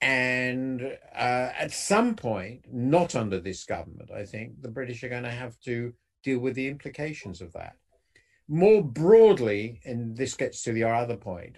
And 0.00 0.82
uh, 1.14 1.50
at 1.58 1.72
some 1.72 2.14
point, 2.14 2.66
not 2.70 3.14
under 3.14 3.40
this 3.40 3.64
government, 3.64 4.10
I 4.10 4.24
think 4.24 4.60
the 4.60 4.68
British 4.68 5.02
are 5.02 5.08
going 5.08 5.22
to 5.22 5.30
have 5.30 5.58
to 5.60 5.94
deal 6.22 6.40
with 6.40 6.54
the 6.54 6.68
implications 6.68 7.40
of 7.40 7.52
that. 7.52 7.76
More 8.48 8.82
broadly, 8.82 9.80
and 9.84 10.16
this 10.16 10.34
gets 10.34 10.62
to 10.64 10.72
the 10.72 10.84
other 10.84 11.16
point, 11.16 11.56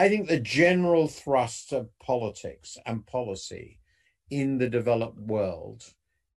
I 0.00 0.08
think 0.08 0.28
the 0.28 0.40
general 0.40 1.08
thrust 1.08 1.74
of 1.74 1.90
politics 1.98 2.78
and 2.86 3.04
policy 3.04 3.80
in 4.30 4.56
the 4.56 4.70
developed 4.70 5.18
world 5.18 5.84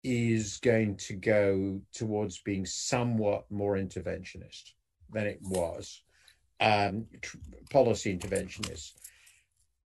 is 0.02 0.56
going 0.56 0.96
to 0.96 1.14
go 1.14 1.80
towards 1.94 2.40
being 2.40 2.66
somewhat 2.66 3.48
more 3.52 3.76
interventionist 3.76 4.72
than 5.12 5.28
it 5.28 5.38
was, 5.42 6.02
um, 6.58 7.06
policy 7.70 8.18
interventionist. 8.18 8.94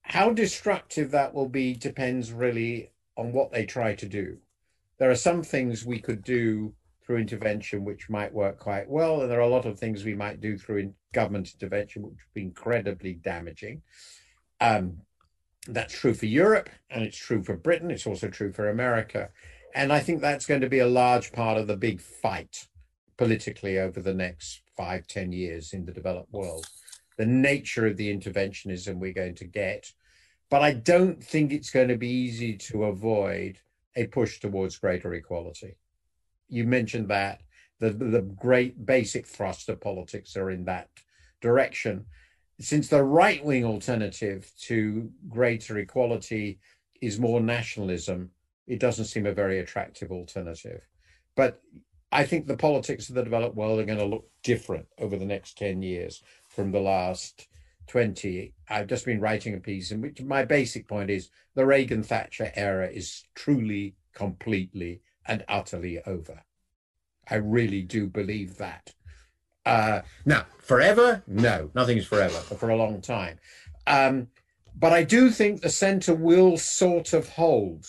How 0.02 0.30
destructive 0.30 1.10
that 1.10 1.34
will 1.34 1.48
be 1.48 1.74
depends 1.74 2.30
really 2.30 2.92
on 3.16 3.32
what 3.32 3.50
they 3.50 3.66
try 3.66 3.96
to 3.96 4.06
do. 4.06 4.38
There 4.98 5.10
are 5.10 5.16
some 5.16 5.42
things 5.42 5.84
we 5.84 5.98
could 5.98 6.22
do 6.22 6.74
through 7.04 7.18
intervention 7.18 7.84
which 7.84 8.08
might 8.08 8.32
work 8.32 8.58
quite 8.58 8.88
well, 8.88 9.20
and 9.20 9.30
there 9.30 9.38
are 9.38 9.42
a 9.42 9.48
lot 9.48 9.66
of 9.66 9.78
things 9.78 10.04
we 10.04 10.14
might 10.14 10.40
do 10.40 10.56
through 10.56 10.78
in 10.78 10.94
government 11.12 11.52
intervention 11.52 12.02
which 12.02 12.12
would 12.12 12.34
be 12.34 12.42
incredibly 12.42 13.14
damaging. 13.14 13.82
Um, 14.60 14.98
that's 15.66 15.98
true 15.98 16.14
for 16.14 16.26
Europe, 16.26 16.70
and 16.90 17.02
it's 17.02 17.16
true 17.16 17.42
for 17.42 17.56
Britain. 17.56 17.90
It's 17.90 18.06
also 18.06 18.28
true 18.28 18.52
for 18.52 18.68
America, 18.68 19.30
and 19.74 19.92
I 19.92 20.00
think 20.00 20.20
that's 20.20 20.46
going 20.46 20.60
to 20.60 20.68
be 20.68 20.78
a 20.80 20.86
large 20.86 21.32
part 21.32 21.58
of 21.58 21.66
the 21.66 21.76
big 21.76 22.00
fight 22.00 22.68
politically 23.16 23.78
over 23.78 24.00
the 24.00 24.14
next 24.14 24.62
five, 24.76 25.06
ten 25.06 25.32
years 25.32 25.72
in 25.72 25.84
the 25.84 25.92
developed 25.92 26.32
world 26.32 26.66
the 27.16 27.26
nature 27.26 27.86
of 27.86 27.96
the 27.96 28.14
interventionism 28.14 28.96
we're 28.96 29.12
going 29.12 29.34
to 29.36 29.44
get. 29.44 29.92
But 30.50 30.62
I 30.62 30.72
don't 30.72 31.22
think 31.22 31.52
it's 31.52 31.70
going 31.70 31.88
to 31.88 31.96
be 31.96 32.08
easy 32.08 32.56
to 32.56 32.84
avoid 32.84 33.58
a 33.96 34.06
push 34.06 34.40
towards 34.40 34.78
greater 34.78 35.14
equality. 35.14 35.76
You 36.48 36.64
mentioned 36.64 37.08
that 37.08 37.40
the, 37.80 37.90
the 37.90 38.22
great 38.22 38.86
basic 38.86 39.26
thrust 39.26 39.68
of 39.68 39.80
politics 39.80 40.36
are 40.36 40.50
in 40.50 40.64
that 40.64 40.88
direction. 41.40 42.06
Since 42.60 42.88
the 42.88 43.02
right 43.02 43.44
wing 43.44 43.64
alternative 43.64 44.50
to 44.62 45.10
greater 45.28 45.78
equality 45.78 46.60
is 47.00 47.18
more 47.18 47.40
nationalism, 47.40 48.30
it 48.66 48.80
doesn't 48.80 49.06
seem 49.06 49.26
a 49.26 49.32
very 49.32 49.58
attractive 49.58 50.10
alternative. 50.10 50.80
But 51.36 51.60
I 52.12 52.24
think 52.24 52.46
the 52.46 52.56
politics 52.56 53.08
of 53.08 53.16
the 53.16 53.24
developed 53.24 53.56
world 53.56 53.80
are 53.80 53.84
going 53.84 53.98
to 53.98 54.04
look 54.04 54.30
different 54.42 54.86
over 54.98 55.16
the 55.16 55.26
next 55.26 55.58
10 55.58 55.82
years 55.82 56.22
from 56.48 56.70
the 56.70 56.80
last 56.80 57.48
20. 57.88 58.54
I've 58.70 58.86
just 58.86 59.04
been 59.04 59.20
writing 59.20 59.54
a 59.54 59.60
piece 59.60 59.90
in 59.90 60.00
which 60.00 60.22
my 60.22 60.44
basic 60.44 60.86
point 60.86 61.10
is 61.10 61.30
the 61.54 61.66
Reagan 61.66 62.02
Thatcher 62.02 62.52
era 62.54 62.88
is 62.88 63.24
truly, 63.34 63.96
completely, 64.14 65.02
and 65.26 65.44
utterly 65.48 66.00
over. 66.06 66.42
I 67.28 67.36
really 67.36 67.82
do 67.82 68.06
believe 68.06 68.58
that. 68.58 68.94
Uh, 69.64 70.02
now, 70.26 70.46
forever? 70.58 71.22
No, 71.26 71.70
nothing's 71.74 72.06
forever, 72.06 72.40
but 72.48 72.58
for 72.58 72.70
a 72.70 72.76
long 72.76 73.00
time. 73.00 73.38
Um, 73.86 74.28
but 74.76 74.92
I 74.92 75.04
do 75.04 75.30
think 75.30 75.60
the 75.60 75.70
center 75.70 76.14
will 76.14 76.56
sort 76.58 77.12
of 77.12 77.28
hold. 77.28 77.86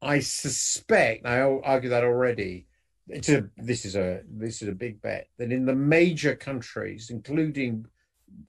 I 0.00 0.20
suspect, 0.20 1.26
I 1.26 1.40
argue 1.40 1.90
that 1.90 2.04
already, 2.04 2.66
it's 3.08 3.28
a 3.28 3.48
this 3.56 3.84
is 3.84 3.96
a 3.96 4.22
this 4.28 4.62
is 4.62 4.68
a 4.68 4.72
big 4.72 5.02
bet 5.02 5.28
that 5.38 5.52
in 5.52 5.64
the 5.64 5.74
major 5.74 6.36
countries, 6.36 7.10
including 7.10 7.86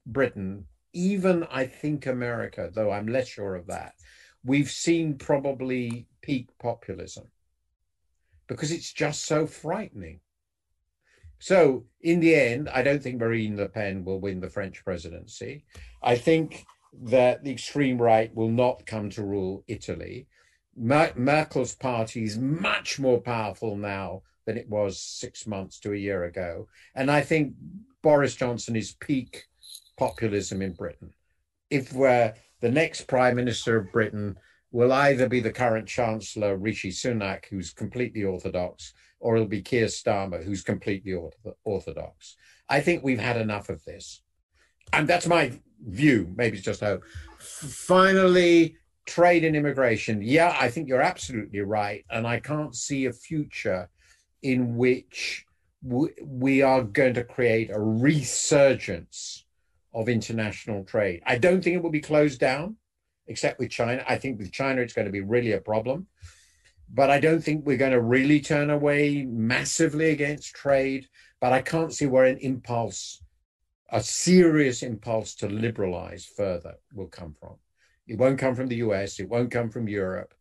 Britain, 0.05 0.65
even 0.93 1.43
I 1.51 1.65
think 1.65 2.05
America, 2.05 2.69
though 2.73 2.91
I'm 2.91 3.07
less 3.07 3.27
sure 3.27 3.55
of 3.55 3.67
that, 3.67 3.95
we've 4.43 4.69
seen 4.69 5.17
probably 5.17 6.07
peak 6.21 6.49
populism 6.59 7.25
because 8.47 8.71
it's 8.71 8.91
just 8.91 9.25
so 9.25 9.45
frightening. 9.47 10.19
So, 11.39 11.85
in 12.01 12.21
the 12.21 12.35
end, 12.35 12.69
I 12.69 12.83
don't 12.83 13.03
think 13.03 13.19
Marine 13.19 13.57
Le 13.57 13.67
Pen 13.67 14.05
will 14.05 14.19
win 14.19 14.39
the 14.39 14.49
French 14.49 14.83
presidency. 14.85 15.65
I 16.01 16.15
think 16.15 16.65
that 17.01 17.43
the 17.43 17.51
extreme 17.51 18.01
right 18.01 18.33
will 18.33 18.49
not 18.49 18.85
come 18.85 19.09
to 19.11 19.23
rule 19.23 19.63
Italy. 19.67 20.27
Mer- 20.75 21.13
Merkel's 21.15 21.75
party 21.75 22.23
is 22.23 22.37
much 22.37 22.99
more 22.99 23.19
powerful 23.19 23.75
now 23.75 24.21
than 24.45 24.57
it 24.57 24.69
was 24.69 25.01
six 25.01 25.45
months 25.47 25.79
to 25.79 25.93
a 25.93 25.97
year 25.97 26.25
ago. 26.25 26.67
And 26.95 27.09
I 27.11 27.21
think 27.21 27.55
Boris 28.01 28.35
Johnson 28.35 28.75
is 28.75 28.95
peak 28.99 29.45
populism 29.97 30.61
in 30.61 30.73
Britain. 30.73 31.13
If 31.69 31.93
we're 31.93 32.33
the 32.61 32.71
next 32.71 33.07
Prime 33.07 33.35
Minister 33.35 33.77
of 33.77 33.91
Britain 33.91 34.37
will 34.73 34.91
either 34.91 35.29
be 35.29 35.39
the 35.39 35.53
current 35.53 35.87
Chancellor 35.87 36.57
Rishi 36.57 36.89
Sunak, 36.89 37.45
who's 37.45 37.71
completely 37.71 38.23
orthodox, 38.23 38.93
or 39.19 39.35
it'll 39.35 39.47
be 39.47 39.61
Keir 39.61 39.85
Starmer, 39.85 40.43
who's 40.43 40.63
completely 40.63 41.15
orthodox. 41.63 42.35
I 42.67 42.81
think 42.81 43.03
we've 43.03 43.19
had 43.19 43.37
enough 43.37 43.69
of 43.69 43.85
this. 43.85 44.23
And 44.91 45.07
that's 45.07 45.27
my 45.27 45.53
view. 45.85 46.33
Maybe 46.35 46.57
it's 46.57 46.65
just 46.65 46.81
hope. 46.81 47.03
Finally, 47.39 48.75
trade 49.05 49.45
and 49.45 49.55
immigration. 49.55 50.21
Yeah, 50.23 50.57
I 50.59 50.69
think 50.69 50.87
you're 50.87 51.01
absolutely 51.01 51.61
right. 51.61 52.03
And 52.09 52.25
I 52.25 52.39
can't 52.39 52.75
see 52.75 53.05
a 53.05 53.13
future 53.13 53.89
in 54.41 54.75
which 54.75 55.45
we 55.83 56.63
are 56.63 56.81
going 56.81 57.13
to 57.13 57.23
create 57.23 57.69
a 57.69 57.79
resurgence 57.79 59.45
of 59.93 60.09
international 60.09 60.83
trade. 60.83 61.21
I 61.27 61.37
don't 61.37 61.63
think 61.63 61.75
it 61.75 61.83
will 61.83 61.91
be 61.91 62.01
closed 62.01 62.39
down, 62.39 62.77
except 63.27 63.59
with 63.59 63.69
China. 63.69 64.03
I 64.07 64.17
think 64.17 64.39
with 64.39 64.51
China, 64.51 64.81
it's 64.81 64.93
going 64.93 65.05
to 65.05 65.11
be 65.11 65.21
really 65.21 65.53
a 65.53 65.61
problem. 65.61 66.07
But 66.93 67.09
I 67.09 67.19
don't 67.19 67.43
think 67.43 67.65
we're 67.65 67.77
going 67.77 67.91
to 67.93 68.01
really 68.01 68.39
turn 68.39 68.69
away 68.69 69.25
massively 69.25 70.11
against 70.11 70.53
trade. 70.53 71.07
But 71.41 71.53
I 71.53 71.61
can't 71.61 71.93
see 71.93 72.05
where 72.05 72.25
an 72.25 72.37
impulse, 72.37 73.21
a 73.89 74.01
serious 74.01 74.83
impulse 74.83 75.35
to 75.35 75.49
liberalize 75.49 76.25
further 76.25 76.75
will 76.93 77.07
come 77.07 77.35
from. 77.39 77.55
It 78.07 78.17
won't 78.17 78.39
come 78.39 78.55
from 78.55 78.67
the 78.67 78.77
US. 78.77 79.19
It 79.19 79.29
won't 79.29 79.51
come 79.51 79.69
from 79.69 79.87
Europe. 79.87 80.33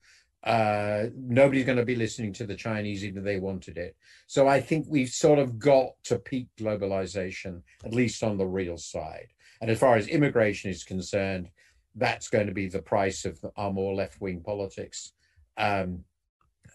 Uh, 0.45 1.07
nobody's 1.17 1.65
going 1.65 1.79
to 1.79 1.85
be 1.85 1.95
listening 1.95 2.33
to 2.33 2.45
the 2.45 2.57
Chinese, 2.57 3.05
even 3.05 3.19
if 3.19 3.25
they 3.25 3.39
wanted 3.39 3.79
it. 3.79 3.97
So 4.27 4.49
I 4.49 4.61
think 4.61 4.87
we've 4.89 5.09
sort 5.09 5.39
of 5.39 5.59
got 5.59 5.91
to 6.05 6.19
peak 6.19 6.49
globalization, 6.59 7.63
at 7.85 7.95
least 7.95 8.25
on 8.25 8.37
the 8.37 8.47
real 8.47 8.77
side. 8.77 9.29
And 9.61 9.71
as 9.71 9.79
far 9.79 9.95
as 9.95 10.09
immigration 10.09 10.71
is 10.71 10.83
concerned, 10.83 11.49
that's 11.95 12.29
going 12.29 12.47
to 12.47 12.53
be 12.53 12.69
the 12.69 12.83
price 12.83 13.25
of 13.25 13.39
our 13.57 13.73
more 13.73 13.95
left 13.95 14.21
wing 14.21 14.41
politics, 14.41 15.13
um, 15.57 16.05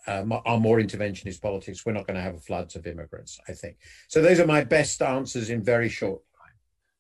uh, 0.08 0.24
our 0.46 0.60
more 0.60 0.78
interventionist 0.78 1.42
politics. 1.42 1.86
We're 1.86 1.94
not 1.94 2.08
going 2.08 2.16
to 2.16 2.22
have 2.22 2.44
floods 2.44 2.76
of 2.76 2.88
immigrants, 2.88 3.40
I 3.48 3.54
think. 3.54 3.78
So 4.08 4.22
those 4.22 4.40
are 4.40 4.48
my 4.48 4.64
best 4.64 5.02
answers 5.02 5.50
in 5.50 5.64
very 5.64 5.90
short 5.90 6.22
time. 6.34 6.56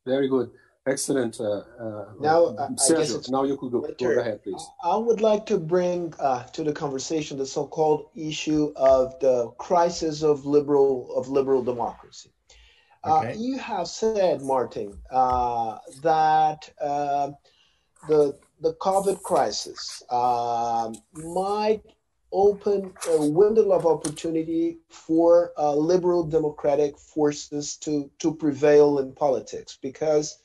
Very 0.05 0.28
good. 0.28 0.51
Excellent. 0.88 1.39
Uh, 1.41 1.63
uh, 1.80 2.05
now, 2.22 2.45
uh, 2.45 2.70
Sergio, 2.70 3.30
now 3.30 3.43
you 3.43 3.57
could 3.57 3.74
go. 3.74 3.82
Go 3.82 4.20
ahead, 4.22 4.41
please. 4.41 4.65
I 4.82 4.95
would 4.95 5.20
like 5.20 5.45
to 5.47 5.57
bring 5.57 6.13
uh, 6.18 6.43
to 6.43 6.63
the 6.63 6.72
conversation 6.72 7.38
the 7.38 7.45
so-called 7.45 8.09
issue 8.15 8.72
of 8.78 9.20
the 9.20 9.49
crisis 9.57 10.24
of 10.24 10.45
liberal 10.45 11.13
of 11.13 11.28
liberal 11.28 11.61
democracy. 11.61 12.32
Uh, 13.03 13.20
okay. 13.20 13.36
you 13.38 13.57
have 13.57 13.88
said, 13.88 14.41
Martin, 14.41 14.97
uh, 15.11 15.78
that 16.03 16.70
the 18.08 18.38
the 18.62 18.74
COVID 18.74 19.22
crisis 19.22 20.03
might 21.14 21.82
open 22.34 22.93
a 23.10 23.28
window 23.28 23.72
of 23.72 23.86
opportunity 23.86 24.78
for 24.89 25.51
liberal 25.58 26.24
democratic 26.24 26.97
forces 26.97 27.78
to 27.78 28.10
to 28.20 28.34
prevail 28.34 28.99
in 28.99 29.14
politics 29.14 29.78
because 29.82 30.39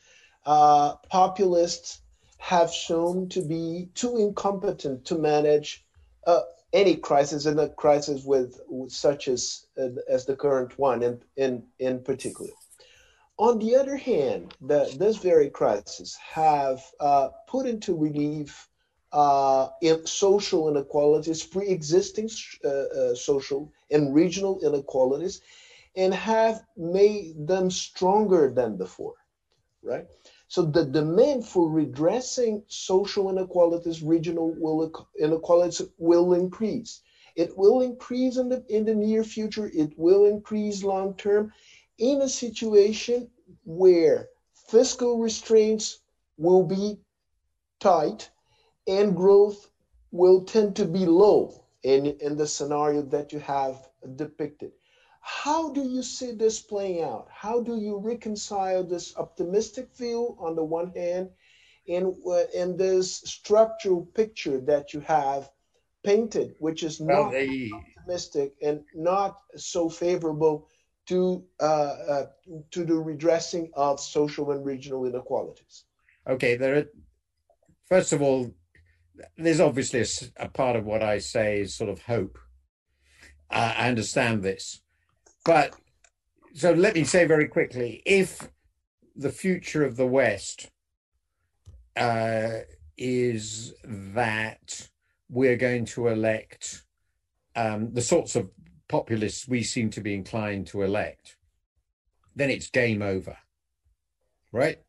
uh, 0.45 0.97
populists 1.09 2.01
have 2.39 2.73
shown 2.73 3.29
to 3.29 3.41
be 3.41 3.89
too 3.95 4.17
incompetent 4.17 5.05
to 5.05 5.17
manage 5.17 5.85
uh, 6.27 6.41
any 6.73 6.97
crisis, 6.97 7.47
and 7.47 7.61
a 7.61 7.69
crisis 7.69 8.25
with, 8.25 8.61
with 8.69 8.91
such 8.91 9.29
as 9.29 9.67
uh, 9.79 9.89
as 10.09 10.25
the 10.27 10.35
current 10.35 10.79
one, 10.79 11.03
in 11.03 11.21
in 11.37 11.63
in 11.79 12.03
particular. 12.03 12.51
On 13.43 13.59
the 13.59 13.75
other 13.75 13.97
hand, 13.97 14.55
the, 14.61 14.95
this 14.97 15.17
very 15.17 15.51
crisis 15.51 16.15
have 16.15 16.81
uh, 17.01 17.31
put 17.49 17.67
into 17.67 17.93
relief 17.93 18.69
uh, 19.13 19.71
in 19.81 20.07
social 20.07 20.69
inequalities, 20.69 21.43
pre-existing 21.43 22.31
uh, 22.65 22.69
uh, 22.69 23.15
social 23.17 23.73
and 23.91 24.15
regional 24.15 24.61
inequalities, 24.61 25.41
and 25.97 26.15
have 26.15 26.63
made 26.77 27.49
them 27.49 27.69
stronger 27.69 28.49
than 28.49 28.77
before, 28.77 29.15
right? 29.83 30.07
So 30.47 30.63
the 30.63 30.85
demand 30.85 31.45
for 31.45 31.69
redressing 31.69 32.63
social 32.69 33.29
inequalities, 33.29 34.05
regional 34.05 34.55
inequalities 35.19 35.83
will 35.99 36.35
increase. 36.35 37.01
It 37.35 37.59
will 37.59 37.81
increase 37.81 38.37
in 38.37 38.51
the, 38.51 38.65
in 38.69 38.85
the 38.85 38.95
near 38.95 39.25
future. 39.25 39.69
It 39.75 39.99
will 39.99 40.27
increase 40.27 40.85
long 40.85 41.15
term 41.15 41.53
in 42.03 42.21
a 42.23 42.29
situation 42.29 43.31
where 43.65 44.29
fiscal 44.69 45.21
restraints 45.21 46.01
will 46.37 46.65
be 46.65 46.99
tight 47.79 48.29
and 48.89 49.15
growth 49.15 49.71
will 50.11 50.43
tend 50.43 50.75
to 50.75 50.85
be 50.85 51.07
low 51.07 51.65
in, 51.85 52.07
in 52.07 52.37
the 52.37 52.47
scenario 52.47 53.03
that 53.03 53.33
you 53.33 53.39
have 53.39 53.89
depicted. 54.17 54.73
How 55.21 55.73
do 55.73 55.83
you 55.83 56.03
see 56.03 56.33
this 56.33 56.61
playing 56.61 57.05
out? 57.05 57.29
How 57.31 57.61
do 57.61 57.77
you 57.77 57.97
reconcile 57.99 58.83
this 58.83 59.17
optimistic 59.17 59.97
view 59.97 60.37
on 60.41 60.57
the 60.57 60.65
one 60.65 60.91
hand 60.97 61.31
and, 61.89 62.17
uh, 62.27 62.43
and 62.57 62.77
this 62.77 63.19
structural 63.19 64.07
picture 64.07 64.59
that 64.63 64.93
you 64.93 64.99
have 65.01 65.49
painted, 66.03 66.57
which 66.59 66.83
is 66.83 67.01
not 67.01 67.31
well, 67.31 67.31
they... 67.31 67.71
optimistic 67.73 68.55
and 68.61 68.83
not 68.93 69.39
so 69.55 69.89
favorable 69.89 70.67
to, 71.07 71.45
uh, 71.61 71.65
uh, 72.09 72.27
to 72.71 72.85
the 72.85 72.95
redressing 72.95 73.71
of 73.75 74.01
social 74.01 74.51
and 74.53 74.65
regional 74.65 75.05
inequalities? 75.05 75.85
Okay, 76.29 76.57
there 76.57 76.77
are, 76.77 76.85
first 77.89 78.13
of 78.13 78.23
all, 78.23 78.55
there's 79.37 79.61
obviously 79.61 80.01
a, 80.01 80.45
a 80.45 80.49
part 80.49 80.77
of 80.77 80.85
what 80.85 81.03
I 81.03 81.19
say 81.19 81.61
is 81.61 81.75
sort 81.75 81.91
of 81.91 82.03
hope. 82.03 82.39
Uh, 83.51 83.75
I 83.77 83.89
understand 83.89 84.43
this. 84.43 84.81
But 85.45 85.75
so 86.55 86.73
let 86.73 86.95
me 86.95 87.05
say 87.05 87.25
very 87.25 87.49
quickly 87.49 88.03
if 88.07 88.49
the 89.17 89.31
future 89.31 89.85
of 89.85 89.97
the 89.97 90.07
West 90.07 90.71
uh, 91.97 92.61
is 92.97 93.75
that 93.85 94.89
we're 95.29 95.57
going 95.57 95.85
to 95.87 96.09
elect 96.09 96.83
um, 97.57 97.93
the 97.93 98.03
sorts 98.03 98.37
of 98.37 98.51
populists 98.93 99.49
we 99.49 99.63
seem 99.63 99.89
to 99.89 100.03
be 100.03 100.15
inclined 100.15 100.67
to 100.67 100.83
elect, 100.83 101.37
then 102.37 102.51
it's 102.51 102.69
game 102.69 103.01
over, 103.01 103.39
right? 104.53 104.81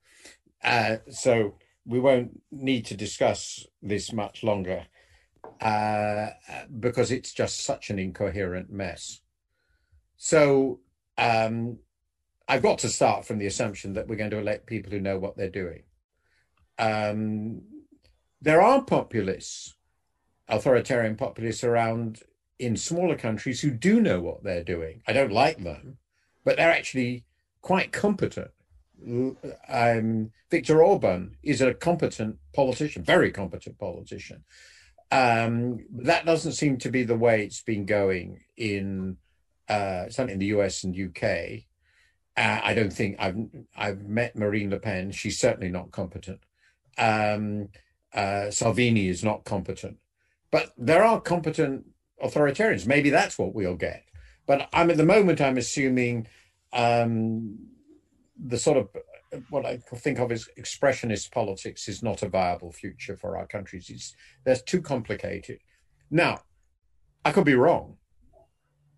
Uh, 0.62 0.98
so 1.10 1.56
we 1.86 2.00
won't 2.02 2.42
need 2.52 2.86
to 2.86 2.98
discuss 2.98 3.66
this 3.82 4.12
much 4.12 4.44
longer 4.44 4.86
uh, 5.62 6.28
because 6.80 7.12
it's 7.12 7.34
just 7.34 7.64
such 7.64 7.90
an 7.90 7.98
incoherent 7.98 8.70
mess. 8.70 9.22
So 10.18 10.82
um, 11.18 11.80
I've 12.50 12.62
got 12.62 12.80
to 12.80 12.90
start 12.90 13.26
from 13.26 13.40
the 13.40 13.48
assumption 13.48 13.94
that 13.94 14.08
we're 14.10 14.18
going 14.18 14.32
to 14.32 14.40
elect 14.40 14.68
people 14.68 14.92
who 14.92 15.00
know 15.00 15.18
what 15.18 15.38
they're 15.38 15.50
doing. 15.64 15.84
Um, 16.78 17.62
there 18.42 18.62
are 18.62 18.84
populists, 18.84 19.76
authoritarian 20.50 21.16
populists 21.16 21.64
around 21.64 22.22
in 22.60 22.78
smaller 22.78 23.16
countries 23.16 23.62
who 23.62 23.72
do 23.72 24.02
know 24.02 24.22
what 24.22 24.44
they're 24.44 24.64
doing. 24.64 25.02
I 25.08 25.14
don't 25.14 25.32
like 25.32 25.64
them, 25.64 25.98
but 26.46 26.58
they're 26.58 26.72
actually 26.72 27.24
quite 27.62 27.92
competent. 27.92 28.52
Um, 29.68 30.32
Viktor 30.50 30.84
Orban 30.84 31.36
is 31.44 31.62
a 31.62 31.74
competent 31.74 32.38
politician, 32.54 33.04
very 33.04 33.32
competent 33.32 33.78
politician. 33.78 34.44
Um, 35.12 35.86
that 35.92 36.26
doesn't 36.26 36.54
seem 36.54 36.78
to 36.78 36.90
be 36.90 37.04
the 37.04 37.18
way 37.18 37.44
it's 37.44 37.62
been 37.62 37.86
going 37.86 38.40
in 38.58 39.18
uh, 39.70 40.10
certainly 40.10 40.34
in 40.34 40.40
the 40.40 40.58
US 40.58 40.84
and 40.84 40.96
UK. 40.96 41.64
Uh, 42.36 42.62
I 42.64 42.74
don't 42.74 42.92
think 42.92 43.18
I've 43.20 43.38
I've 43.76 44.04
met 44.08 44.36
Marine 44.36 44.70
Le 44.70 44.80
Pen. 44.80 45.12
She's 45.12 45.40
certainly 45.40 45.70
not 45.70 45.92
competent. 45.92 46.40
Um, 46.98 47.70
uh, 48.14 48.52
Salvini 48.52 49.08
is 49.08 49.24
not 49.24 49.44
competent, 49.44 49.98
but 50.52 50.72
there 50.78 51.04
are 51.04 51.22
competent 51.22 51.86
authoritarians. 52.24 52.88
Maybe 52.88 53.10
that's 53.10 53.38
what 53.38 53.54
we'll 53.54 53.76
get. 53.76 54.04
But 54.46 54.70
I'm 54.74 54.90
at 54.90 54.98
the 54.98 55.06
moment. 55.06 55.42
I'm 55.42 55.58
assuming 55.58 56.28
um, 56.74 57.60
the 58.38 58.58
sort 58.58 58.78
of 58.78 58.90
what 59.50 59.66
I 59.66 59.78
think 59.78 60.20
of 60.20 60.32
as 60.32 60.48
expressionist 60.60 61.32
politics 61.32 61.88
is 61.88 62.04
not 62.04 62.24
a 62.24 62.30
viable 62.30 62.72
future 62.72 63.18
for 63.18 63.38
our 63.38 63.48
countries. 63.48 63.90
It's 63.90 64.16
they're 64.46 64.56
too 64.56 64.82
complicated. 64.82 65.60
Now, 66.12 66.42
I 67.26 67.32
could 67.32 67.46
be 67.46 67.56
wrong. 67.56 67.98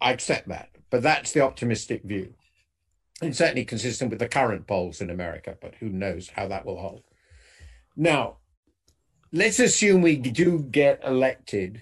I 0.01 0.11
accept 0.11 0.47
that, 0.49 0.69
but 0.89 1.03
that's 1.03 1.31
the 1.31 1.41
optimistic 1.41 2.03
view. 2.03 2.33
It's 3.21 3.37
certainly 3.37 3.63
consistent 3.63 4.09
with 4.09 4.19
the 4.19 4.27
current 4.27 4.67
polls 4.67 4.99
in 4.99 5.09
America, 5.09 5.57
but 5.61 5.75
who 5.75 5.87
knows 5.87 6.29
how 6.35 6.47
that 6.49 6.65
will 6.65 6.79
hold. 6.79 7.03
Now, 7.95 8.37
let's 9.31 9.59
assume 9.59 10.01
we 10.01 10.17
do 10.17 10.59
get 10.59 11.01
elected 11.05 11.81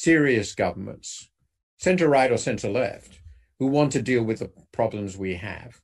serious 0.00 0.54
governments, 0.54 1.30
center 1.76 2.08
right 2.08 2.30
or 2.30 2.38
center 2.38 2.68
left, 2.68 3.20
who 3.58 3.66
want 3.66 3.92
to 3.92 4.02
deal 4.02 4.22
with 4.22 4.38
the 4.38 4.50
problems 4.72 5.16
we 5.16 5.34
have. 5.34 5.80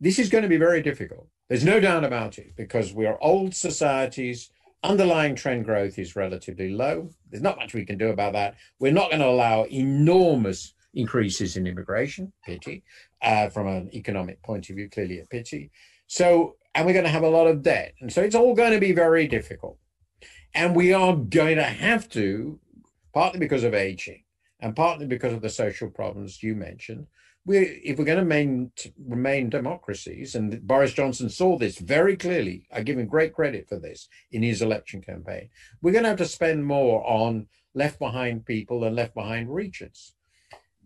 This 0.00 0.18
is 0.18 0.28
going 0.28 0.42
to 0.42 0.48
be 0.48 0.56
very 0.56 0.82
difficult. 0.82 1.28
There's 1.48 1.64
no 1.64 1.80
doubt 1.80 2.04
about 2.04 2.38
it 2.38 2.56
because 2.56 2.92
we 2.92 3.06
are 3.06 3.18
old 3.22 3.54
societies 3.54 4.50
Underlying 4.82 5.34
trend 5.34 5.64
growth 5.64 5.98
is 5.98 6.14
relatively 6.14 6.70
low. 6.70 7.10
There's 7.28 7.42
not 7.42 7.56
much 7.56 7.74
we 7.74 7.84
can 7.84 7.98
do 7.98 8.10
about 8.10 8.34
that. 8.34 8.54
We're 8.78 8.92
not 8.92 9.10
going 9.10 9.20
to 9.20 9.26
allow 9.26 9.64
enormous 9.64 10.74
increases 10.94 11.56
in 11.56 11.66
immigration, 11.66 12.32
pity, 12.44 12.84
uh, 13.20 13.48
from 13.48 13.66
an 13.66 13.90
economic 13.92 14.40
point 14.44 14.70
of 14.70 14.76
view, 14.76 14.88
clearly 14.88 15.18
a 15.18 15.26
pity. 15.26 15.72
So, 16.06 16.54
and 16.72 16.86
we're 16.86 16.92
going 16.92 17.04
to 17.04 17.10
have 17.10 17.24
a 17.24 17.28
lot 17.28 17.48
of 17.48 17.62
debt. 17.62 17.94
And 18.00 18.12
so 18.12 18.22
it's 18.22 18.36
all 18.36 18.54
going 18.54 18.72
to 18.72 18.78
be 18.78 18.92
very 18.92 19.26
difficult. 19.26 19.76
And 20.54 20.76
we 20.76 20.92
are 20.92 21.16
going 21.16 21.56
to 21.56 21.64
have 21.64 22.08
to, 22.10 22.60
partly 23.16 23.40
because 23.40 23.64
of 23.64 23.72
aging 23.72 24.22
and 24.60 24.76
partly 24.76 25.06
because 25.06 25.32
of 25.32 25.40
the 25.40 25.48
social 25.48 25.88
problems 25.88 26.42
you 26.42 26.54
mentioned, 26.54 27.06
we 27.46 27.56
if 27.56 27.96
we're 27.96 28.04
going 28.04 28.18
to 28.18 28.24
main, 28.26 28.70
remain 29.08 29.48
democracies, 29.48 30.34
and 30.34 30.60
Boris 30.66 30.92
Johnson 30.92 31.30
saw 31.30 31.56
this 31.56 31.78
very 31.78 32.14
clearly, 32.14 32.66
I 32.70 32.82
give 32.82 32.98
him 32.98 33.06
great 33.06 33.32
credit 33.32 33.70
for 33.70 33.78
this 33.78 34.06
in 34.32 34.42
his 34.42 34.60
election 34.60 35.00
campaign. 35.00 35.48
We're 35.80 35.92
going 35.92 36.02
to 36.02 36.10
have 36.10 36.18
to 36.18 36.26
spend 36.26 36.66
more 36.66 37.02
on 37.08 37.46
left 37.72 37.98
behind 37.98 38.44
people 38.44 38.84
and 38.84 38.94
left 38.94 39.14
behind 39.14 39.54
regions. 39.54 40.12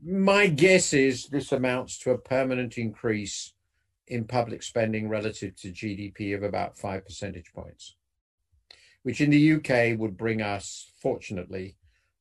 My 0.00 0.46
guess 0.46 0.92
is 0.92 1.26
this 1.26 1.50
amounts 1.50 1.98
to 1.98 2.12
a 2.12 2.18
permanent 2.18 2.78
increase 2.78 3.54
in 4.06 4.24
public 4.24 4.62
spending 4.62 5.08
relative 5.08 5.56
to 5.62 5.72
GDP 5.72 6.36
of 6.36 6.44
about 6.44 6.78
five 6.78 7.04
percentage 7.04 7.52
points, 7.52 7.96
which 9.02 9.20
in 9.20 9.30
the 9.30 9.54
UK 9.54 9.98
would 9.98 10.16
bring 10.16 10.40
us, 10.40 10.92
fortunately, 11.02 11.74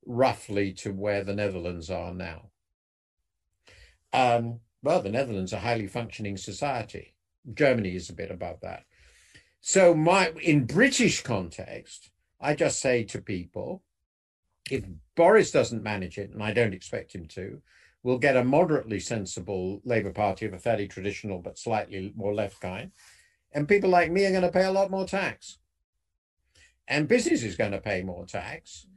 roughly 0.06 0.74
to 0.74 0.92
where 0.92 1.24
the 1.24 1.36
Netherlands 1.36 1.90
are 1.90 2.14
now. 2.14 2.50
Um, 4.14 4.60
well, 4.82 5.02
the 5.02 5.10
Netherlands 5.10 5.54
are 5.54 5.58
a 5.58 5.62
highly 5.62 5.88
functioning 5.88 6.38
society. 6.38 7.14
Germany 7.54 7.96
is 7.96 8.10
a 8.10 8.16
bit 8.16 8.32
above 8.32 8.62
that. 8.62 8.84
So 9.62 9.94
my 9.94 10.32
in 10.42 10.66
British 10.66 11.22
context, 11.22 12.12
I 12.40 12.56
just 12.56 12.80
say 12.80 13.04
to 13.06 13.22
people, 13.22 13.84
if 14.72 14.86
Boris 15.16 15.52
doesn't 15.52 15.84
manage 15.84 16.18
it, 16.18 16.32
and 16.32 16.42
I 16.42 16.54
don't 16.54 16.74
expect 16.74 17.14
him 17.14 17.28
to, 17.30 17.62
we'll 18.04 18.20
get 18.20 18.38
a 18.38 18.44
moderately 18.44 19.00
sensible 19.00 19.82
Labour 19.84 20.12
Party 20.12 20.46
of 20.46 20.54
a 20.54 20.60
fairly 20.60 20.88
traditional 20.88 21.40
but 21.40 21.58
slightly 21.58 22.14
more 22.16 22.34
left 22.34 22.62
kind. 22.62 22.92
And 23.52 23.68
people 23.68 23.90
like 23.90 24.12
me 24.12 24.26
are 24.26 24.32
going 24.32 24.44
to 24.44 24.52
pay 24.52 24.66
a 24.66 24.72
lot 24.72 24.92
more 24.92 25.06
tax. 25.06 25.58
And 26.88 27.08
business 27.08 27.44
is 27.44 27.56
going 27.56 27.72
to 27.72 27.82
pay 27.82 28.02
more 28.04 28.26
tax. 28.26 28.88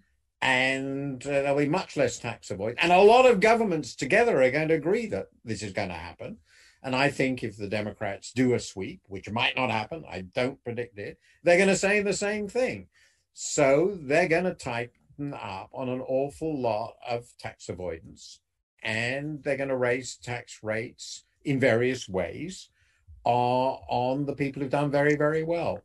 And 0.43 1.25
uh, 1.25 1.31
there'll 1.31 1.57
be 1.57 1.69
much 1.69 1.97
less 1.97 2.19
tax 2.19 2.51
avoid. 2.51 2.77
And 2.79 2.93
a 2.93 3.01
lot 3.01 3.27
of 3.27 3.41
governments 3.41 3.95
together 3.95 4.43
are 4.43 4.51
going 4.51 4.69
to 4.69 4.75
agree 4.75 5.07
that 5.07 5.29
this 5.45 5.63
is 5.63 5.73
going 5.73 5.89
to 5.89 5.95
happen. 5.95 6.39
And 6.83 6.97
I 6.97 7.11
think 7.11 7.43
if 7.43 7.57
the 7.57 7.69
Democrats 7.69 8.33
do 8.33 8.53
a 8.53 8.59
sweep, 8.59 9.03
which 9.07 9.31
might 9.31 9.57
not 9.57 9.71
happen, 9.71 10.05
I 10.11 10.23
don't 10.23 10.63
predict 10.65 10.99
it, 10.99 11.19
they're 11.45 11.57
going 11.57 11.69
to 11.69 11.77
say 11.77 12.03
the 12.03 12.13
same 12.13 12.49
thing. 12.49 12.89
So 13.33 13.97
they're 14.01 14.29
going 14.29 14.45
to 14.45 14.55
tighten 14.55 15.33
up 15.33 15.71
on 15.73 15.89
an 15.89 16.01
awful 16.01 16.61
lot 16.61 16.95
of 17.09 17.27
tax 17.39 17.69
avoidance 17.69 18.41
and 18.83 19.43
they're 19.43 19.57
going 19.57 19.69
to 19.69 19.77
raise 19.77 20.17
tax 20.17 20.59
rates 20.63 21.25
in 21.45 21.61
various 21.61 22.09
ways 22.09 22.69
uh, 23.25 23.29
on 23.29 24.27
the 24.27 24.35
people 24.35 24.61
who've 24.61 24.71
done 24.71 24.91
very, 24.91 25.17
very 25.17 25.45
well. 25.45 25.83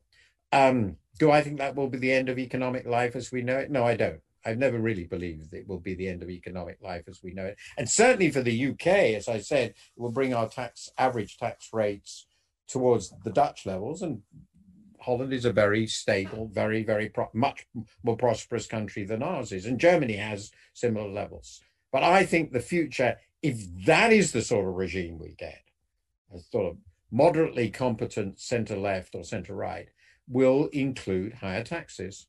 Um, 0.52 0.98
do 1.20 1.32
I 1.32 1.42
think 1.42 1.58
that 1.58 1.76
will 1.76 1.90
be 1.90 1.98
the 1.98 2.12
end 2.12 2.30
of 2.30 2.40
economic 2.40 2.86
life 2.86 3.16
as 3.16 3.32
we 3.32 3.42
know 3.42 3.58
it? 3.58 3.72
No, 3.72 3.86
I 3.86 3.96
don't. 3.96 4.22
I've 4.46 4.58
never 4.58 4.80
really 4.80 5.06
believed 5.06 5.54
it 5.54 5.68
will 5.68 5.80
be 5.80 5.94
the 5.94 6.08
end 6.08 6.24
of 6.24 6.30
economic 6.30 6.78
life 6.82 7.06
as 7.08 7.22
we 7.24 7.34
know 7.34 7.46
it. 7.46 7.58
And 7.78 7.90
certainly 7.90 8.32
for 8.32 8.42
the 8.42 8.68
UK, 8.70 8.88
as 9.16 9.28
I 9.28 9.40
said, 9.40 9.72
it 9.72 9.76
will 9.98 10.12
bring 10.12 10.34
our 10.34 10.48
tax 10.48 10.90
average 10.98 11.38
tax 11.38 11.70
rates 11.74 12.28
towards 12.68 13.14
the 13.24 13.32
Dutch 13.32 13.66
levels. 13.66 14.02
And 14.02 14.22
Holland 15.00 15.34
is 15.34 15.46
a 15.46 15.54
very 15.54 15.88
stable, 15.88 16.50
very, 16.52 16.84
very 16.84 17.10
pro- 17.10 17.30
much 17.34 17.66
more 18.04 18.18
prosperous 18.18 18.68
country 18.68 19.06
than 19.06 19.24
ours 19.24 19.52
is. 19.52 19.66
And 19.66 19.80
Germany 19.80 20.16
has 20.16 20.52
similar 20.74 21.10
levels. 21.10 21.62
But 21.92 22.04
I 22.04 22.26
think 22.26 22.52
the 22.52 22.60
future, 22.60 23.18
if 23.42 23.58
that 23.86 24.12
is 24.12 24.32
the 24.32 24.42
sort 24.42 24.68
of 24.68 24.76
regime 24.76 25.18
we 25.18 25.36
get, 25.38 25.62
a 26.34 26.40
sort 26.40 26.66
of 26.68 26.78
moderately 27.12 27.70
competent 27.70 28.40
center 28.40 28.76
left 28.76 29.16
or 29.16 29.24
center 29.24 29.56
right, 29.56 29.88
will 30.28 30.66
include 30.74 31.36
higher 31.36 31.64
taxes. 31.64 32.28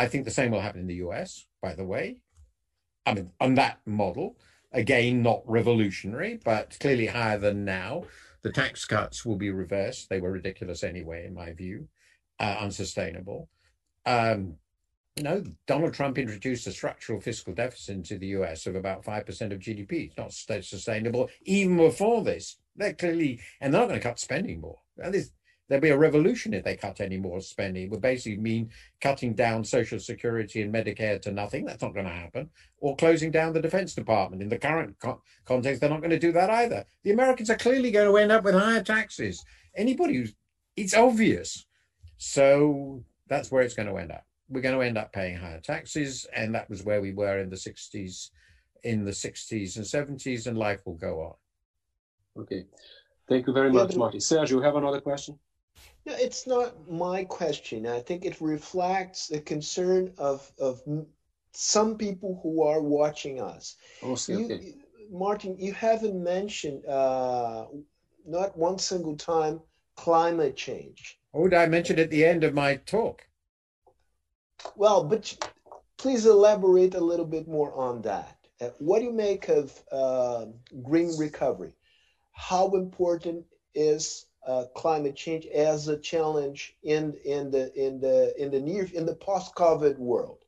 I 0.00 0.06
think 0.08 0.24
the 0.24 0.30
same 0.30 0.50
will 0.50 0.62
happen 0.62 0.80
in 0.80 0.86
the 0.86 1.02
US, 1.06 1.44
by 1.60 1.74
the 1.74 1.84
way. 1.84 2.20
I 3.04 3.12
mean, 3.12 3.32
on 3.38 3.54
that 3.56 3.80
model, 3.84 4.38
again, 4.72 5.20
not 5.22 5.42
revolutionary, 5.44 6.40
but 6.42 6.78
clearly 6.80 7.06
higher 7.06 7.36
than 7.36 7.66
now. 7.66 8.04
The 8.40 8.50
tax 8.50 8.86
cuts 8.86 9.26
will 9.26 9.36
be 9.36 9.50
reversed. 9.50 10.08
They 10.08 10.20
were 10.20 10.32
ridiculous 10.32 10.82
anyway, 10.84 11.26
in 11.26 11.34
my 11.34 11.52
view, 11.52 11.86
uh, 12.38 12.56
unsustainable. 12.60 13.50
Um, 14.06 14.54
you 15.16 15.22
know, 15.22 15.44
Donald 15.66 15.92
Trump 15.92 16.16
introduced 16.16 16.66
a 16.66 16.72
structural 16.72 17.20
fiscal 17.20 17.52
deficit 17.52 17.96
into 17.96 18.16
the 18.16 18.28
US 18.28 18.66
of 18.66 18.76
about 18.76 19.04
5% 19.04 19.52
of 19.52 19.58
GDP. 19.58 20.06
It's 20.06 20.48
not 20.48 20.64
sustainable 20.64 21.28
even 21.42 21.76
before 21.76 22.24
this. 22.24 22.56
They're 22.74 22.94
clearly, 22.94 23.40
and 23.60 23.74
they're 23.74 23.82
not 23.82 23.88
going 23.88 24.00
to 24.00 24.08
cut 24.08 24.18
spending 24.18 24.62
more. 24.62 24.78
There'll 25.70 25.80
be 25.80 25.90
a 25.90 25.96
revolution 25.96 26.52
if 26.52 26.64
they 26.64 26.76
cut 26.76 27.00
any 27.00 27.16
more 27.16 27.40
spending. 27.40 27.84
It 27.84 27.90
would 27.90 28.02
basically 28.02 28.36
mean 28.36 28.70
cutting 29.00 29.34
down 29.34 29.64
Social 29.64 30.00
Security 30.00 30.62
and 30.62 30.74
Medicare 30.74 31.22
to 31.22 31.30
nothing. 31.30 31.64
That's 31.64 31.80
not 31.80 31.94
going 31.94 32.06
to 32.06 32.12
happen. 32.12 32.50
Or 32.78 32.96
closing 32.96 33.30
down 33.30 33.52
the 33.52 33.62
Defense 33.62 33.94
Department. 33.94 34.42
In 34.42 34.48
the 34.48 34.58
current 34.58 34.96
co- 35.00 35.22
context, 35.44 35.80
they're 35.80 35.88
not 35.88 36.00
going 36.00 36.10
to 36.10 36.18
do 36.18 36.32
that 36.32 36.50
either. 36.50 36.84
The 37.04 37.12
Americans 37.12 37.50
are 37.50 37.56
clearly 37.56 37.92
going 37.92 38.10
to 38.10 38.16
end 38.18 38.32
up 38.32 38.42
with 38.42 38.54
higher 38.54 38.82
taxes. 38.82 39.44
Anybody 39.76 40.16
who's, 40.16 40.34
it's 40.76 40.94
obvious. 40.94 41.64
So 42.18 43.04
that's 43.28 43.52
where 43.52 43.62
it's 43.62 43.74
going 43.74 43.88
to 43.88 43.96
end 43.96 44.10
up 44.10 44.26
we're 44.50 44.60
going 44.60 44.76
to 44.76 44.84
end 44.84 44.98
up 44.98 45.12
paying 45.12 45.36
higher 45.36 45.60
taxes, 45.60 46.26
and 46.34 46.52
that 46.54 46.68
was 46.68 46.82
where 46.82 47.00
we 47.00 47.12
were 47.12 47.38
in 47.38 47.48
the 47.48 47.56
60s, 47.56 48.30
in 48.82 49.04
the 49.04 49.12
60s 49.12 49.76
and 49.76 49.84
70s, 50.18 50.48
and 50.48 50.58
life 50.58 50.80
will 50.84 50.94
go 50.94 51.20
on. 51.20 52.42
Okay, 52.42 52.64
thank 53.28 53.46
you 53.46 53.52
very 53.52 53.70
much, 53.70 53.94
Marty. 53.94 54.18
Sergio, 54.18 54.50
you 54.50 54.60
have 54.60 54.74
another 54.74 55.00
question? 55.00 55.38
No, 56.10 56.16
it's 56.16 56.44
not 56.44 56.90
my 56.90 57.22
question. 57.22 57.86
I 57.86 58.00
think 58.00 58.24
it 58.24 58.40
reflects 58.40 59.28
the 59.28 59.40
concern 59.40 60.12
of 60.18 60.50
of 60.58 60.82
some 61.52 61.96
people 61.96 62.40
who 62.42 62.64
are 62.64 62.82
watching 62.82 63.40
us. 63.40 63.76
Oh, 64.02 64.16
see, 64.16 64.32
you, 64.32 64.44
okay. 64.44 64.74
Martin, 65.08 65.56
you 65.58 65.72
haven't 65.72 66.20
mentioned 66.20 66.84
uh, 66.86 67.66
not 68.26 68.58
one 68.58 68.78
single 68.78 69.16
time 69.16 69.60
climate 69.94 70.56
change. 70.56 71.20
Oh, 71.32 71.46
did 71.46 71.60
I 71.60 71.66
mention 71.66 72.00
at 72.00 72.10
the 72.10 72.24
end 72.24 72.42
of 72.42 72.54
my 72.54 72.76
talk? 72.86 73.22
Well, 74.74 75.04
but 75.04 75.22
please 75.96 76.26
elaborate 76.26 76.96
a 76.96 77.04
little 77.10 77.26
bit 77.36 77.46
more 77.46 77.72
on 77.72 78.02
that. 78.02 78.36
Uh, 78.60 78.70
what 78.78 78.98
do 78.98 79.04
you 79.04 79.12
make 79.12 79.48
of 79.48 79.80
uh, 79.92 80.46
green 80.82 81.16
recovery? 81.16 81.72
How 82.32 82.70
important 82.74 83.44
is 83.74 84.26
uh, 84.46 84.64
climate 84.74 85.16
change 85.16 85.46
as 85.46 85.88
a 85.88 85.98
challenge 85.98 86.76
in 86.82 87.14
in 87.24 87.50
the 87.50 87.72
in 87.74 88.00
the 88.00 88.34
in 88.42 88.50
the 88.50 88.60
near 88.60 88.88
in 88.94 89.06
the 89.06 89.14
post-COVID 89.14 89.98
world? 89.98 90.38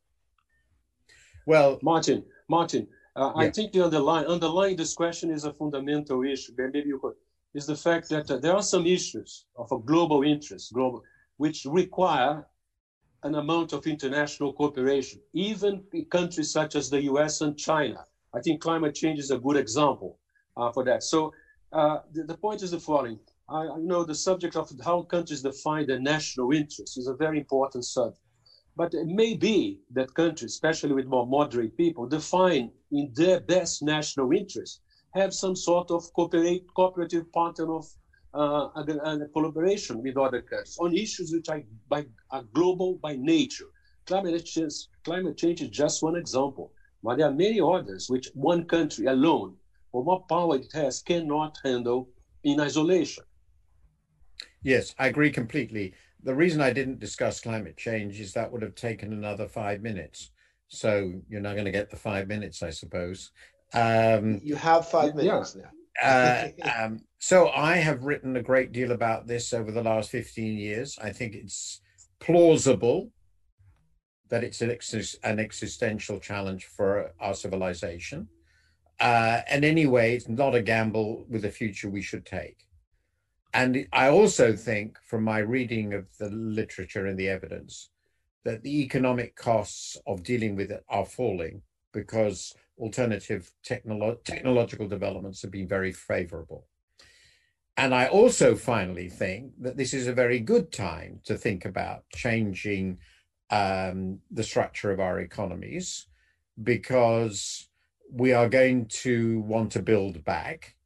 Well, 1.47 1.79
Martin, 1.83 2.25
Martin, 2.49 2.87
uh, 3.17 3.33
yeah. 3.37 3.43
I 3.43 3.51
think 3.51 3.73
the 3.73 3.85
underlying 3.85 4.27
underlying 4.27 4.77
this 4.77 4.95
question 4.95 5.31
is 5.31 5.45
a 5.45 5.53
fundamental 5.53 6.25
issue. 6.25 6.53
Maybe 6.57 6.83
you 6.87 6.99
could 6.99 7.15
is 7.55 7.67
the 7.67 7.77
fact 7.77 8.09
that 8.09 8.31
uh, 8.31 8.39
there 8.39 8.55
are 8.55 8.63
some 8.63 8.87
issues 8.87 9.45
of 9.57 9.71
a 9.73 9.79
global 9.79 10.23
interest, 10.23 10.73
global, 10.73 11.03
which 11.37 11.67
require 11.67 12.47
an 13.25 13.35
amount 13.37 13.73
of 13.73 13.87
international 13.87 14.53
cooperation, 14.53 15.21
even 15.33 15.85
in 15.93 16.05
countries 16.07 16.51
such 16.51 16.75
as 16.75 16.91
the 16.91 17.03
US 17.03 17.41
and 17.41 17.57
China. 17.57 18.05
I 18.35 18.41
think 18.41 18.61
climate 18.61 18.95
change 18.95 19.19
is 19.19 19.31
a 19.31 19.39
good 19.39 19.57
example 19.57 20.19
uh, 20.57 20.73
for 20.73 20.85
that. 20.85 21.03
So 21.03 21.33
uh, 21.73 21.99
the, 22.13 22.25
the, 22.25 22.37
point 22.37 22.63
is 22.63 22.71
the 22.71 22.81
following. 22.81 23.19
I, 23.49 23.69
I, 23.69 23.79
know 23.79 24.05
the 24.05 24.15
subject 24.15 24.57
of 24.57 24.71
how 24.85 25.03
countries 25.03 25.43
define 25.43 25.87
their 25.87 26.01
national 26.01 26.53
interests 26.53 26.97
is 26.97 27.07
a 27.07 27.15
very 27.15 27.39
important 27.39 27.85
subject. 27.85 28.21
But 28.77 28.95
it 28.95 29.07
may 29.07 29.35
be 29.35 29.81
that 29.91 30.15
countries, 30.15 30.53
especially 30.53 30.95
with 30.95 31.07
more 31.07 31.27
moderate 31.27 31.77
people, 31.77 32.07
define 32.07 32.71
in 32.91 33.13
their 33.15 33.41
best 33.41 33.83
national 33.83 34.33
interest, 34.33 34.81
have 35.15 35.35
some 35.35 35.55
sort 35.55 35.91
of 35.91 36.03
cooperate, 36.15 36.65
cooperative 36.75 37.31
pattern 37.33 37.69
of 37.69 37.87
uh, 38.33 38.69
and 38.75 39.31
collaboration 39.35 40.03
with 40.03 40.17
other 40.17 40.41
countries 40.41 40.79
on 40.81 40.95
issues 40.95 41.33
which 41.33 41.51
are, 41.51 41.61
by, 41.89 42.07
are 42.31 42.45
global 42.55 42.99
by 43.03 43.15
nature. 43.17 43.67
Climate 44.07 44.47
change, 44.47 44.73
climate 45.05 45.37
change 45.37 45.61
is 45.61 45.69
just 45.69 46.03
one 46.03 46.17
example, 46.17 46.73
but 47.03 47.19
there 47.19 47.27
are 47.27 47.35
many 47.35 47.61
others 47.61 48.09
which 48.09 48.31
one 48.33 48.65
country 48.65 49.05
alone, 49.07 49.55
for 49.91 50.03
what 50.03 50.27
power 50.29 50.57
it 50.57 50.73
has, 50.73 51.03
cannot 51.03 51.59
handle 51.63 52.09
in 52.43 52.59
isolation. 52.59 53.25
Yes, 54.63 54.95
I 54.99 55.09
agree 55.09 55.31
completely. 55.31 55.95
The 56.23 56.35
reason 56.35 56.61
I 56.61 56.73
didn't 56.73 57.01
discuss 57.01 57.41
climate 57.41 57.77
change 57.77 58.21
is 58.21 58.33
that 58.33 58.51
would 58.53 58.63
have 58.63 58.75
taken 58.75 59.13
another 59.13 59.49
five 59.49 59.83
minutes. 59.83 60.31
So 60.69 61.21
you're 61.29 61.41
not 61.41 61.55
going 61.55 61.67
to 61.67 61.73
get 61.73 61.91
the 61.91 61.97
five 61.97 62.29
minutes, 62.29 62.63
I 62.63 62.71
suppose. 62.71 63.31
Um, 63.75 64.41
you 64.43 64.55
have 64.55 64.89
five 64.89 65.15
minutes 65.15 65.57
yeah. 65.57 65.63
now. 65.63 65.71
Uh, 66.03 66.49
um, 66.85 67.01
so 67.19 67.51
I 67.51 67.77
have 67.77 68.05
written 68.05 68.37
a 68.37 68.43
great 68.43 68.73
deal 68.73 68.93
about 68.93 69.27
this 69.27 69.53
over 69.53 69.71
the 69.71 69.83
last 69.83 70.11
15 70.11 70.57
years. 70.57 70.99
I 71.03 71.11
think 71.11 71.35
it's 71.35 71.81
plausible 72.21 73.11
that 74.31 74.45
it's 74.45 74.63
an, 74.63 74.71
ex- 74.71 75.17
an 75.23 75.39
existential 75.39 76.19
challenge 76.19 76.67
for 76.67 77.13
our 77.21 77.35
civilization. 77.35 78.29
Uh, 78.99 79.41
and 79.49 79.65
anyway, 79.65 80.15
it's 80.15 80.29
not 80.29 80.55
a 80.55 80.63
gamble 80.63 81.27
with 81.29 81.43
the 81.43 81.51
future 81.51 81.91
we 81.91 82.01
should 82.01 82.25
take. 82.25 82.67
And 83.55 83.87
I 83.93 84.09
also 84.09 84.57
think, 84.57 84.99
from 85.05 85.25
my 85.25 85.39
reading 85.39 85.93
of 85.93 86.07
the 86.19 86.31
literature 86.31 87.07
and 87.07 87.19
the 87.19 87.29
evidence, 87.29 87.91
that 88.45 88.63
the 88.63 88.83
economic 88.83 89.37
costs 89.37 89.99
of 90.07 90.23
dealing 90.23 90.57
with 90.57 90.71
it 90.71 90.85
are 90.89 91.05
falling 91.05 91.63
because 91.93 92.55
alternative 92.79 93.53
technolo- 93.65 94.23
technological 94.25 94.89
developments 94.89 95.43
have 95.43 95.51
been 95.51 95.69
very 95.69 95.93
favorable. 95.93 96.67
And 97.77 97.95
I 97.95 98.07
also 98.07 98.55
finally 98.55 99.09
think 99.09 99.53
that 99.61 99.77
this 99.77 99.95
is 99.95 100.07
a 100.07 100.13
very 100.13 100.41
good 100.41 100.73
time 100.73 101.21
to 101.25 101.37
think 101.37 101.65
about 101.65 102.05
changing 102.15 102.99
um, 103.51 104.21
the 104.31 104.43
structure 104.45 104.91
of 104.91 105.01
our 105.01 105.21
economies 105.21 106.07
because 106.63 107.69
we 108.11 108.33
are 108.33 108.49
going 108.49 108.87
to 108.87 109.41
want 109.41 109.73
to 109.73 109.83
build 109.83 110.25
back. 110.25 110.77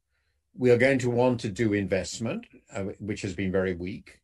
We 0.57 0.71
are 0.71 0.77
going 0.77 0.99
to 0.99 1.09
want 1.09 1.39
to 1.41 1.49
do 1.49 1.73
investment, 1.73 2.47
uh, 2.73 2.83
which 2.99 3.21
has 3.21 3.35
been 3.35 3.51
very 3.51 3.75
weak. 3.75 4.21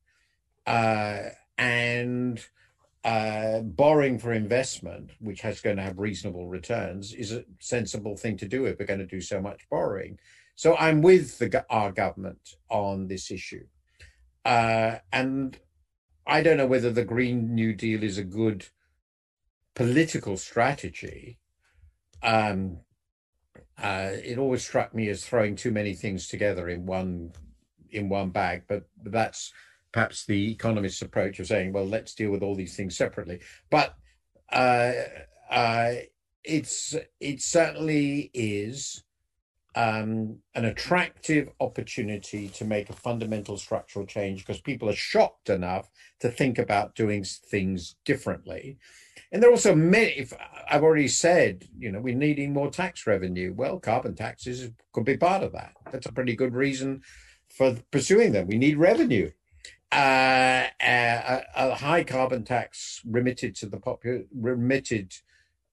Uh, 0.65 1.29
and 1.57 2.43
uh, 3.03 3.59
borrowing 3.59 4.17
for 4.17 4.33
investment, 4.33 5.11
which 5.19 5.41
has 5.41 5.61
going 5.61 5.77
to 5.77 5.83
have 5.83 5.99
reasonable 5.99 6.47
returns, 6.47 7.13
is 7.13 7.31
a 7.31 7.43
sensible 7.59 8.17
thing 8.17 8.37
to 8.37 8.47
do 8.47 8.65
if 8.65 8.79
we're 8.79 8.85
going 8.85 8.99
to 8.99 9.05
do 9.05 9.21
so 9.21 9.41
much 9.41 9.61
borrowing. 9.69 10.17
So 10.55 10.75
I'm 10.77 11.01
with 11.01 11.37
the, 11.39 11.65
our 11.69 11.91
government 11.91 12.55
on 12.69 13.07
this 13.07 13.29
issue. 13.29 13.65
Uh, 14.45 14.97
and 15.11 15.57
I 16.25 16.41
don't 16.41 16.57
know 16.57 16.67
whether 16.67 16.91
the 16.91 17.05
Green 17.05 17.53
New 17.53 17.73
Deal 17.73 18.03
is 18.03 18.17
a 18.17 18.23
good 18.23 18.67
political 19.75 20.37
strategy. 20.37 21.39
Um, 22.21 22.79
uh, 23.81 24.11
it 24.23 24.37
always 24.37 24.63
struck 24.63 24.93
me 24.93 25.09
as 25.09 25.25
throwing 25.25 25.55
too 25.55 25.71
many 25.71 25.93
things 25.93 26.27
together 26.27 26.69
in 26.69 26.85
one 26.85 27.31
in 27.91 28.09
one 28.09 28.29
bag, 28.29 28.63
but 28.67 28.83
that's 29.05 29.51
perhaps 29.91 30.25
the 30.25 30.51
economist's 30.51 31.01
approach 31.01 31.39
of 31.39 31.47
saying, 31.47 31.71
well, 31.71 31.85
let's 31.85 32.15
deal 32.15 32.31
with 32.31 32.43
all 32.43 32.55
these 32.55 32.75
things 32.75 32.97
separately. 32.97 33.39
But 33.69 33.95
uh, 34.51 34.93
uh, 35.49 35.93
it's 36.43 36.95
it 37.19 37.41
certainly 37.41 38.31
is 38.33 39.03
um, 39.75 40.37
an 40.55 40.65
attractive 40.65 41.49
opportunity 41.59 42.47
to 42.49 42.65
make 42.65 42.89
a 42.89 42.93
fundamental 42.93 43.57
structural 43.57 44.05
change 44.05 44.45
because 44.45 44.61
people 44.61 44.89
are 44.89 44.95
shocked 44.95 45.49
enough 45.49 45.89
to 46.19 46.29
think 46.29 46.59
about 46.59 46.95
doing 46.95 47.23
things 47.23 47.95
differently. 48.05 48.77
And 49.33 49.41
there 49.41 49.49
are 49.49 49.53
also 49.53 49.73
many, 49.73 50.11
if 50.11 50.31
I've 50.69 50.83
already 50.83 51.07
said, 51.07 51.67
you 51.77 51.91
know, 51.91 51.99
we're 51.99 52.15
needing 52.15 52.53
more 52.53 52.69
tax 52.69 53.07
revenue. 53.07 53.51
Well, 53.51 53.79
carbon 53.79 54.13
taxes 54.13 54.69
could 54.91 55.05
be 55.05 55.17
part 55.17 55.41
of 55.41 55.51
that. 55.53 55.73
That's 55.91 56.05
a 56.05 56.11
pretty 56.11 56.35
good 56.35 56.53
reason 56.53 57.01
for 57.49 57.75
pursuing 57.89 58.31
them. 58.31 58.45
We 58.45 58.59
need 58.59 58.77
revenue. 58.77 59.31
Uh, 59.91 60.67
a, 60.81 61.43
a, 61.55 61.75
high 61.75 62.03
carbon 62.03 62.43
tax 62.43 63.01
remitted 63.05 63.55
to 63.55 63.65
the 63.67 63.77
popu- 63.77 64.25
remitted 64.35 65.13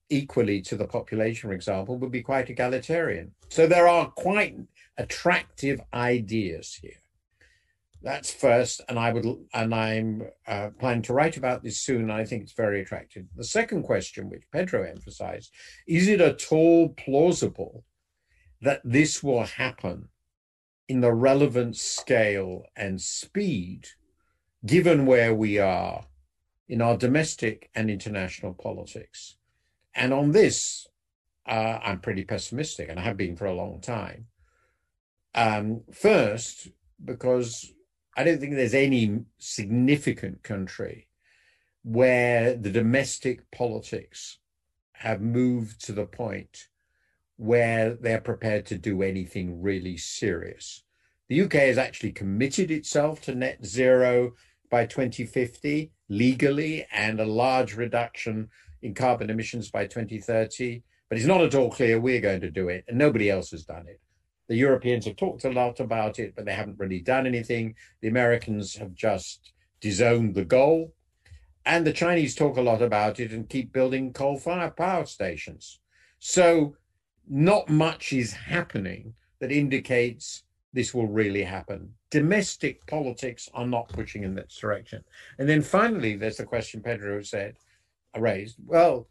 equally 0.09 0.61
to 0.61 0.75
the 0.75 0.85
population, 0.85 1.49
for 1.49 1.53
example, 1.53 1.97
would 1.97 2.11
be 2.11 2.21
quite 2.21 2.49
egalitarian. 2.49 3.31
So 3.49 3.67
there 3.67 3.87
are 3.87 4.07
quite 4.09 4.55
attractive 4.97 5.81
ideas 5.93 6.79
here. 6.81 7.01
That's 8.03 8.33
first, 8.33 8.81
and 8.89 8.97
I 8.97 9.13
would, 9.13 9.25
and 9.53 9.75
I'm 9.75 10.23
uh, 10.47 10.69
planning 10.79 11.03
to 11.03 11.13
write 11.13 11.37
about 11.37 11.61
this 11.61 11.79
soon. 11.79 12.09
I 12.09 12.25
think 12.25 12.43
it's 12.43 12.53
very 12.53 12.81
attractive. 12.81 13.25
The 13.35 13.43
second 13.43 13.83
question, 13.83 14.29
which 14.29 14.49
Pedro 14.51 14.83
emphasized, 14.83 15.53
is 15.87 16.07
it 16.07 16.19
at 16.19 16.51
all 16.51 16.89
plausible 16.89 17.83
that 18.59 18.81
this 18.83 19.21
will 19.21 19.43
happen 19.43 20.09
in 20.87 21.01
the 21.01 21.13
relevant 21.13 21.77
scale 21.77 22.63
and 22.75 22.99
speed, 22.99 23.87
given 24.65 25.05
where 25.05 25.35
we 25.35 25.59
are 25.59 26.05
in 26.67 26.81
our 26.81 26.97
domestic 26.97 27.69
and 27.75 27.91
international 27.91 28.53
politics? 28.53 29.37
And 29.93 30.11
on 30.11 30.31
this, 30.31 30.87
uh, 31.47 31.79
I'm 31.83 31.99
pretty 31.99 32.23
pessimistic, 32.23 32.89
and 32.89 32.99
I 32.99 33.03
have 33.03 33.17
been 33.17 33.35
for 33.35 33.45
a 33.45 33.53
long 33.53 33.79
time. 33.79 34.25
Um, 35.35 35.81
first, 35.93 36.67
because 37.03 37.71
I 38.15 38.23
don't 38.23 38.39
think 38.39 38.55
there's 38.55 38.73
any 38.73 39.23
significant 39.37 40.43
country 40.43 41.07
where 41.83 42.53
the 42.53 42.69
domestic 42.69 43.49
politics 43.51 44.39
have 44.93 45.21
moved 45.21 45.83
to 45.85 45.93
the 45.93 46.05
point 46.05 46.67
where 47.37 47.95
they're 47.95 48.21
prepared 48.21 48.65
to 48.67 48.77
do 48.77 49.01
anything 49.01 49.61
really 49.61 49.97
serious. 49.97 50.83
The 51.29 51.41
UK 51.41 51.53
has 51.53 51.77
actually 51.77 52.11
committed 52.11 52.69
itself 52.69 53.21
to 53.21 53.33
net 53.33 53.65
zero 53.65 54.33
by 54.69 54.85
2050 54.85 55.91
legally 56.09 56.85
and 56.91 57.19
a 57.19 57.25
large 57.25 57.75
reduction 57.75 58.49
in 58.81 58.93
carbon 58.93 59.29
emissions 59.29 59.71
by 59.71 59.87
2030, 59.87 60.83
but 61.09 61.17
it's 61.17 61.27
not 61.27 61.41
at 61.41 61.55
all 61.55 61.71
clear 61.71 61.99
we're 61.99 62.21
going 62.21 62.41
to 62.41 62.51
do 62.51 62.67
it, 62.69 62.83
and 62.87 62.97
nobody 62.97 63.29
else 63.29 63.51
has 63.51 63.63
done 63.63 63.87
it. 63.87 63.99
The 64.51 64.57
Europeans 64.57 65.05
have 65.05 65.15
talked 65.15 65.45
a 65.45 65.49
lot 65.49 65.79
about 65.79 66.19
it, 66.19 66.35
but 66.35 66.43
they 66.43 66.51
haven't 66.51 66.77
really 66.77 66.99
done 66.99 67.25
anything. 67.25 67.73
The 68.01 68.09
Americans 68.09 68.75
have 68.75 68.93
just 68.93 69.53
disowned 69.79 70.35
the 70.35 70.43
goal. 70.43 70.93
And 71.65 71.87
the 71.87 71.93
Chinese 71.93 72.35
talk 72.35 72.57
a 72.57 72.61
lot 72.61 72.81
about 72.81 73.21
it 73.21 73.31
and 73.31 73.47
keep 73.47 73.71
building 73.71 74.11
coal 74.11 74.37
fired 74.37 74.75
power 74.75 75.05
stations. 75.05 75.79
So, 76.19 76.75
not 77.29 77.69
much 77.69 78.11
is 78.11 78.33
happening 78.33 79.13
that 79.39 79.53
indicates 79.53 80.43
this 80.73 80.93
will 80.93 81.07
really 81.07 81.43
happen. 81.43 81.93
Domestic 82.09 82.85
politics 82.87 83.47
are 83.53 83.65
not 83.65 83.87
pushing 83.87 84.25
in 84.25 84.35
that 84.35 84.49
direction. 84.49 85.01
And 85.39 85.47
then 85.47 85.61
finally, 85.61 86.17
there's 86.17 86.35
the 86.35 86.43
question 86.43 86.81
Pedro 86.81 87.21
said 87.21 87.55
uh, 88.13 88.19
raised? 88.19 88.57
Well, 88.65 89.07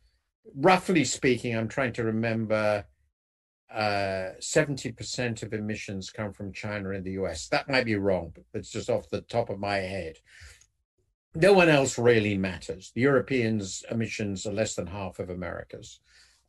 roughly 0.55 1.07
speaking, 1.07 1.57
I'm 1.57 1.69
trying 1.69 1.95
to 1.95 2.05
remember 2.05 2.85
uh, 3.73 4.35
70% 4.41 5.43
of 5.43 5.53
emissions 5.53 6.11
come 6.11 6.33
from 6.33 6.53
China 6.53 6.91
and 6.91 7.05
the 7.05 7.13
US. 7.13 7.49
That 7.49 7.69
might 7.69 7.85
be 7.85 7.97
wrong, 7.97 8.33
but 8.35 8.45
it's 8.55 8.71
just 8.71 8.91
off 8.91 9.09
the 9.11 9.21
top 9.23 9.51
of 9.51 9.61
my 9.61 9.77
head. 9.77 10.17
No 11.35 11.53
one 11.53 11.69
else 11.69 11.99
really 11.99 12.37
matters. 12.37 12.91
The 12.95 13.03
Europeans' 13.03 13.85
emissions 13.91 14.47
are 14.47 14.53
less 14.53 14.75
than 14.75 14.89
half 14.89 15.21
of 15.21 15.31
America's. 15.31 16.01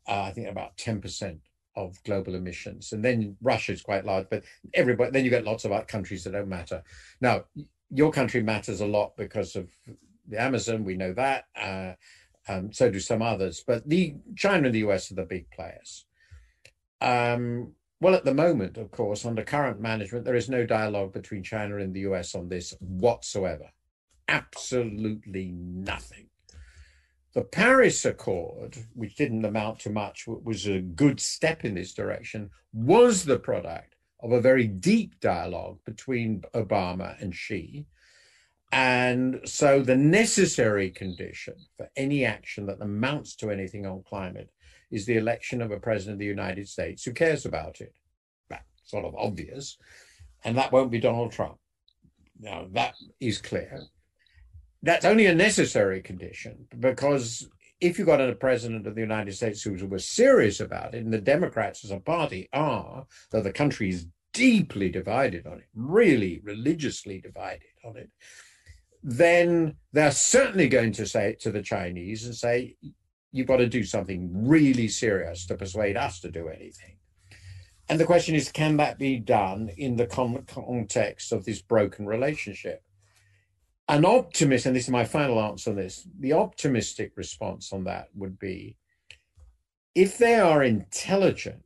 Uh, 0.08 0.24
I 0.24 0.32
think 0.32 0.48
about 0.48 0.78
10% 0.78 1.38
of 1.76 2.04
global 2.04 2.36
emissions. 2.36 2.92
And 2.92 3.06
then 3.06 3.38
Russia 3.42 3.74
is 3.74 3.82
quite 3.82 4.06
large, 4.06 4.28
but 4.30 4.44
everybody, 4.74 5.12
then 5.12 5.24
you 5.24 5.30
get 5.30 5.46
lots 5.46 5.64
of 5.64 5.72
other 5.72 5.86
countries 5.86 6.24
that 6.24 6.32
don't 6.32 6.50
matter. 6.50 6.84
Now, 7.22 7.46
your 7.92 8.12
country 8.12 8.42
matters 8.42 8.82
a 8.82 8.88
lot 8.88 9.16
because 9.16 9.56
of 9.56 9.70
the 10.28 10.42
Amazon, 10.42 10.84
we 10.84 10.96
know 10.96 11.14
that. 11.14 11.46
Uh, 11.56 11.94
um, 12.48 12.74
so 12.74 12.90
do 12.90 13.00
some 13.00 13.22
others. 13.22 13.64
But 13.66 13.88
the 13.88 14.16
China 14.36 14.66
and 14.66 14.76
the 14.76 14.80
US 14.80 15.12
are 15.12 15.16
the 15.16 15.26
big 15.26 15.50
players. 15.52 16.06
Um, 17.02 17.74
well, 18.00 18.16
at 18.16 18.26
the 18.26 18.34
moment, 18.34 18.78
of 18.78 18.92
course, 18.92 19.26
under 19.26 19.44
current 19.44 19.80
management, 19.80 20.26
there 20.26 20.36
is 20.36 20.50
no 20.50 20.66
dialogue 20.66 21.14
between 21.14 21.44
China 21.44 21.78
and 21.78 21.94
the 21.94 22.02
US 22.02 22.36
on 22.36 22.50
this 22.50 22.74
whatsoever. 22.80 23.70
Absolutely 24.28 25.52
nothing. 25.52 26.28
The 27.34 27.44
Paris 27.44 28.04
Accord, 28.06 28.78
which 28.94 29.16
didn't 29.16 29.46
amount 29.46 29.80
to 29.82 29.90
much, 29.90 30.26
was 30.28 30.68
a 30.68 30.82
good 30.82 31.20
step 31.20 31.64
in 31.64 31.76
this 31.76 31.94
direction, 31.94 32.50
was 32.74 33.24
the 33.24 33.40
product 33.40 33.96
of 34.20 34.32
a 34.32 34.42
very 34.42 34.68
deep 34.68 35.20
dialogue 35.20 35.80
between 35.86 36.42
Obama 36.54 37.22
and 37.22 37.34
Xi 37.34 37.86
and 38.72 39.42
so 39.44 39.82
the 39.82 39.98
necessary 39.98 40.90
condition 40.90 41.56
for 41.78 41.90
any 41.98 42.24
action 42.24 42.66
that 42.68 42.82
amounts 42.82 43.36
to 43.38 43.52
anything 43.52 43.86
on 43.86 44.04
climate 44.04 44.50
is 44.92 45.06
the 45.06 45.18
election 45.18 45.62
of 45.62 45.72
a 45.72 45.80
president 45.80 46.16
of 46.16 46.20
the 46.20 46.26
United 46.26 46.68
States 46.68 47.04
who 47.04 47.14
cares 47.14 47.46
about 47.46 47.82
it. 47.82 47.94
That's 48.50 48.64
sort 48.86 49.06
of 49.06 49.16
obvious. 49.16 49.78
And 50.44 50.58
that 50.58 50.72
won't 50.72 50.92
be 50.92 51.00
Donald 51.00 51.32
Trump. 51.32 51.58
Now, 52.40 52.68
that 52.72 52.96
is 53.20 53.38
clear. 53.38 53.82
That's 54.84 55.06
only 55.06 55.28
a 55.28 55.36
necessary 55.36 56.02
condition 56.02 56.68
because 56.80 57.48
if 57.80 57.98
you 57.98 58.06
got 58.06 58.22
a 58.22 58.36
president 58.36 58.86
of 58.88 58.96
the 58.96 59.02
United 59.02 59.34
States 59.34 59.62
who 59.64 59.74
was 59.88 60.08
serious 60.08 60.60
about 60.60 60.94
it, 60.94 61.04
and 61.04 61.14
the 61.14 61.20
Democrats 61.22 61.84
as 61.84 61.92
a 61.92 62.00
party 62.00 62.48
are, 62.54 63.06
though 63.32 63.42
the 63.42 63.52
country 63.52 63.90
is 63.90 64.08
deeply 64.34 64.90
divided 64.90 65.46
on 65.48 65.60
it, 65.60 65.68
really 65.74 66.42
religiously 66.44 67.20
divided 67.20 67.74
on 67.84 67.98
it, 67.98 68.10
then 69.04 69.76
they're 69.94 70.12
certainly 70.12 70.70
going 70.70 70.92
to 70.92 71.08
say 71.08 71.30
it 71.30 71.40
to 71.40 71.52
the 71.52 71.62
Chinese 71.62 72.26
and 72.26 72.36
say, 72.36 72.76
you've 73.32 73.48
got 73.48 73.58
to 73.58 73.68
do 73.68 73.84
something 73.84 74.30
really 74.48 74.88
serious 74.88 75.46
to 75.46 75.56
persuade 75.56 75.98
us 75.98 76.20
to 76.20 76.32
do 76.32 76.48
anything. 76.48 76.98
And 77.90 78.00
the 78.00 78.06
question 78.06 78.36
is, 78.36 78.52
can 78.52 78.78
that 78.78 78.98
be 78.98 79.20
done 79.20 79.70
in 79.78 79.98
the 79.98 80.08
context 80.08 81.32
of 81.32 81.46
this 81.46 81.62
broken 81.62 82.06
relationship? 82.06 82.84
An 83.88 84.06
optimist, 84.06 84.66
and 84.66 84.76
this 84.76 84.86
is 84.86 84.90
my 84.90 85.04
final 85.04 85.42
answer 85.42 85.72
on 85.72 85.76
this, 85.76 86.08
the 86.20 86.34
optimistic 86.34 87.12
response 87.16 87.74
on 87.74 87.84
that 87.86 88.08
would 88.16 88.40
be 88.40 88.78
if 89.94 90.18
they 90.18 90.40
are 90.40 90.64
intelligent, 90.64 91.66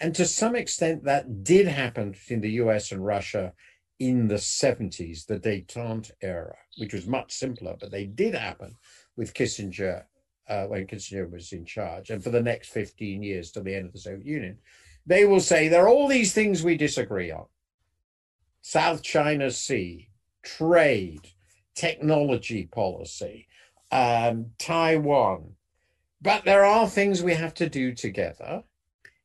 and 0.00 0.14
to 0.14 0.26
some 0.26 0.54
extent 0.54 1.04
that 1.04 1.42
did 1.42 1.66
happen 1.66 2.14
in 2.28 2.40
the 2.40 2.52
US 2.52 2.92
and 2.92 3.04
Russia 3.04 3.54
in 3.98 4.28
the 4.28 4.34
70s, 4.34 5.26
the 5.26 5.40
detente 5.40 6.10
era, 6.20 6.56
which 6.76 6.92
was 6.92 7.06
much 7.06 7.32
simpler, 7.32 7.74
but 7.80 7.90
they 7.90 8.04
did 8.04 8.34
happen 8.34 8.76
with 9.16 9.34
Kissinger 9.34 10.04
uh, 10.48 10.64
when 10.66 10.86
Kissinger 10.86 11.30
was 11.30 11.52
in 11.52 11.64
charge, 11.64 12.10
and 12.10 12.22
for 12.22 12.30
the 12.30 12.42
next 12.42 12.68
15 12.68 13.22
years 13.22 13.50
to 13.52 13.60
the 13.60 13.74
end 13.74 13.86
of 13.86 13.92
the 13.92 13.98
Soviet 13.98 14.26
Union. 14.26 14.58
They 15.06 15.24
will 15.24 15.40
say 15.40 15.68
there 15.68 15.84
are 15.84 15.88
all 15.88 16.08
these 16.08 16.34
things 16.34 16.62
we 16.62 16.76
disagree 16.76 17.30
on 17.30 17.46
South 18.60 19.02
China 19.02 19.50
Sea, 19.50 20.10
trade, 20.42 21.28
technology 21.74 22.66
policy, 22.66 23.48
um, 23.90 24.50
Taiwan. 24.58 25.54
But 26.20 26.44
there 26.44 26.64
are 26.64 26.88
things 26.88 27.22
we 27.22 27.34
have 27.34 27.54
to 27.54 27.68
do 27.68 27.94
together 27.94 28.64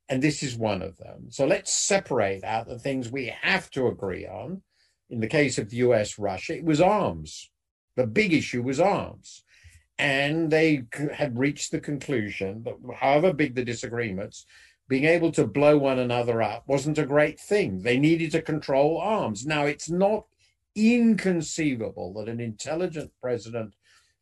and 0.10 0.22
this 0.22 0.44
is 0.44 0.56
one 0.56 0.82
of 0.82 0.98
them. 0.98 1.28
So 1.30 1.46
let's 1.46 1.74
separate 1.74 2.44
out 2.44 2.68
the 2.68 2.80
things 2.80 3.12
we 3.12 3.34
have 3.42 3.70
to 3.72 3.88
agree 3.88 4.28
on. 4.28 4.62
In 5.10 5.20
the 5.20 5.28
case 5.28 5.58
of 5.58 5.70
the 5.70 5.78
US 5.78 6.20
Russia, 6.20 6.56
it 6.56 6.64
was 6.64 6.82
arms. 6.82 7.50
The 7.96 8.08
big 8.08 8.34
issue 8.34 8.62
was 8.62 8.80
arms. 8.80 9.44
And 10.00 10.52
they 10.52 10.84
had 11.14 11.38
reached 11.38 11.72
the 11.72 11.80
conclusion 11.80 12.64
that, 12.64 12.76
however 12.96 13.32
big 13.32 13.56
the 13.56 13.64
disagreements, 13.64 14.46
being 14.90 15.06
able 15.06 15.32
to 15.32 15.48
blow 15.48 15.78
one 15.78 16.00
another 16.00 16.42
up 16.42 16.64
wasn't 16.68 16.98
a 16.98 17.06
great 17.06 17.40
thing. 17.40 17.82
They 17.82 17.98
needed 17.98 18.32
to 18.32 18.42
control 18.42 19.00
arms. 19.00 19.46
Now, 19.46 19.66
it's 19.66 19.90
not 19.90 20.26
inconceivable 20.76 22.14
that 22.14 22.28
an 22.28 22.40
intelligent 22.40 23.12
president 23.22 23.76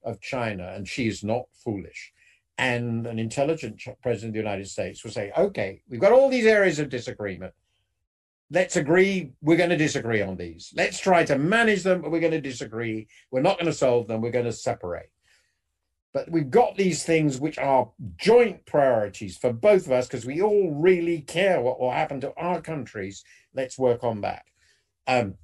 of 0.03 0.22
China, 0.22 0.73
and 0.76 0.88
Xi 0.88 1.07
is 1.07 1.23
not 1.23 1.45
foolish, 1.64 2.11
and 2.57 3.07
an 3.07 3.18
intelligent 3.18 3.81
president 4.03 4.30
of 4.30 4.34
the 4.34 4.39
United 4.39 4.68
States 4.68 5.03
will 5.03 5.11
say, 5.11 5.31
okay, 5.38 5.81
we've 5.89 5.99
got 5.99 6.11
all 6.11 6.30
these 6.30 6.45
areas 6.45 6.80
of 6.80 6.89
disagreement. 6.89 7.53
Let's 8.52 8.76
agree 8.76 9.31
we're 9.41 9.57
going 9.57 9.69
to 9.69 9.77
disagree 9.77 10.22
on 10.22 10.35
these. 10.35 10.73
Let's 10.76 10.99
try 10.99 11.23
to 11.23 11.38
manage 11.38 11.84
them, 11.84 12.02
but 12.02 12.11
we're 12.11 12.19
going 12.19 12.34
to 12.34 12.41
disagree. 12.41 13.07
We're 13.31 13.41
not 13.41 13.57
going 13.57 13.72
to 13.72 13.73
solve 13.73 14.07
them. 14.07 14.22
We're 14.22 14.31
going 14.31 14.45
to 14.45 14.52
separate. 14.52 15.10
But 16.13 16.29
we've 16.29 16.51
got 16.51 16.75
these 16.75 17.03
things 17.03 17.39
which 17.39 17.57
are 17.57 17.89
joint 18.17 18.65
priorities 18.65 19.38
for 19.38 19.53
both 19.53 19.85
of 19.85 19.93
us 19.93 20.07
because 20.07 20.25
we 20.25 20.41
all 20.41 20.71
really 20.71 21.21
care 21.21 21.61
what 21.61 21.79
will 21.79 21.91
happen 21.91 22.19
to 22.21 22.33
our 22.35 22.61
countries. 22.61 23.23
Let's 23.53 23.79
work 23.79 24.03
on 24.03 24.21
that. 24.21 24.43
Um, 25.07 25.35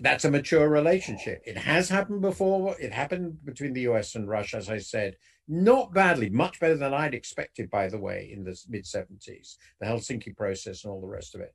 that's 0.00 0.24
a 0.24 0.30
mature 0.30 0.68
relationship. 0.68 1.42
It 1.44 1.58
has 1.58 1.88
happened 1.88 2.22
before. 2.22 2.76
It 2.80 2.92
happened 2.92 3.44
between 3.44 3.72
the 3.72 3.82
US 3.82 4.14
and 4.14 4.28
Russia, 4.28 4.56
as 4.56 4.70
I 4.70 4.78
said, 4.78 5.16
not 5.48 5.92
badly, 5.92 6.30
much 6.30 6.60
better 6.60 6.76
than 6.76 6.94
I'd 6.94 7.14
expected, 7.14 7.70
by 7.70 7.88
the 7.88 7.98
way, 7.98 8.30
in 8.32 8.44
the 8.44 8.58
mid 8.68 8.84
70s, 8.84 9.56
the 9.80 9.86
Helsinki 9.86 10.36
process 10.36 10.84
and 10.84 10.92
all 10.92 11.00
the 11.00 11.06
rest 11.06 11.34
of 11.34 11.40
it. 11.40 11.54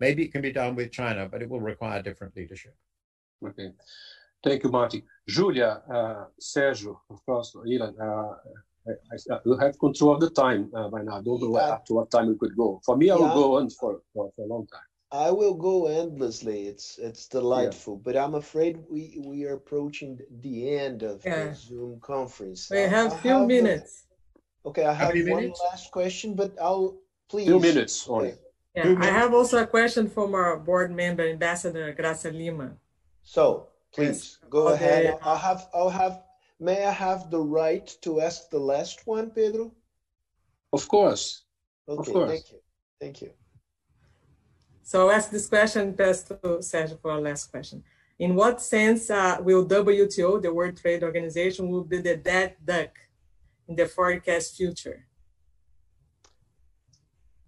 Maybe 0.00 0.24
it 0.24 0.32
can 0.32 0.42
be 0.42 0.52
done 0.52 0.74
with 0.74 0.92
China, 0.92 1.28
but 1.28 1.42
it 1.42 1.48
will 1.48 1.60
require 1.60 2.02
different 2.02 2.36
leadership. 2.36 2.74
Okay. 3.46 3.70
Thank 4.44 4.62
you, 4.62 4.70
Martin. 4.70 5.02
Julia, 5.26 5.82
uh, 5.90 6.24
Sergio, 6.38 6.98
of 7.08 7.24
course, 7.24 7.56
Ilan, 7.66 7.94
uh, 7.98 8.34
I, 8.86 9.34
I, 9.34 9.38
we 9.46 9.56
have 9.58 9.78
control 9.78 10.14
of 10.14 10.20
the 10.20 10.28
time 10.28 10.70
uh, 10.76 10.88
by 10.88 11.02
now. 11.02 11.16
I 11.18 11.22
don't 11.22 11.40
know 11.40 11.56
yeah. 11.56 11.74
up 11.74 11.86
to 11.86 11.94
what 11.94 12.10
time 12.10 12.28
we 12.28 12.36
could 12.36 12.54
go. 12.54 12.80
For 12.84 12.94
me, 12.94 13.10
I 13.10 13.14
will 13.14 13.28
yeah. 13.28 13.34
go 13.42 13.56
on 13.56 13.70
for, 13.70 14.02
for, 14.12 14.30
for 14.36 14.44
a 14.44 14.48
long 14.48 14.66
time. 14.66 14.82
I 15.10 15.30
will 15.30 15.54
go 15.54 15.86
endlessly. 15.86 16.66
It's 16.66 16.98
it's 16.98 17.28
delightful, 17.28 17.94
yeah. 17.94 18.02
but 18.04 18.16
I'm 18.16 18.34
afraid 18.34 18.78
we 18.90 19.16
we 19.24 19.44
are 19.44 19.54
approaching 19.54 20.18
the 20.42 20.76
end 20.76 21.04
of 21.04 21.24
yeah. 21.24 21.44
the 21.44 21.54
Zoom 21.54 22.00
conference. 22.00 22.68
We 22.68 22.80
have 22.80 23.12
a 23.12 23.16
few 23.18 23.46
minutes. 23.46 24.06
A, 24.66 24.68
okay, 24.70 24.84
I 24.84 24.92
have 24.92 25.14
one 25.14 25.24
minutes? 25.24 25.60
last 25.70 25.92
question, 25.92 26.34
but 26.34 26.50
I'll 26.60 26.98
please. 27.30 27.46
Few 27.46 27.60
minutes 27.60 28.08
only. 28.08 28.34
Yeah, 28.74 28.84
minutes. 28.84 29.06
I 29.06 29.10
have 29.10 29.32
also 29.32 29.62
a 29.62 29.66
question 29.68 30.10
from 30.10 30.34
our 30.34 30.58
board 30.58 30.90
member, 30.90 31.22
Ambassador 31.28 31.94
Graça 31.94 32.32
Lima. 32.32 32.72
So 33.22 33.68
please 33.94 34.38
yes. 34.42 34.50
go 34.50 34.68
okay. 34.68 34.74
ahead. 34.74 35.18
I'll 35.22 35.36
have 35.36 35.68
I'll 35.74 35.90
have. 35.90 36.22
May 36.60 36.84
I 36.84 36.92
have 36.92 37.30
the 37.30 37.40
right 37.40 37.86
to 38.02 38.20
ask 38.20 38.48
the 38.50 38.58
last 38.58 39.06
one, 39.06 39.30
Pedro? 39.30 39.72
Of 40.72 40.88
course. 40.88 41.44
Okay, 41.88 42.00
of 42.00 42.06
course. 42.14 42.30
thank 42.30 42.52
you. 42.52 42.58
Thank 43.00 43.22
you. 43.22 43.30
So 44.82 45.02
I'll 45.02 45.16
ask 45.16 45.30
this 45.30 45.48
question, 45.48 45.94
pass 45.94 46.22
to 46.24 46.34
Sergio 46.60 47.00
for 47.00 47.10
our 47.10 47.20
last 47.20 47.50
question. 47.50 47.82
In 48.18 48.34
what 48.34 48.60
sense 48.60 49.10
uh, 49.10 49.38
will 49.40 49.66
WTO, 49.66 50.40
the 50.40 50.52
World 50.52 50.76
Trade 50.76 51.02
Organization, 51.02 51.68
will 51.68 51.84
be 51.84 51.98
the 51.98 52.16
dead 52.16 52.56
duck 52.64 52.90
in 53.66 53.74
the 53.76 53.86
forecast 53.86 54.56
future? 54.56 55.06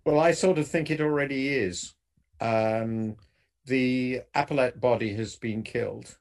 Well, 0.05 0.19
I 0.19 0.33
sort 0.33 0.59
of 0.59 0.67
think 0.67 0.91
it 0.91 1.01
already 1.01 1.49
is. 1.49 1.95
Um, 2.41 3.17
the 3.67 4.23
appellate 4.35 4.81
body 4.81 5.15
has 5.15 5.37
been 5.37 5.63
killed, 5.63 6.17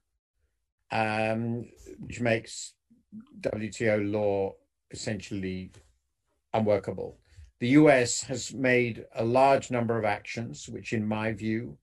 um, 0.92 1.66
which 2.00 2.22
makes 2.22 2.74
WTO 3.42 4.12
law 4.12 4.54
essentially 4.92 5.72
unworkable. 6.54 7.18
The 7.60 7.70
US 7.70 8.22
has 8.24 8.54
made 8.54 9.06
a 9.16 9.24
large 9.24 9.72
number 9.72 9.98
of 9.98 10.06
actions, 10.06 10.68
which, 10.68 10.94
in 10.94 11.08
my 11.08 11.32
view, 11.32 11.78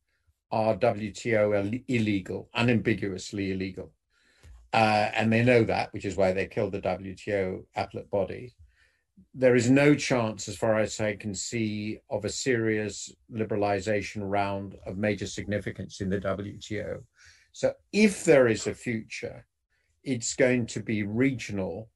are 0.51 0.77
WTO 0.77 1.83
illegal, 1.89 2.49
unambiguously 2.55 3.53
illegal. 3.53 3.91
Uh, 4.73 5.11
and 5.15 5.33
they 5.33 5.43
know 5.43 5.65
that, 5.65 5.93
which 5.93 6.05
is 6.05 6.17
why 6.17 6.33
they 6.33 6.47
killed 6.47 6.73
the 6.73 6.81
WTO 6.81 7.65
appellate 7.75 8.11
body. 8.11 8.55
There 9.35 9.55
is 9.55 9.71
no 9.71 9.95
chance, 9.95 10.49
as 10.49 10.57
far 10.57 10.79
as 10.79 11.01
I 11.01 11.17
can 11.17 11.35
see, 11.35 11.99
of 12.11 12.25
a 12.25 12.31
serious 12.31 13.11
liberalization 13.33 14.23
round 14.23 14.77
of 14.87 14.99
major 14.99 15.27
significance 15.27 16.01
in 16.01 16.11
the 16.11 16.21
WTO. 16.21 17.03
So, 17.53 17.75
if 17.93 18.25
there 18.25 18.49
is 18.49 18.67
a 18.67 18.75
future, 18.75 19.47
it's 20.05 20.35
going 20.35 20.67
to 20.67 20.81
be 20.81 21.03
regional 21.03 21.91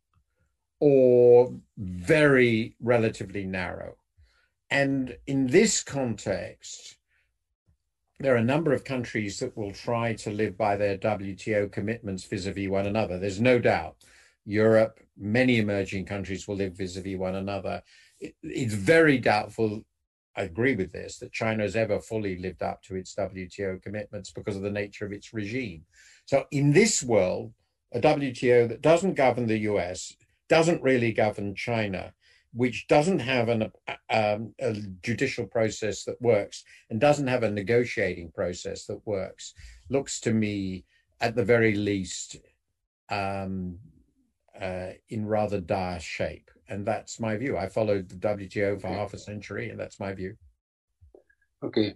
or 0.80 1.54
very 1.78 2.76
relatively 2.80 3.44
narrow. 3.44 3.96
And 4.70 5.16
in 5.26 5.46
this 5.46 5.82
context, 5.82 6.98
there 8.18 8.34
are 8.34 8.38
a 8.38 8.44
number 8.44 8.72
of 8.72 8.84
countries 8.84 9.38
that 9.40 9.56
will 9.56 9.72
try 9.72 10.14
to 10.14 10.30
live 10.30 10.56
by 10.56 10.76
their 10.76 10.96
WTO 10.96 11.70
commitments 11.70 12.24
vis 12.24 12.46
a 12.46 12.52
vis 12.52 12.68
one 12.68 12.86
another. 12.86 13.18
There's 13.18 13.40
no 13.40 13.58
doubt. 13.58 13.96
Europe, 14.44 15.00
many 15.18 15.58
emerging 15.58 16.06
countries 16.06 16.46
will 16.46 16.56
live 16.56 16.76
vis 16.76 16.96
a 16.96 17.02
vis 17.02 17.18
one 17.18 17.34
another. 17.34 17.82
It's 18.20 18.74
very 18.74 19.18
doubtful, 19.18 19.84
I 20.36 20.42
agree 20.42 20.76
with 20.76 20.92
this, 20.92 21.18
that 21.18 21.32
China 21.32 21.62
has 21.62 21.76
ever 21.76 21.98
fully 21.98 22.38
lived 22.38 22.62
up 22.62 22.82
to 22.84 22.96
its 22.96 23.14
WTO 23.14 23.82
commitments 23.82 24.30
because 24.30 24.56
of 24.56 24.62
the 24.62 24.70
nature 24.70 25.06
of 25.06 25.12
its 25.12 25.32
regime. 25.32 25.84
So, 26.26 26.44
in 26.50 26.72
this 26.72 27.02
world, 27.02 27.52
a 27.92 28.00
WTO 28.00 28.68
that 28.68 28.82
doesn't 28.82 29.14
govern 29.14 29.46
the 29.46 29.58
US 29.60 30.14
doesn't 30.48 30.82
really 30.82 31.12
govern 31.12 31.54
China, 31.54 32.12
which 32.52 32.86
doesn't 32.88 33.20
have 33.20 33.48
an, 33.48 33.72
um, 34.10 34.54
a 34.60 34.74
judicial 35.02 35.46
process 35.46 36.04
that 36.04 36.20
works 36.20 36.64
and 36.90 37.00
doesn't 37.00 37.26
have 37.26 37.42
a 37.42 37.50
negotiating 37.50 38.30
process 38.32 38.84
that 38.86 39.06
works, 39.06 39.54
looks 39.88 40.20
to 40.20 40.32
me, 40.32 40.84
at 41.20 41.34
the 41.34 41.44
very 41.44 41.74
least, 41.74 42.36
um, 43.08 43.78
uh, 44.60 44.90
in 45.08 45.26
rather 45.26 45.60
dire 45.60 46.00
shape. 46.00 46.50
And 46.68 46.84
that's 46.84 47.20
my 47.20 47.36
view. 47.36 47.56
I 47.56 47.68
followed 47.68 48.09
the 48.09 48.16
WTO 48.16 48.80
for 48.80 48.88
half 48.88 49.14
a 49.14 49.18
century, 49.18 49.70
and 49.70 49.78
that's 49.78 50.01
my 50.01 50.12
view. 50.12 50.36
Okay. 51.64 51.94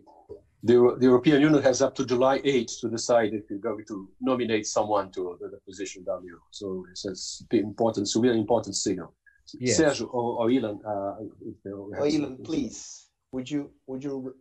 The, 0.63 0.97
the 0.99 1.07
European 1.07 1.41
Union 1.41 1.63
has 1.63 1.81
up 1.81 1.95
to 1.97 2.05
July 2.05 2.39
8th 2.41 2.81
to 2.81 2.91
decide 2.91 3.33
if 3.33 3.45
you're 3.49 3.59
going 3.59 3.85
to 3.89 4.09
nominate 4.21 4.67
someone 4.67 5.11
to 5.13 5.39
the, 5.41 5.49
the 5.49 5.61
position 5.67 6.05
W. 6.05 6.39
So 6.51 6.85
it's 6.91 7.05
an 7.51 7.59
important, 7.59 8.05
it's 8.05 8.17
a 8.17 8.21
really 8.21 8.39
important 8.39 8.77
signal. 8.77 9.15
Yes. 9.59 9.81
Sergio 9.81 10.13
or, 10.13 10.41
or 10.41 10.49
Ilan, 10.49 10.79
uh, 10.85 11.71
or 11.71 12.07
Ilan, 12.07 12.45
please, 12.45 13.09
would 13.33 13.51
you, 13.51 13.71
would 13.87 14.05
you, 14.05 14.35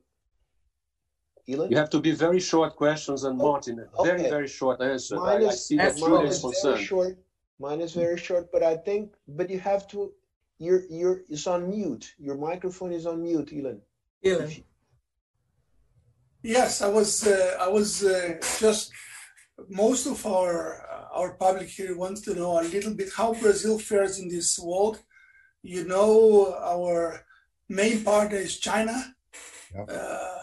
Ilan? 1.47 1.71
You 1.71 1.77
have 1.77 1.89
to 1.91 1.99
be 1.99 2.11
very 2.11 2.39
short 2.39 2.75
questions 2.75 3.23
and 3.23 3.41
oh, 3.41 3.45
Martin, 3.45 3.83
very, 4.03 4.19
okay. 4.19 4.29
very 4.29 4.47
short 4.47 4.81
answer. 4.81 5.15
Mine 5.15 5.41
is, 5.41 5.47
I, 5.47 5.51
I 5.51 5.55
see 5.55 5.77
that 5.77 5.97
Julia 5.97 6.27
is 6.27 6.41
concerned. 6.41 6.81
Short. 6.81 7.17
Mine 7.59 7.81
is 7.81 7.93
very 7.93 8.17
short, 8.17 8.51
but 8.51 8.61
I 8.61 8.77
think, 8.77 9.13
but 9.27 9.49
you 9.49 9.59
have 9.59 9.87
to, 9.89 10.11
you're, 10.59 10.83
you're, 10.89 11.21
it's 11.29 11.47
on 11.47 11.69
mute. 11.69 12.13
Your 12.19 12.37
microphone 12.37 12.91
is 12.91 13.05
on 13.05 13.23
mute, 13.23 13.47
Ilan. 13.47 13.79
Ilan. 14.23 14.63
Yes, 16.43 16.81
I 16.81 16.87
was. 16.87 17.27
Uh, 17.27 17.57
I 17.59 17.67
was 17.67 18.03
uh, 18.03 18.39
just. 18.59 18.91
Most 19.67 20.05
of 20.07 20.25
our 20.25 20.81
uh, 20.89 21.19
our 21.19 21.33
public 21.33 21.67
here 21.67 21.97
wants 21.97 22.21
to 22.21 22.33
know 22.33 22.61
a 22.61 22.63
little 22.63 22.93
bit 22.93 23.09
how 23.15 23.33
Brazil 23.33 23.77
fares 23.77 24.19
in 24.19 24.29
this 24.29 24.57
world. 24.57 25.03
You 25.61 25.85
know, 25.85 26.55
our 26.63 27.25
main 27.67 28.03
partner 28.05 28.37
is 28.37 28.57
China. 28.57 28.95
Yep. 29.75 29.89
Uh, 29.91 30.37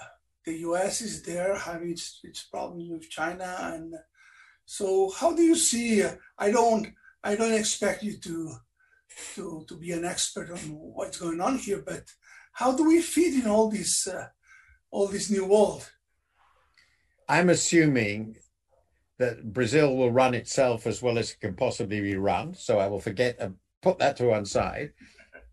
the 0.45 0.59
U.S. 0.69 1.01
is 1.01 1.23
there 1.23 1.59
having 1.59 1.91
its, 1.93 2.21
its 2.23 2.43
problems 2.45 2.91
with 2.91 3.09
China, 3.09 3.57
and 3.61 3.95
so 4.67 5.11
how 5.19 5.35
do 5.35 5.43
you 5.43 5.57
see? 5.57 6.05
I 6.39 6.51
don't. 6.51 6.89
I 7.25 7.37
don't 7.37 7.55
expect 7.55 8.03
you 8.03 8.19
to 8.19 8.53
to 9.35 9.65
to 9.69 9.77
be 9.77 9.93
an 9.93 10.05
expert 10.05 10.51
on 10.51 10.59
what's 10.59 11.19
going 11.19 11.41
on 11.41 11.59
here, 11.59 11.83
but 11.85 12.05
how 12.53 12.77
do 12.77 12.85
we 12.87 13.01
fit 13.03 13.35
in 13.35 13.47
all 13.47 13.71
this? 13.71 14.07
Uh, 14.07 14.29
all 14.91 15.09
this 15.09 15.31
new 15.31 15.45
world? 15.45 15.91
I'm 17.29 17.51
assuming 17.51 18.37
that 19.19 19.53
Brazil 19.53 19.97
will 19.97 20.13
run 20.13 20.35
itself 20.35 20.87
as 20.87 21.03
well 21.03 21.19
as 21.19 21.33
it 21.33 21.41
can 21.41 21.55
possibly 21.55 22.01
be 22.01 22.17
run. 22.17 22.55
So 22.55 22.79
I 22.79 22.87
will 22.87 23.01
forget 23.01 23.37
and 23.41 23.57
put 23.83 23.99
that 23.99 24.17
to 24.19 24.27
one 24.27 24.45
side. 24.45 24.93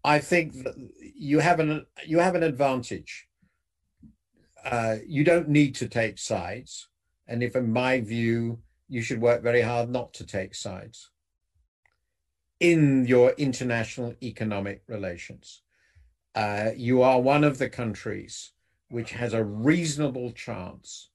I 0.04 0.20
think 0.20 0.54
that 0.64 0.76
you 1.16 1.40
have 1.40 1.60
an 1.60 1.86
you 2.06 2.20
have 2.20 2.36
an 2.36 2.44
advantage. 2.44 3.28
Uh, 4.64 4.98
you 5.06 5.24
don't 5.24 5.50
need 5.50 5.76
to 5.76 5.90
take 5.90 6.18
sides, 6.18 6.88
and 7.28 7.44
if, 7.44 7.54
in 7.56 7.72
my 7.72 8.00
view, 8.00 8.60
you 8.88 9.02
should 9.02 9.20
work 9.20 9.44
very 9.44 9.62
hard 9.62 9.90
not 9.90 10.14
to 10.14 10.26
take 10.26 10.56
sides 10.56 11.10
in 12.64 13.06
your 13.06 13.32
international 13.32 14.16
economic 14.24 14.82
relations. 14.88 15.64
Uh, 16.34 16.70
you 16.78 17.02
are 17.02 17.20
one 17.20 17.44
of 17.44 17.58
the 17.58 17.70
countries 17.70 18.54
which 18.90 19.12
has 19.12 19.34
a 19.34 19.44
reasonable 19.44 20.32
chance. 20.32 21.10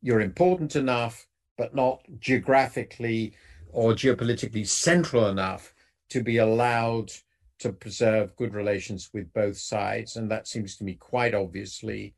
You're 0.00 0.22
important 0.22 0.74
enough, 0.74 1.26
but 1.58 1.74
not 1.74 2.00
geographically 2.18 3.34
or 3.68 3.92
geopolitically 3.92 4.66
central 4.66 5.28
enough 5.28 5.74
to 6.08 6.22
be 6.22 6.38
allowed 6.38 7.12
to 7.58 7.72
preserve 7.72 8.34
good 8.36 8.54
relations 8.54 9.10
with 9.12 9.30
both 9.34 9.58
sides. 9.58 10.16
And 10.16 10.30
that 10.30 10.48
seems 10.48 10.78
to 10.78 10.84
me 10.84 10.94
quite 10.94 11.34
obviously 11.34 12.14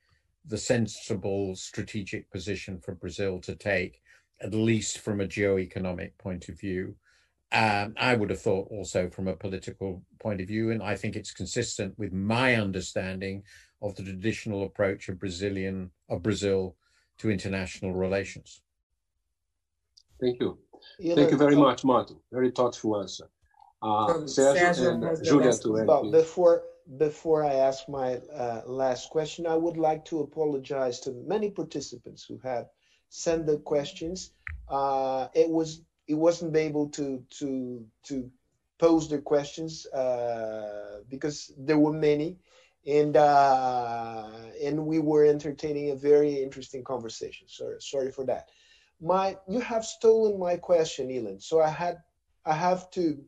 the 0.46 0.58
sensible 0.58 1.56
strategic 1.56 2.30
position 2.30 2.78
for 2.78 2.94
Brazil 2.94 3.40
to 3.40 3.56
take, 3.56 4.02
at 4.40 4.54
least 4.54 5.00
from 5.00 5.20
a 5.20 5.26
geo-economic 5.26 6.16
point 6.16 6.48
of 6.48 6.60
view. 6.60 6.94
Um, 7.50 7.94
I 7.98 8.14
would 8.14 8.28
have 8.30 8.42
thought 8.42 8.68
also 8.70 9.08
from 9.08 9.26
a 9.26 9.34
political 9.34 10.02
point 10.20 10.40
of 10.40 10.48
view, 10.48 10.70
and 10.70 10.82
I 10.82 10.96
think 10.96 11.16
it's 11.16 11.32
consistent 11.32 11.98
with 11.98 12.12
my 12.12 12.56
understanding 12.56 13.42
of 13.80 13.94
the 13.96 14.02
traditional 14.02 14.64
approach 14.64 15.08
of 15.08 15.18
Brazilian 15.18 15.90
of 16.10 16.22
Brazil 16.22 16.76
to 17.18 17.30
international 17.30 17.94
relations. 17.94 18.60
Thank 20.20 20.40
you. 20.40 20.58
Thank 21.00 21.30
you 21.30 21.36
very 21.36 21.56
much, 21.56 21.84
Martin. 21.84 22.16
Very 22.30 22.50
thoughtful 22.50 23.00
answer. 23.00 23.28
Uh, 23.80 24.06
Sergio 24.24 24.92
and 24.92 25.24
Julia 25.24 25.52
to 25.52 25.72
well, 25.72 26.10
before 26.10 26.64
before 26.96 27.44
I 27.44 27.54
ask 27.54 27.88
my 27.88 28.14
uh, 28.32 28.62
last 28.66 29.10
question, 29.10 29.46
I 29.46 29.54
would 29.54 29.76
like 29.76 30.04
to 30.06 30.20
apologize 30.20 31.00
to 31.00 31.12
many 31.26 31.50
participants 31.50 32.24
who 32.24 32.38
have 32.42 32.66
sent 33.10 33.46
the 33.46 33.58
questions. 33.58 34.32
Uh, 34.68 35.28
it 35.34 35.48
was 35.48 35.82
it 36.08 36.14
wasn't 36.14 36.56
able 36.56 36.88
to 36.88 37.22
to 37.38 37.84
to 38.04 38.30
pose 38.78 39.08
their 39.08 39.20
questions 39.20 39.86
uh, 39.86 41.00
because 41.08 41.52
there 41.58 41.78
were 41.78 41.92
many, 41.92 42.38
and 42.86 43.16
uh, 43.16 44.30
and 44.62 44.86
we 44.86 44.98
were 44.98 45.24
entertaining 45.26 45.90
a 45.90 45.96
very 45.96 46.42
interesting 46.42 46.82
conversation. 46.82 47.46
Sorry, 47.48 47.76
sorry 47.80 48.10
for 48.10 48.24
that. 48.24 48.48
My 49.00 49.36
you 49.48 49.60
have 49.60 49.84
stolen 49.84 50.38
my 50.38 50.56
question, 50.56 51.08
Ilan. 51.08 51.42
So 51.42 51.60
I 51.60 51.68
had 51.68 52.02
I 52.44 52.54
have 52.54 52.90
to 52.92 53.18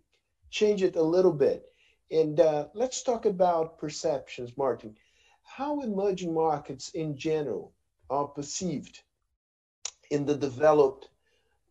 change 0.51 0.83
it 0.83 0.97
a 0.97 1.03
little 1.03 1.33
bit. 1.33 1.67
And 2.11 2.41
uh, 2.41 2.67
let's 2.75 3.03
talk 3.03 3.25
about 3.25 3.79
perceptions, 3.79 4.57
Martin. 4.57 4.97
How 5.45 5.81
emerging 5.81 6.35
markets 6.35 6.91
in 6.91 7.17
general 7.17 7.73
are 8.09 8.27
perceived 8.27 9.01
in 10.11 10.27
the 10.27 10.37
developed 10.37 11.09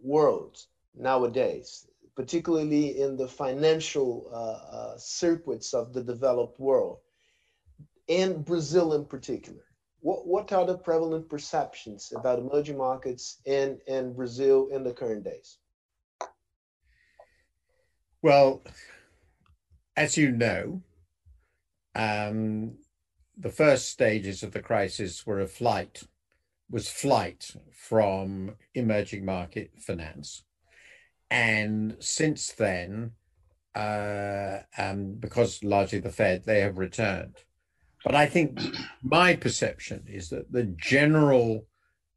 world 0.01 0.65
nowadays, 0.95 1.87
particularly 2.15 2.99
in 3.01 3.15
the 3.15 3.27
financial 3.27 4.29
uh, 4.33 4.75
uh, 4.75 4.97
circuits 4.97 5.73
of 5.73 5.93
the 5.93 6.03
developed 6.03 6.59
world, 6.59 6.99
and 8.07 8.43
Brazil 8.43 8.93
in 8.93 9.05
particular. 9.05 9.63
What, 10.01 10.25
what 10.25 10.51
are 10.53 10.65
the 10.65 10.77
prevalent 10.77 11.29
perceptions 11.29 12.13
about 12.15 12.39
emerging 12.39 12.77
markets 12.77 13.39
in, 13.45 13.79
in 13.87 14.13
Brazil 14.13 14.69
in 14.71 14.83
the 14.83 14.93
current 14.93 15.23
days? 15.23 15.57
Well, 18.21 18.63
as 19.95 20.17
you 20.17 20.31
know, 20.31 20.81
um, 21.95 22.77
the 23.37 23.49
first 23.49 23.89
stages 23.89 24.43
of 24.43 24.51
the 24.51 24.61
crisis 24.61 25.25
were 25.25 25.39
a 25.39 25.47
flight, 25.47 26.03
was 26.69 26.89
flight 26.89 27.51
from 27.73 28.55
emerging 28.73 29.25
market 29.25 29.71
finance. 29.79 30.43
And 31.31 31.95
since 31.99 32.51
then, 32.51 33.11
uh, 33.75 34.59
um, 34.77 35.15
because 35.19 35.63
largely 35.63 35.99
the 35.99 36.11
Fed, 36.11 36.43
they 36.45 36.61
have 36.61 36.77
returned. 36.77 37.35
But 38.03 38.15
I 38.15 38.25
think 38.25 38.59
my 39.03 39.35
perception 39.35 40.05
is 40.07 40.29
that 40.29 40.51
the 40.51 40.63
general 40.63 41.65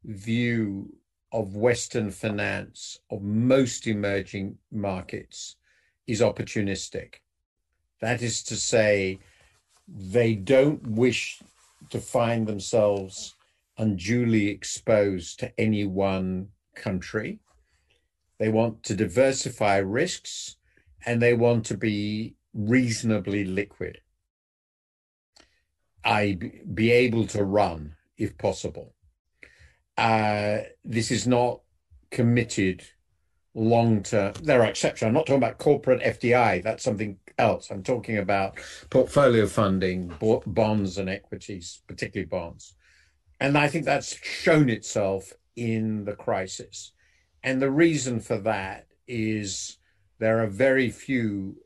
view 0.03 0.93
of 1.31 1.55
Western 1.55 2.11
finance 2.11 2.99
of 3.09 3.21
most 3.21 3.87
emerging 3.87 4.57
markets 4.71 5.55
is 6.07 6.21
opportunistic. 6.21 7.15
That 8.01 8.21
is 8.21 8.43
to 8.43 8.55
say, 8.55 9.19
they 9.87 10.35
don't 10.35 10.85
wish 10.87 11.41
to 11.89 11.99
find 11.99 12.47
themselves 12.47 13.35
unduly 13.77 14.47
exposed 14.47 15.39
to 15.39 15.51
any 15.59 15.85
one 15.85 16.49
country. 16.75 17.39
They 18.43 18.49
want 18.49 18.83
to 18.83 18.93
diversify 18.93 19.77
risks 19.77 20.57
and 21.05 21.21
they 21.21 21.33
want 21.33 21.65
to 21.67 21.77
be 21.77 22.35
reasonably 22.53 23.45
liquid. 23.45 24.01
I 26.03 26.37
be 26.73 26.91
able 26.91 27.25
to 27.27 27.45
run 27.45 27.95
if 28.17 28.37
possible. 28.37 28.95
Uh, 29.97 30.57
this 30.83 31.09
is 31.09 31.25
not 31.25 31.61
committed 32.11 32.83
long 33.53 34.03
term. 34.03 34.33
There 34.43 34.61
are 34.61 34.67
exceptions. 34.67 35.07
I'm 35.07 35.13
not 35.13 35.25
talking 35.25 35.41
about 35.41 35.57
corporate 35.57 36.01
FDI. 36.01 36.63
That's 36.63 36.83
something 36.83 37.19
else. 37.37 37.71
I'm 37.71 37.81
talking 37.81 38.17
about 38.17 38.59
portfolio 38.89 39.47
funding, 39.47 40.11
bonds 40.45 40.97
and 40.97 41.07
equities, 41.07 41.81
particularly 41.87 42.27
bonds. 42.27 42.73
And 43.39 43.57
I 43.57 43.69
think 43.69 43.85
that's 43.85 44.17
shown 44.21 44.69
itself 44.69 45.31
in 45.55 46.03
the 46.03 46.17
crisis. 46.17 46.91
And 47.43 47.61
the 47.61 47.71
reason 47.71 48.19
for 48.19 48.37
that 48.39 48.87
is 49.07 49.77
there 50.19 50.41
are 50.41 50.47
very 50.47 50.89
few, 50.89 51.57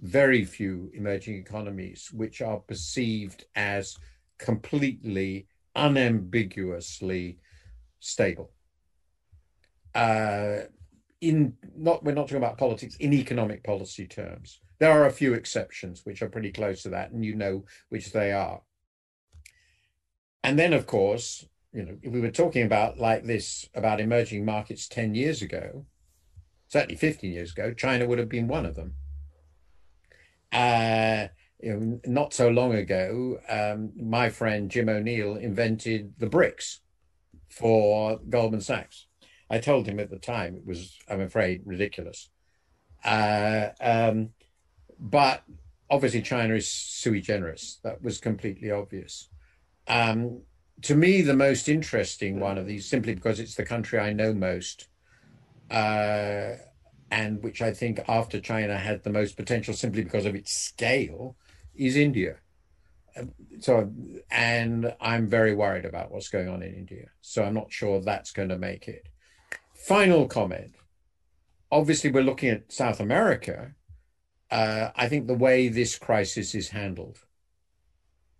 very 0.00 0.44
few 0.44 0.90
emerging 0.94 1.36
economies 1.36 2.10
which 2.12 2.42
are 2.42 2.58
perceived 2.58 3.44
as 3.54 3.96
completely, 4.38 5.46
unambiguously 5.76 7.38
stable. 8.00 8.50
Uh, 9.94 10.62
in 11.20 11.54
not 11.76 12.04
we're 12.04 12.12
not 12.12 12.22
talking 12.22 12.36
about 12.36 12.58
politics 12.58 12.96
in 12.96 13.12
economic 13.12 13.62
policy 13.62 14.06
terms. 14.06 14.60
There 14.80 14.90
are 14.90 15.06
a 15.06 15.12
few 15.12 15.34
exceptions 15.34 16.04
which 16.04 16.20
are 16.20 16.28
pretty 16.28 16.50
close 16.50 16.82
to 16.82 16.90
that, 16.90 17.12
and 17.12 17.24
you 17.24 17.34
know 17.36 17.64
which 17.88 18.12
they 18.12 18.32
are. 18.32 18.60
And 20.42 20.58
then, 20.58 20.72
of 20.72 20.86
course, 20.86 21.46
you 21.74 21.84
know, 21.84 21.98
if 22.02 22.12
we 22.12 22.20
were 22.20 22.30
talking 22.30 22.64
about 22.64 22.98
like 22.98 23.24
this 23.24 23.68
about 23.74 24.00
emerging 24.00 24.44
markets 24.44 24.86
10 24.86 25.14
years 25.16 25.42
ago, 25.42 25.84
certainly 26.68 26.94
15 26.94 27.32
years 27.32 27.50
ago, 27.50 27.74
China 27.74 28.06
would 28.06 28.20
have 28.20 28.28
been 28.28 28.46
one 28.46 28.64
of 28.64 28.76
them. 28.76 28.94
Uh, 30.52 31.26
you 31.60 31.74
know, 31.74 32.00
not 32.06 32.32
so 32.32 32.48
long 32.48 32.74
ago, 32.74 33.38
um, 33.48 33.92
my 33.96 34.30
friend 34.30 34.70
Jim 34.70 34.88
O'Neill 34.88 35.34
invented 35.34 36.14
the 36.18 36.28
BRICS 36.28 36.78
for 37.48 38.20
Goldman 38.28 38.60
Sachs. 38.60 39.06
I 39.50 39.58
told 39.58 39.88
him 39.88 39.98
at 39.98 40.10
the 40.10 40.18
time 40.18 40.54
it 40.54 40.64
was, 40.64 40.96
I'm 41.08 41.20
afraid, 41.20 41.62
ridiculous. 41.64 42.30
Uh, 43.04 43.70
um, 43.80 44.30
but 44.98 45.42
obviously, 45.90 46.22
China 46.22 46.54
is 46.54 46.70
sui 46.70 47.20
generis. 47.20 47.80
That 47.82 48.00
was 48.00 48.18
completely 48.18 48.70
obvious. 48.70 49.28
Um, 49.88 50.42
to 50.82 50.94
me, 50.94 51.22
the 51.22 51.34
most 51.34 51.68
interesting 51.68 52.40
one 52.40 52.58
of 52.58 52.66
these, 52.66 52.86
simply 52.86 53.14
because 53.14 53.40
it's 53.40 53.54
the 53.54 53.64
country 53.64 53.98
I 53.98 54.12
know 54.12 54.34
most, 54.34 54.88
uh, 55.70 56.56
and 57.10 57.42
which 57.42 57.62
I 57.62 57.72
think 57.72 58.00
after 58.08 58.40
China 58.40 58.76
had 58.76 59.02
the 59.02 59.10
most 59.10 59.36
potential 59.36 59.74
simply 59.74 60.02
because 60.02 60.26
of 60.26 60.34
its 60.34 60.52
scale, 60.52 61.36
is 61.74 61.96
India. 61.96 62.36
So, 63.60 63.92
and 64.30 64.94
I'm 65.00 65.28
very 65.28 65.54
worried 65.54 65.84
about 65.84 66.10
what's 66.10 66.28
going 66.28 66.48
on 66.48 66.62
in 66.62 66.74
India. 66.74 67.06
So 67.20 67.44
I'm 67.44 67.54
not 67.54 67.72
sure 67.72 68.00
that's 68.00 68.32
going 68.32 68.48
to 68.48 68.58
make 68.58 68.88
it. 68.88 69.08
Final 69.74 70.26
comment. 70.26 70.74
Obviously, 71.70 72.10
we're 72.10 72.22
looking 72.22 72.50
at 72.50 72.72
South 72.72 73.00
America. 73.00 73.74
Uh, 74.50 74.90
I 74.96 75.08
think 75.08 75.26
the 75.26 75.34
way 75.34 75.68
this 75.68 75.96
crisis 75.96 76.54
is 76.54 76.68
handled, 76.70 77.18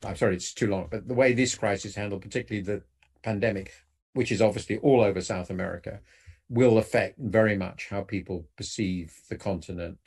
I'm 0.05 0.17
sorry, 0.17 0.37
it's 0.37 0.53
too 0.53 0.69
long, 0.69 0.89
but 0.91 1.09
the 1.09 1.15
way 1.15 1.33
this 1.33 1.55
crisis 1.55 1.95
handled, 1.95 2.23
particularly 2.23 2.65
the 2.65 2.83
pandemic, 3.23 3.73
which 4.13 4.31
is 4.31 4.43
obviously 4.43 4.79
all 4.79 5.01
over 5.01 5.21
South 5.21 5.51
America, 5.51 6.01
will 6.49 6.79
affect 6.79 7.19
very 7.19 7.57
much 7.57 7.89
how 7.91 8.03
people 8.03 8.47
perceive 8.57 9.21
the 9.29 9.37
continent 9.37 9.99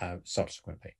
uh, 0.00 0.16
subsequently. 0.24 0.94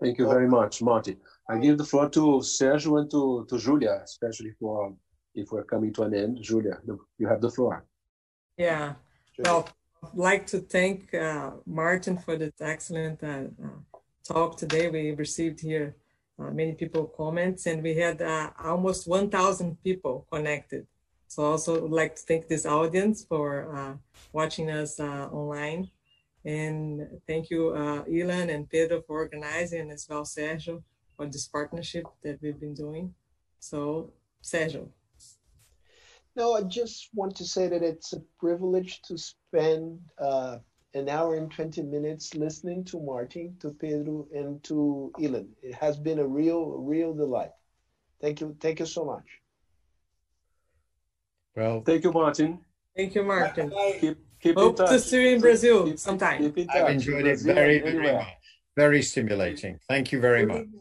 Thank 0.00 0.18
you 0.18 0.26
very 0.26 0.48
much, 0.48 0.80
Marty. 0.80 1.18
I 1.48 1.58
give 1.58 1.76
the 1.76 1.84
floor 1.84 2.08
to 2.10 2.40
Sergio 2.40 3.00
and 3.00 3.10
to, 3.10 3.46
to 3.50 3.58
Julia, 3.58 4.00
especially 4.02 4.52
for 4.58 4.94
if 5.34 5.52
we're 5.52 5.64
coming 5.64 5.92
to 5.94 6.04
an 6.04 6.14
end. 6.14 6.38
Julia, 6.40 6.78
you 7.18 7.28
have 7.28 7.42
the 7.42 7.50
floor. 7.50 7.84
Yeah. 8.56 8.94
Well, 9.38 9.68
I'd 10.02 10.14
like 10.14 10.46
to 10.48 10.60
thank 10.60 11.12
uh, 11.12 11.50
Martin 11.66 12.16
for 12.16 12.36
this 12.36 12.54
excellent 12.60 13.22
uh, 13.22 13.44
uh, 13.62 13.89
talk 14.24 14.56
today. 14.56 14.88
We 14.88 15.12
received 15.12 15.60
here 15.60 15.96
uh, 16.38 16.50
many 16.50 16.72
people 16.72 17.06
comments 17.06 17.66
and 17.66 17.82
we 17.82 17.94
had 17.94 18.22
uh, 18.22 18.50
almost 18.64 19.08
1,000 19.08 19.82
people 19.82 20.26
connected. 20.32 20.86
So 21.28 21.44
also 21.44 21.82
would 21.82 21.92
like 21.92 22.16
to 22.16 22.22
thank 22.22 22.48
this 22.48 22.66
audience 22.66 23.24
for 23.24 23.74
uh, 23.76 23.94
watching 24.32 24.70
us 24.70 24.98
online. 24.98 25.90
And 26.44 27.06
thank 27.26 27.50
you, 27.50 27.72
Ilan 28.08 28.52
and 28.52 28.68
Pedro 28.68 29.02
for 29.02 29.18
organizing 29.18 29.90
as 29.90 30.06
well 30.08 30.24
Sergio 30.24 30.82
for 31.16 31.26
this 31.26 31.46
partnership 31.46 32.06
that 32.22 32.40
we've 32.40 32.58
been 32.58 32.74
doing. 32.74 33.14
So 33.58 34.12
Sergio. 34.42 34.88
No, 36.36 36.54
I 36.54 36.62
just 36.62 37.10
want 37.14 37.36
to 37.36 37.44
say 37.44 37.68
that 37.68 37.82
it's 37.82 38.12
a 38.12 38.22
privilege 38.38 39.02
to 39.02 39.18
spend 39.18 40.00
uh, 40.18 40.58
an 40.94 41.08
hour 41.08 41.36
and 41.36 41.50
20 41.50 41.82
minutes 41.82 42.34
listening 42.34 42.84
to 42.86 43.00
Martin, 43.00 43.56
to 43.60 43.70
Pedro, 43.70 44.26
and 44.34 44.62
to 44.64 45.12
Ilan. 45.20 45.46
It 45.62 45.74
has 45.74 45.96
been 45.96 46.18
a 46.18 46.26
real, 46.26 46.66
real 46.78 47.14
delight. 47.14 47.50
Thank 48.20 48.40
you. 48.40 48.56
Thank 48.60 48.80
you 48.80 48.86
so 48.86 49.04
much. 49.04 49.24
Well, 51.56 51.82
Thank 51.84 52.04
you, 52.04 52.12
Martin. 52.12 52.60
Thank 52.96 53.14
you, 53.14 53.22
Martin. 53.24 53.68
Bye. 53.70 53.96
Keep 54.00 54.18
keep 54.40 54.56
in 54.56 54.62
Hope 54.62 54.76
touch. 54.76 54.90
to 54.90 54.98
see 54.98 55.22
you 55.28 55.34
in 55.36 55.40
Brazil 55.40 55.84
Keep- 55.86 55.98
sometime. 55.98 56.42
Keep 56.42 56.58
in 56.58 56.66
touch. 56.66 56.76
I've 56.76 56.90
enjoyed 56.90 57.20
it 57.20 57.24
Brazil 57.24 57.54
very, 57.54 57.78
very 57.78 57.90
anywhere. 57.90 58.14
much. 58.14 58.26
Very 58.76 59.02
stimulating. 59.02 59.78
Thank 59.88 60.12
you 60.12 60.20
very 60.20 60.40
Good 60.40 60.48
much. 60.48 60.62
evening. 60.62 60.80